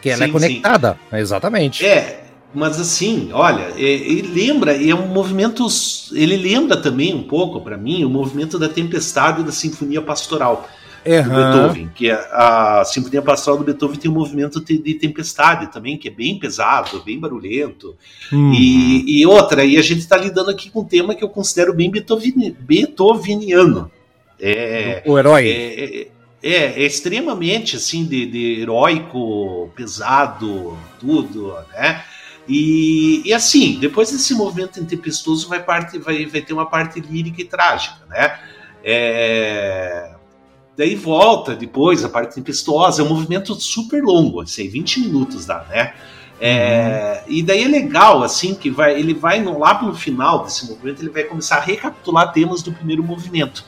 Que 0.00 0.10
ela 0.10 0.24
é 0.24 0.26
sim, 0.26 0.30
é 0.30 0.32
conectada. 0.32 0.98
Sim. 1.10 1.16
Exatamente. 1.16 1.86
É, 1.86 2.24
mas 2.54 2.80
assim, 2.80 3.30
olha, 3.32 3.72
ele 3.76 4.28
lembra, 4.28 4.72
é 4.72 4.94
um 4.94 5.08
movimento. 5.08 5.66
Ele 6.12 6.36
lembra 6.36 6.76
também 6.76 7.14
um 7.14 7.22
pouco, 7.22 7.60
para 7.60 7.76
mim, 7.76 8.04
o 8.04 8.08
movimento 8.08 8.58
da 8.58 8.68
tempestade 8.68 9.42
da 9.42 9.52
Sinfonia 9.52 10.00
Pastoral 10.00 10.68
uhum. 11.10 11.22
do 11.22 11.34
Beethoven, 11.34 11.90
que 11.94 12.10
é 12.10 12.14
a 12.32 12.82
Sinfonia 12.84 13.22
Pastoral 13.22 13.58
do 13.58 13.64
Beethoven 13.64 13.98
tem 13.98 14.10
um 14.10 14.14
movimento 14.14 14.60
de 14.60 14.94
tempestade 14.94 15.72
também, 15.72 15.96
que 15.96 16.08
é 16.08 16.10
bem 16.10 16.38
pesado, 16.38 17.02
bem 17.02 17.18
barulhento. 17.18 17.96
Uhum. 18.32 18.52
E, 18.52 19.20
e, 19.20 19.26
outra, 19.26 19.64
e 19.64 19.76
a 19.76 19.82
gente 19.82 20.00
está 20.00 20.16
lidando 20.16 20.50
aqui 20.50 20.70
com 20.70 20.80
um 20.80 20.84
tema 20.84 21.14
que 21.14 21.24
eu 21.24 21.28
considero 21.28 21.74
bem 21.74 21.90
Beethoven, 21.90 22.56
beethoveniano. 22.60 23.90
É, 24.40 25.02
o 25.06 25.18
herói. 25.18 25.48
É, 25.48 25.84
é, 25.84 26.08
é, 26.42 26.82
é, 26.82 26.82
extremamente 26.82 27.76
assim 27.76 28.04
de, 28.04 28.26
de, 28.26 28.60
heróico, 28.60 29.70
pesado, 29.74 30.78
tudo, 31.00 31.54
né? 31.72 32.04
E, 32.48 33.22
e, 33.26 33.34
assim, 33.34 33.78
depois 33.78 34.10
desse 34.10 34.34
movimento 34.34 34.80
intempestuoso 34.80 35.48
vai, 35.48 35.62
parte, 35.62 35.98
vai, 35.98 36.24
vai 36.24 36.40
ter 36.40 36.54
uma 36.54 36.64
parte 36.64 36.98
lírica 36.98 37.42
e 37.42 37.44
trágica, 37.44 38.06
né? 38.08 38.38
É, 38.82 40.14
Daí 40.78 40.94
volta 40.94 41.56
depois 41.56 42.04
a 42.04 42.08
parte 42.08 42.36
tempestuosa, 42.36 43.02
é 43.02 43.04
um 43.04 43.08
movimento 43.08 43.52
super 43.56 44.00
longo, 44.00 44.42
assim, 44.42 44.68
20 44.68 45.00
minutos 45.00 45.44
dá, 45.44 45.66
né? 45.68 45.92
É, 46.40 47.24
uhum. 47.26 47.34
E 47.34 47.42
daí 47.42 47.64
é 47.64 47.66
legal, 47.66 48.22
assim, 48.22 48.54
que 48.54 48.70
vai, 48.70 48.96
ele 48.96 49.12
vai 49.12 49.40
no, 49.40 49.58
lá 49.58 49.74
pelo 49.74 49.92
final 49.92 50.44
desse 50.44 50.70
movimento, 50.70 51.02
ele 51.02 51.10
vai 51.10 51.24
começar 51.24 51.56
a 51.56 51.60
recapitular 51.60 52.32
temas 52.32 52.62
do 52.62 52.70
primeiro 52.70 53.02
movimento. 53.02 53.64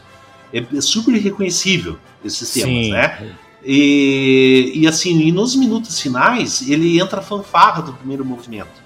É, 0.55 0.65
é 0.73 0.81
super 0.81 1.13
reconhecível 1.17 1.99
esses 2.25 2.49
temas, 2.53 2.87
Sim. 2.87 2.93
né? 2.93 3.35
E, 3.65 4.71
e 4.77 4.87
assim, 4.87 5.21
e 5.21 5.33
nos 5.33 5.57
minutos 5.57 5.99
finais, 5.99 6.63
ele 6.71 7.01
entra 7.01 7.19
a 7.19 7.23
fanfarra 7.23 7.83
do 7.83 7.93
primeiro 7.93 8.25
movimento 8.25 8.80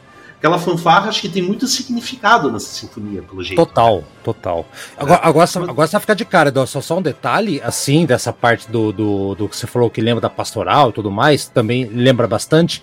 aquela 0.45 0.59
fanfarra 0.59 1.09
acho 1.09 1.23
que 1.23 1.29
tem 1.29 1.43
muito 1.43 1.67
significado 1.67 2.53
nessa 2.53 2.67
sinfonia, 2.67 3.23
pelo 3.23 3.43
jeito. 3.43 3.57
Total, 3.57 4.05
total. 4.23 4.67
Agora, 4.95 5.23
é. 5.25 5.27
agora, 5.27 5.49
agora 5.71 5.89
você 5.89 5.93
vai 5.93 6.01
ficar 6.03 6.13
de 6.13 6.25
cara, 6.27 6.53
só, 6.67 6.83
só 6.83 6.99
um 6.99 7.03
detalhe, 7.03 7.63
assim, 7.65 8.05
dessa 8.05 8.31
parte 8.31 8.71
do, 8.71 8.93
do, 8.93 9.35
do 9.35 9.49
que 9.49 9.57
você 9.57 9.67
falou 9.67 9.89
que 9.89 10.03
lembra 10.03 10.21
da 10.21 10.29
pastoral 10.29 10.91
e 10.91 10.93
tudo 10.93 11.11
mais, 11.11 11.49
também 11.49 11.87
lembra 11.87 12.29
bastante. 12.29 12.83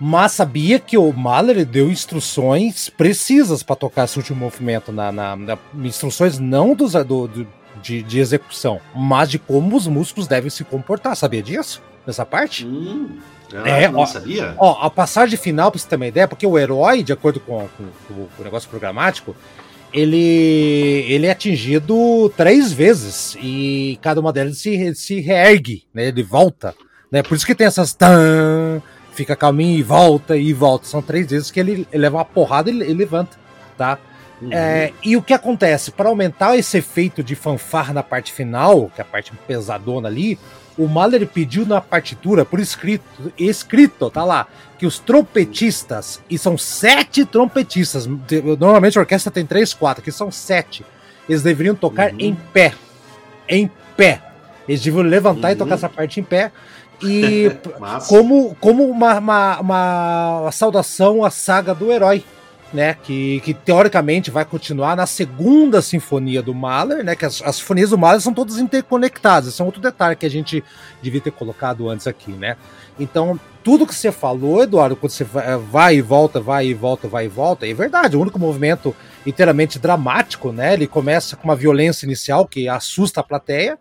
Mas 0.00 0.32
sabia 0.32 0.80
que 0.80 0.98
o 0.98 1.12
Mahler 1.12 1.64
deu 1.64 1.88
instruções 1.90 2.88
precisas 2.88 3.62
para 3.62 3.76
tocar 3.76 4.04
esse 4.04 4.16
último 4.16 4.40
movimento, 4.40 4.90
na, 4.90 5.12
na, 5.12 5.36
na 5.36 5.58
instruções 5.84 6.40
não 6.40 6.74
dos, 6.74 6.92
do, 6.92 7.28
do, 7.28 7.46
de, 7.80 8.02
de 8.02 8.18
execução, 8.18 8.80
mas 8.94 9.30
de 9.30 9.38
como 9.38 9.76
os 9.76 9.86
músicos 9.86 10.26
devem 10.26 10.50
se 10.50 10.64
comportar. 10.64 11.16
Sabia 11.16 11.42
disso? 11.42 11.80
Nessa 12.08 12.24
parte? 12.24 12.64
Hum. 12.64 13.18
Ah, 13.52 13.68
é, 13.68 13.86
não 13.86 14.00
ó, 14.00 14.06
sabia? 14.06 14.54
Ó, 14.56 14.78
a 14.80 14.88
passagem 14.88 15.38
final, 15.38 15.70
pra 15.70 15.78
você 15.78 15.86
ter 15.86 15.96
uma 15.96 16.06
ideia, 16.06 16.26
porque 16.26 16.46
o 16.46 16.58
herói, 16.58 17.02
de 17.02 17.12
acordo 17.12 17.38
com, 17.38 17.68
com, 17.76 17.84
com, 18.08 18.28
o 18.38 18.42
negócio 18.42 18.66
programático, 18.70 19.36
ele, 19.92 21.04
ele 21.06 21.26
é 21.26 21.30
atingido 21.30 22.32
três 22.34 22.72
vezes 22.72 23.36
e 23.42 23.98
cada 24.00 24.22
uma 24.22 24.32
delas 24.32 24.56
se, 24.56 24.94
se 24.94 25.20
reergue, 25.20 25.84
né? 25.92 26.06
Ele 26.06 26.22
volta, 26.22 26.74
né? 27.12 27.22
Por 27.22 27.36
isso 27.36 27.44
que 27.44 27.54
tem 27.54 27.66
essas 27.66 27.92
tan, 27.92 28.80
fica 29.12 29.36
calminho 29.36 29.78
e 29.78 29.82
volta 29.82 30.34
e 30.34 30.50
volta. 30.54 30.86
São 30.86 31.02
três 31.02 31.28
vezes 31.28 31.50
que 31.50 31.60
ele, 31.60 31.86
ele 31.92 32.02
leva 32.02 32.16
uma 32.16 32.24
porrada 32.24 32.70
e 32.70 32.72
ele, 32.72 32.84
ele 32.84 32.94
levanta, 32.94 33.36
tá? 33.76 33.98
Uhum. 34.40 34.50
É, 34.50 34.94
e 35.04 35.14
o 35.14 35.20
que 35.20 35.34
acontece? 35.34 35.90
Para 35.90 36.08
aumentar 36.08 36.56
esse 36.56 36.78
efeito 36.78 37.22
de 37.22 37.34
fanfarra 37.34 37.92
na 37.92 38.02
parte 38.02 38.32
final, 38.32 38.90
que 38.94 38.98
é 38.98 39.02
a 39.02 39.04
parte 39.04 39.30
pesadona 39.46 40.08
ali, 40.08 40.38
o 40.78 40.86
Mahler 40.86 41.26
pediu 41.26 41.66
na 41.66 41.80
partitura, 41.80 42.44
por 42.44 42.60
escrito, 42.60 43.32
escrito, 43.36 44.08
tá 44.08 44.24
lá, 44.24 44.46
que 44.78 44.86
os 44.86 45.00
trompetistas, 45.00 46.22
e 46.30 46.38
são 46.38 46.56
sete 46.56 47.24
trompetistas, 47.24 48.06
normalmente 48.58 48.96
a 48.96 49.00
orquestra 49.00 49.32
tem 49.32 49.44
três, 49.44 49.74
quatro, 49.74 50.00
aqui 50.00 50.12
são 50.12 50.30
sete, 50.30 50.86
eles 51.28 51.42
deveriam 51.42 51.74
tocar 51.74 52.12
uhum. 52.12 52.20
em 52.20 52.34
pé. 52.34 52.72
Em 53.48 53.70
pé. 53.96 54.22
Eles 54.68 54.80
deveriam 54.80 55.08
levantar 55.08 55.48
uhum. 55.48 55.54
e 55.54 55.56
tocar 55.56 55.74
essa 55.74 55.88
parte 55.88 56.20
em 56.20 56.22
pé. 56.22 56.52
E 57.02 57.50
como, 58.08 58.56
como 58.60 58.88
uma, 58.88 59.18
uma, 59.18 59.60
uma 59.60 60.50
saudação 60.52 61.24
à 61.24 61.30
saga 61.30 61.74
do 61.74 61.90
herói 61.92 62.24
né, 62.72 62.94
que, 63.02 63.40
que 63.40 63.54
teoricamente 63.54 64.30
vai 64.30 64.44
continuar 64.44 64.94
na 64.96 65.06
segunda 65.06 65.80
sinfonia 65.80 66.42
do 66.42 66.54
Mahler, 66.54 67.02
né, 67.02 67.16
que 67.16 67.24
as, 67.24 67.40
as 67.42 67.56
sinfonias 67.56 67.90
do 67.90 67.98
Mahler 67.98 68.20
são 68.20 68.34
todas 68.34 68.58
interconectadas, 68.58 69.48
esse 69.48 69.62
é 69.62 69.64
outro 69.64 69.80
detalhe 69.80 70.16
que 70.16 70.26
a 70.26 70.30
gente 70.30 70.62
devia 71.02 71.20
ter 71.20 71.30
colocado 71.30 71.88
antes 71.88 72.06
aqui, 72.06 72.32
né. 72.32 72.56
Então, 73.00 73.40
tudo 73.64 73.86
que 73.86 73.94
você 73.94 74.12
falou, 74.12 74.62
Eduardo, 74.62 74.96
quando 74.96 75.12
você 75.12 75.24
vai 75.70 75.96
e 75.96 76.02
volta, 76.02 76.40
vai 76.40 76.66
e 76.66 76.74
volta, 76.74 77.08
vai 77.08 77.24
e 77.24 77.28
volta, 77.28 77.66
é 77.66 77.72
verdade, 77.72 78.16
o 78.16 78.20
único 78.20 78.38
movimento 78.38 78.94
inteiramente 79.24 79.78
dramático, 79.78 80.52
né, 80.52 80.74
ele 80.74 80.86
começa 80.86 81.36
com 81.36 81.44
uma 81.48 81.56
violência 81.56 82.04
inicial 82.04 82.46
que 82.46 82.68
assusta 82.68 83.20
a 83.20 83.24
plateia, 83.24 83.78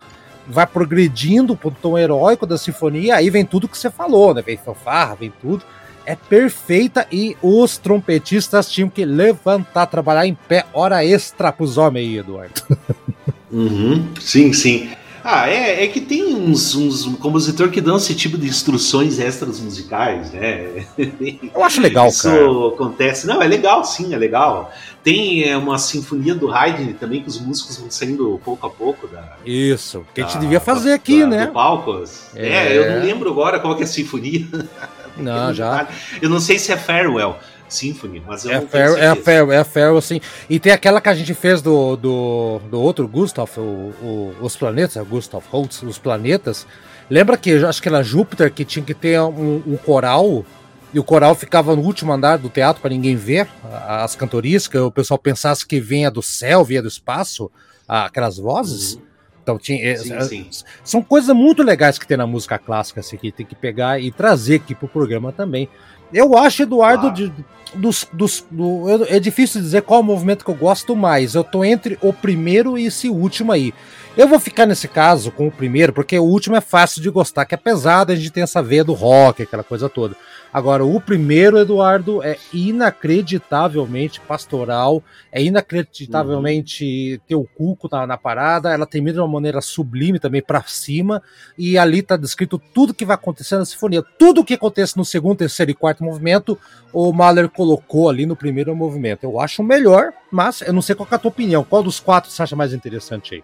vai 0.47 0.65
progredindo 0.65 1.57
para 1.57 1.67
o 1.67 1.71
tom 1.71 1.97
heróico 1.97 2.45
da 2.45 2.57
sinfonia, 2.57 3.17
aí 3.17 3.29
vem 3.29 3.43
tudo 3.43 3.67
que 3.67 3.77
você 3.77 3.89
falou, 3.89 4.33
né, 4.33 4.41
vem 4.41 4.55
fanfarra, 4.55 5.15
vem 5.15 5.33
tudo, 5.41 5.65
é 6.07 6.15
perfeita 6.15 7.05
e 7.11 7.35
os 7.43 7.77
trompetistas 7.77 8.71
tinham 8.71 8.89
que 8.89 9.03
levantar, 9.03 9.85
trabalhar 9.87 10.25
em 10.25 10.33
pé, 10.33 10.65
hora 10.73 11.05
extra 11.05 11.51
pros 11.51 11.77
homens 11.77 12.07
aí, 12.07 12.17
Eduardo. 12.17 12.61
Uhum, 13.49 14.09
sim, 14.19 14.51
sim. 14.51 14.89
Ah, 15.23 15.49
é, 15.49 15.83
é 15.83 15.87
que 15.87 16.01
tem 16.01 16.35
uns, 16.35 16.75
uns 16.75 17.05
compositores 17.17 17.73
que 17.73 17.79
dão 17.79 17.95
esse 17.95 18.13
tipo 18.13 18.37
de 18.37 18.45
instruções 18.45 19.19
extras 19.19 19.59
musicais, 19.61 20.31
né? 20.33 20.85
Eu 21.55 21.63
acho 21.63 21.79
legal, 21.79 22.07
Isso 22.07 22.23
cara. 22.23 22.41
Isso 22.41 22.67
acontece. 22.67 23.25
Não, 23.27 23.41
é 23.41 23.47
legal, 23.47 23.85
sim, 23.85 24.13
é 24.13 24.17
legal. 24.17 24.71
Tem 25.03 25.43
é, 25.43 25.55
uma 25.55 25.77
sinfonia 25.77 26.35
do 26.35 26.51
Haydn 26.51 26.93
também, 26.93 27.21
que 27.21 27.29
os 27.29 27.39
músicos 27.39 27.77
vão 27.77 27.89
saindo 27.89 28.39
pouco 28.43 28.67
a 28.67 28.69
pouco 28.69 29.07
da. 29.07 29.37
Isso, 29.45 30.05
que 30.13 30.21
a 30.21 30.27
gente 30.27 30.39
devia 30.39 30.59
fazer 30.59 30.91
aqui, 30.91 31.21
da, 31.21 31.27
né? 31.27 31.45
Do 31.47 31.53
palco. 31.53 32.03
É. 32.35 32.47
é. 32.47 32.77
eu 32.77 32.91
não 32.91 33.05
lembro 33.05 33.29
agora 33.29 33.59
qual 33.59 33.75
que 33.75 33.81
é 33.83 33.85
a 33.85 33.87
sinfonia. 33.87 34.45
Não, 35.17 35.53
já. 35.53 35.87
Eu 36.21 36.29
não 36.29 36.39
sei 36.39 36.59
se 36.59 36.71
é 36.71 36.77
Farewell, 36.77 37.37
Symphony, 37.69 38.23
mas 38.25 38.45
eu 38.45 38.51
é 38.51 38.59
não 38.61 38.67
fair, 38.67 38.97
é 38.97 39.07
a 39.07 39.15
fair, 39.15 39.49
é 39.49 39.57
a 39.57 39.63
fair, 39.63 39.95
assim. 39.95 40.21
E 40.49 40.59
tem 40.59 40.71
aquela 40.71 41.01
que 41.01 41.09
a 41.09 41.15
gente 41.15 41.33
fez 41.33 41.61
do, 41.61 41.95
do, 41.95 42.59
do 42.69 42.79
outro 42.79 43.07
Gustav, 43.07 43.49
o, 43.57 43.61
o, 43.61 44.35
os 44.41 44.55
planetas, 44.55 44.97
é 44.97 45.03
Gustav 45.03 45.43
Holtz, 45.49 45.83
os 45.83 45.97
planetas. 45.97 46.65
Lembra 47.09 47.37
que 47.37 47.53
acho 47.53 47.81
que 47.81 47.87
era 47.87 48.03
Júpiter 48.03 48.51
que 48.51 48.65
tinha 48.65 48.83
que 48.83 48.93
ter 48.93 49.19
um, 49.21 49.63
um 49.65 49.77
coral 49.77 50.45
e 50.93 50.99
o 50.99 51.03
coral 51.03 51.35
ficava 51.35 51.75
no 51.75 51.81
último 51.81 52.11
andar 52.13 52.37
do 52.37 52.49
teatro 52.49 52.81
para 52.81 52.89
ninguém 52.89 53.15
ver 53.15 53.47
as 53.87 54.15
cantorias, 54.15 54.67
que 54.67 54.77
o 54.77 54.91
pessoal 54.91 55.17
pensasse 55.17 55.65
que 55.65 55.79
vinha 55.79 56.09
do 56.09 56.21
céu, 56.21 56.63
vinha 56.63 56.81
do 56.81 56.87
espaço, 56.87 57.51
aquelas 57.87 58.37
vozes. 58.37 58.95
Uhum. 58.95 59.06
Então 59.47 59.57
tinha, 59.57 59.97
sim, 59.97 60.11
é, 60.11 60.21
sim. 60.23 60.49
são 60.83 61.01
coisas 61.01 61.33
muito 61.33 61.63
legais 61.63 61.97
que 61.97 62.05
tem 62.05 62.17
na 62.17 62.27
música 62.27 62.59
clássica, 62.59 62.99
assim, 62.99 63.15
que 63.15 63.31
tem 63.31 63.45
que 63.45 63.55
pegar 63.55 63.97
e 63.97 64.11
trazer 64.11 64.55
aqui 64.55 64.75
pro 64.75 64.89
programa 64.89 65.31
também. 65.31 65.69
Eu 66.13 66.37
acho, 66.37 66.63
Eduardo, 66.63 67.13
de, 67.13 67.31
dos, 67.73 68.05
dos, 68.11 68.45
do, 68.51 69.05
é 69.05 69.21
difícil 69.21 69.61
dizer 69.61 69.83
qual 69.83 70.01
é 70.01 70.03
o 70.03 70.05
movimento 70.05 70.43
que 70.43 70.51
eu 70.51 70.55
gosto 70.55 70.97
mais. 70.97 71.33
Eu 71.33 71.45
tô 71.45 71.63
entre 71.63 71.97
o 72.01 72.11
primeiro 72.11 72.77
e 72.77 72.87
esse 72.87 73.07
último 73.07 73.53
aí. 73.53 73.73
Eu 74.17 74.27
vou 74.27 74.39
ficar 74.39 74.65
nesse 74.65 74.87
caso 74.87 75.29
com 75.29 75.47
o 75.47 75.51
primeiro, 75.51 75.93
porque 75.93 76.17
o 76.17 76.23
último 76.23 76.55
é 76.55 76.61
fácil 76.61 77.03
de 77.03 77.09
gostar, 77.11 77.45
que 77.45 77.53
é 77.53 77.57
pesado, 77.57 78.11
a 78.11 78.15
gente 78.15 78.31
tem 78.31 78.41
essa 78.41 78.63
veia 78.63 78.83
do 78.83 78.93
rock, 78.93 79.43
aquela 79.43 79.63
coisa 79.63 79.87
toda. 79.87 80.15
Agora, 80.51 80.83
o 80.83 80.99
primeiro, 80.99 81.59
Eduardo, 81.59 82.23
é 82.23 82.35
inacreditavelmente 82.51 84.19
pastoral, 84.21 85.03
é 85.31 85.43
inacreditavelmente 85.43 87.13
uhum. 87.13 87.19
ter 87.27 87.35
o 87.35 87.43
cuco 87.43 87.87
na, 87.91 88.07
na, 88.07 88.17
parada, 88.17 88.73
ela 88.73 88.87
termina 88.87 89.13
de 89.13 89.19
uma 89.19 89.27
maneira 89.27 89.61
sublime 89.61 90.17
também 90.17 90.41
para 90.41 90.63
cima, 90.63 91.21
e 91.55 91.77
ali 91.77 92.01
tá 92.01 92.17
descrito 92.17 92.59
tudo 92.73 92.95
que 92.95 93.05
vai 93.05 93.13
acontecer 93.13 93.55
na 93.55 93.65
sinfonia. 93.65 94.01
Tudo 94.17 94.43
que 94.43 94.55
acontece 94.55 94.97
no 94.97 95.05
segundo, 95.05 95.37
terceiro 95.37 95.69
e 95.69 95.75
quarto 95.75 96.03
movimento, 96.03 96.57
o 96.91 97.13
Mahler 97.13 97.49
colocou 97.49 98.09
ali 98.09 98.25
no 98.25 98.35
primeiro 98.35 98.75
movimento. 98.75 99.25
Eu 99.25 99.39
acho 99.39 99.61
melhor, 99.61 100.11
mas 100.31 100.61
eu 100.61 100.73
não 100.73 100.81
sei 100.81 100.95
qual 100.95 101.07
é 101.11 101.15
a 101.15 101.19
tua 101.19 101.29
opinião. 101.29 101.63
Qual 101.63 101.83
dos 101.83 101.99
quatro 101.99 102.31
você 102.31 102.41
acha 102.41 102.55
mais 102.55 102.73
interessante 102.73 103.35
aí? 103.35 103.43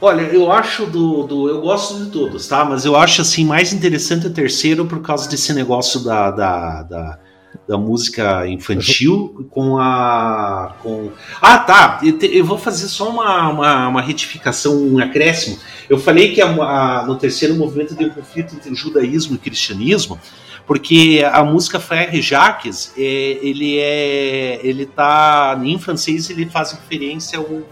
Olha, 0.00 0.22
eu 0.22 0.50
acho 0.52 0.86
do, 0.86 1.24
do. 1.24 1.48
Eu 1.48 1.60
gosto 1.60 2.04
de 2.04 2.10
todos, 2.10 2.46
tá? 2.46 2.64
Mas 2.64 2.84
eu 2.84 2.94
acho 2.94 3.20
assim 3.20 3.44
mais 3.44 3.72
interessante 3.72 4.28
o 4.28 4.32
terceiro 4.32 4.86
por 4.86 5.02
causa 5.02 5.28
desse 5.28 5.52
negócio 5.52 6.04
da, 6.04 6.30
da, 6.30 6.82
da, 6.84 7.18
da 7.66 7.76
música 7.76 8.46
infantil 8.46 9.48
com 9.50 9.76
a. 9.76 10.76
Com... 10.80 11.10
Ah, 11.42 11.58
tá. 11.58 11.98
Eu, 12.04 12.16
te, 12.16 12.26
eu 12.26 12.44
vou 12.44 12.56
fazer 12.56 12.86
só 12.86 13.10
uma, 13.10 13.48
uma, 13.48 13.88
uma, 13.88 14.00
retificação, 14.00 14.80
um 14.80 15.00
acréscimo. 15.00 15.58
Eu 15.90 15.98
falei 15.98 16.32
que 16.32 16.40
a, 16.40 16.46
a, 16.46 17.04
no 17.04 17.16
terceiro 17.16 17.56
movimento 17.56 17.96
tem 17.96 18.06
um 18.06 18.10
conflito 18.10 18.54
entre 18.54 18.72
judaísmo 18.76 19.34
e 19.34 19.38
cristianismo, 19.38 20.16
porque 20.64 21.26
a 21.28 21.42
música 21.42 21.80
Frère 21.80 22.22
Jacques, 22.22 22.92
é, 22.96 23.00
ele 23.42 23.80
é. 23.80 24.60
ele 24.62 24.86
tá. 24.86 25.60
Em 25.60 25.76
francês 25.76 26.30
ele 26.30 26.46
faz 26.46 26.70
referência 26.70 27.36
ao 27.36 27.64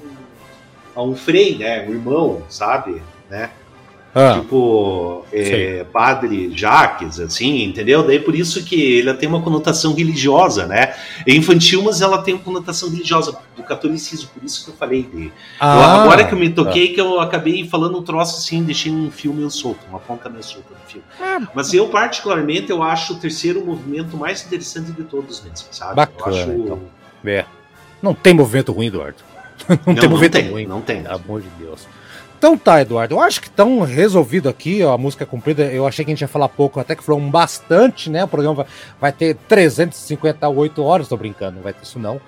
a 0.96 1.02
um 1.02 1.14
Frei, 1.14 1.58
né? 1.58 1.86
Um 1.86 1.92
irmão, 1.92 2.42
sabe? 2.48 3.02
Né? 3.30 3.50
Ah, 4.18 4.40
tipo, 4.40 5.26
é, 5.30 5.84
padre 5.92 6.50
Jaques, 6.56 7.20
assim, 7.20 7.64
entendeu? 7.64 8.02
Daí 8.02 8.18
por 8.18 8.34
isso 8.34 8.64
que 8.64 9.02
ela 9.02 9.12
tem 9.12 9.28
uma 9.28 9.42
conotação 9.42 9.92
religiosa, 9.92 10.64
né? 10.64 10.94
É 11.26 11.34
infantil, 11.34 11.82
mas 11.82 12.00
ela 12.00 12.22
tem 12.22 12.32
uma 12.32 12.42
conotação 12.42 12.88
religiosa 12.88 13.38
do 13.54 13.62
catolicismo, 13.62 14.30
por 14.32 14.42
isso 14.42 14.64
que 14.64 14.70
eu 14.70 14.74
falei 14.74 15.02
dele. 15.02 15.30
Ah, 15.60 16.00
agora 16.00 16.24
que 16.24 16.32
eu 16.32 16.38
me 16.38 16.48
toquei, 16.48 16.88
tá. 16.88 16.94
que 16.94 17.00
eu 17.02 17.20
acabei 17.20 17.68
falando 17.68 17.98
um 17.98 18.02
troço 18.02 18.38
assim, 18.38 18.62
deixei 18.62 18.90
um 18.90 19.10
filme 19.10 19.42
eu 19.42 19.50
solto, 19.50 19.80
uma 19.90 19.98
ponta 19.98 20.30
meio 20.30 20.42
solta 20.42 20.70
no 20.70 20.90
filme. 20.90 21.04
Ah, 21.20 21.46
mas 21.54 21.74
eu, 21.74 21.86
particularmente, 21.88 22.70
eu 22.70 22.82
acho 22.82 23.12
o 23.12 23.16
terceiro 23.16 23.62
movimento 23.62 24.16
mais 24.16 24.46
interessante 24.46 24.92
de 24.92 25.04
todos 25.04 25.42
mesmo, 25.42 25.66
sabe? 25.70 25.94
Bacana, 25.94 26.40
acho... 26.40 26.52
então. 26.52 26.80
É. 27.22 27.44
Não 28.00 28.14
tem 28.14 28.32
movimento 28.32 28.72
ruim, 28.72 28.86
Eduardo. 28.86 29.35
não, 29.68 29.78
não 29.86 29.94
tem 29.94 30.08
movimento 30.08 30.32
tem, 30.32 30.50
ruim. 30.50 30.66
Não 30.66 30.80
tem. 30.80 31.02
Pelo 31.02 31.14
amor 31.14 31.40
de 31.40 31.48
Deus. 31.58 31.86
Então 32.38 32.56
tá, 32.56 32.80
Eduardo. 32.80 33.14
Eu 33.14 33.20
acho 33.20 33.40
que 33.40 33.48
estão 33.48 33.80
resolvido 33.80 34.48
aqui 34.48 34.82
ó, 34.82 34.92
a 34.92 34.98
música 34.98 35.24
cumprida. 35.24 35.64
Eu 35.64 35.86
achei 35.86 36.04
que 36.04 36.10
a 36.10 36.14
gente 36.14 36.20
ia 36.20 36.28
falar 36.28 36.48
pouco, 36.48 36.78
até 36.78 36.94
que 36.94 37.02
foram 37.02 37.30
bastante, 37.30 38.10
né? 38.10 38.24
O 38.24 38.28
programa 38.28 38.56
vai, 38.56 38.66
vai 39.00 39.12
ter 39.12 39.36
358 39.48 40.82
horas, 40.82 41.08
tô 41.08 41.16
brincando, 41.16 41.56
não 41.56 41.62
vai 41.62 41.72
ter 41.72 41.82
isso 41.82 41.98
não. 41.98 42.20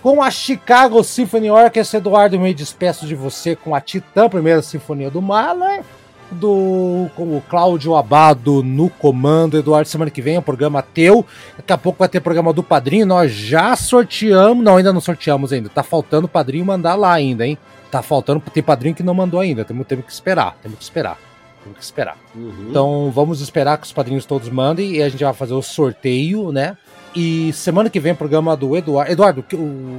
Com 0.00 0.22
a 0.22 0.30
Chicago 0.30 1.02
Symphony 1.02 1.50
Orchestra, 1.50 1.98
Eduardo, 1.98 2.36
eu 2.36 2.40
me 2.40 2.54
despeço 2.54 3.04
de 3.04 3.16
você 3.16 3.56
com 3.56 3.74
a 3.74 3.80
Titã, 3.80 4.28
primeira 4.28 4.62
sinfonia 4.62 5.10
do 5.10 5.20
Mahler 5.20 5.82
do 6.30 7.08
com 7.14 7.36
o 7.36 7.42
Cláudio 7.48 7.96
Abado 7.96 8.62
no 8.62 8.88
comando. 8.88 9.58
Eduardo, 9.58 9.88
semana 9.88 10.10
que 10.10 10.22
vem 10.22 10.36
é 10.36 10.38
um 10.38 10.42
programa 10.42 10.82
teu. 10.82 11.24
Daqui 11.56 11.72
a 11.72 11.78
pouco 11.78 11.98
vai 11.98 12.08
ter 12.08 12.20
programa 12.20 12.52
do 12.52 12.62
padrinho. 12.62 13.06
Nós 13.06 13.32
já 13.32 13.74
sorteamos. 13.76 14.64
Não, 14.64 14.76
ainda 14.76 14.92
não 14.92 15.00
sorteamos 15.00 15.52
ainda. 15.52 15.68
Tá 15.68 15.82
faltando 15.82 16.26
o 16.26 16.28
padrinho 16.28 16.64
mandar 16.64 16.94
lá 16.94 17.12
ainda, 17.12 17.46
hein? 17.46 17.58
Tá 17.90 18.02
faltando. 18.02 18.42
Tem 18.52 18.62
padrinho 18.62 18.94
que 18.94 19.02
não 19.02 19.14
mandou 19.14 19.40
ainda. 19.40 19.64
Temos, 19.64 19.86
temos 19.86 20.04
que 20.04 20.12
esperar. 20.12 20.56
Temos 20.62 20.78
que 20.78 20.84
esperar. 20.84 21.18
Temos 21.62 21.78
que 21.78 21.84
esperar. 21.84 22.16
Uhum. 22.34 22.66
Então 22.70 23.12
vamos 23.14 23.40
esperar 23.40 23.78
que 23.78 23.86
os 23.86 23.92
padrinhos 23.92 24.24
todos 24.24 24.48
mandem 24.48 24.96
e 24.96 25.02
a 25.02 25.08
gente 25.08 25.24
vai 25.24 25.34
fazer 25.34 25.54
o 25.54 25.62
sorteio, 25.62 26.52
né? 26.52 26.76
E 27.14 27.52
semana 27.52 27.90
que 27.90 27.98
vem 27.98 28.14
programa 28.14 28.56
do 28.56 28.76
Eduardo. 28.76 29.10
Eduardo, 29.10 29.44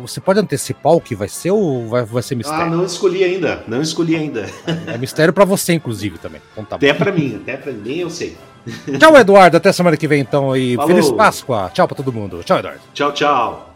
você 0.02 0.22
pode 0.22 0.40
antecipar 0.40 0.94
o 0.94 1.02
que 1.02 1.16
vai 1.16 1.28
ser 1.28 1.52
ou 1.52 1.88
vai, 1.88 2.04
vai 2.04 2.24
ser 2.24 2.36
mistério? 2.36 2.64
Ah, 2.64 2.70
não 2.70 2.86
escolhi 2.86 3.24
ainda. 3.24 3.64
Não 3.68 3.82
escolhi 3.82 4.16
ainda. 4.16 4.50
É 4.88 4.98
mistério 4.98 5.34
para 5.34 5.46
você, 5.46 5.74
inclusive, 5.74 6.18
também. 6.18 6.42
Então, 6.54 6.64
tá 6.66 6.76
até 6.76 6.94
para 6.94 7.12
mim, 7.12 7.40
até 7.42 7.58
para 7.58 7.72
mim 7.72 7.98
eu 7.98 8.10
sei. 8.10 8.38
Tchau, 9.00 9.18
Eduardo. 9.18 9.58
Até 9.58 9.72
semana 9.72 9.98
que 9.98 10.08
vem, 10.08 10.22
então. 10.22 10.56
E 10.56 10.76
Falou. 10.76 10.90
Feliz 10.90 11.12
Páscoa. 11.12 11.72
Tchau 11.74 11.88
para 11.88 11.98
todo 11.98 12.14
mundo. 12.14 12.42
Tchau, 12.44 12.60
Eduardo. 12.60 12.82
Tchau, 12.94 13.12
tchau. 13.12 13.76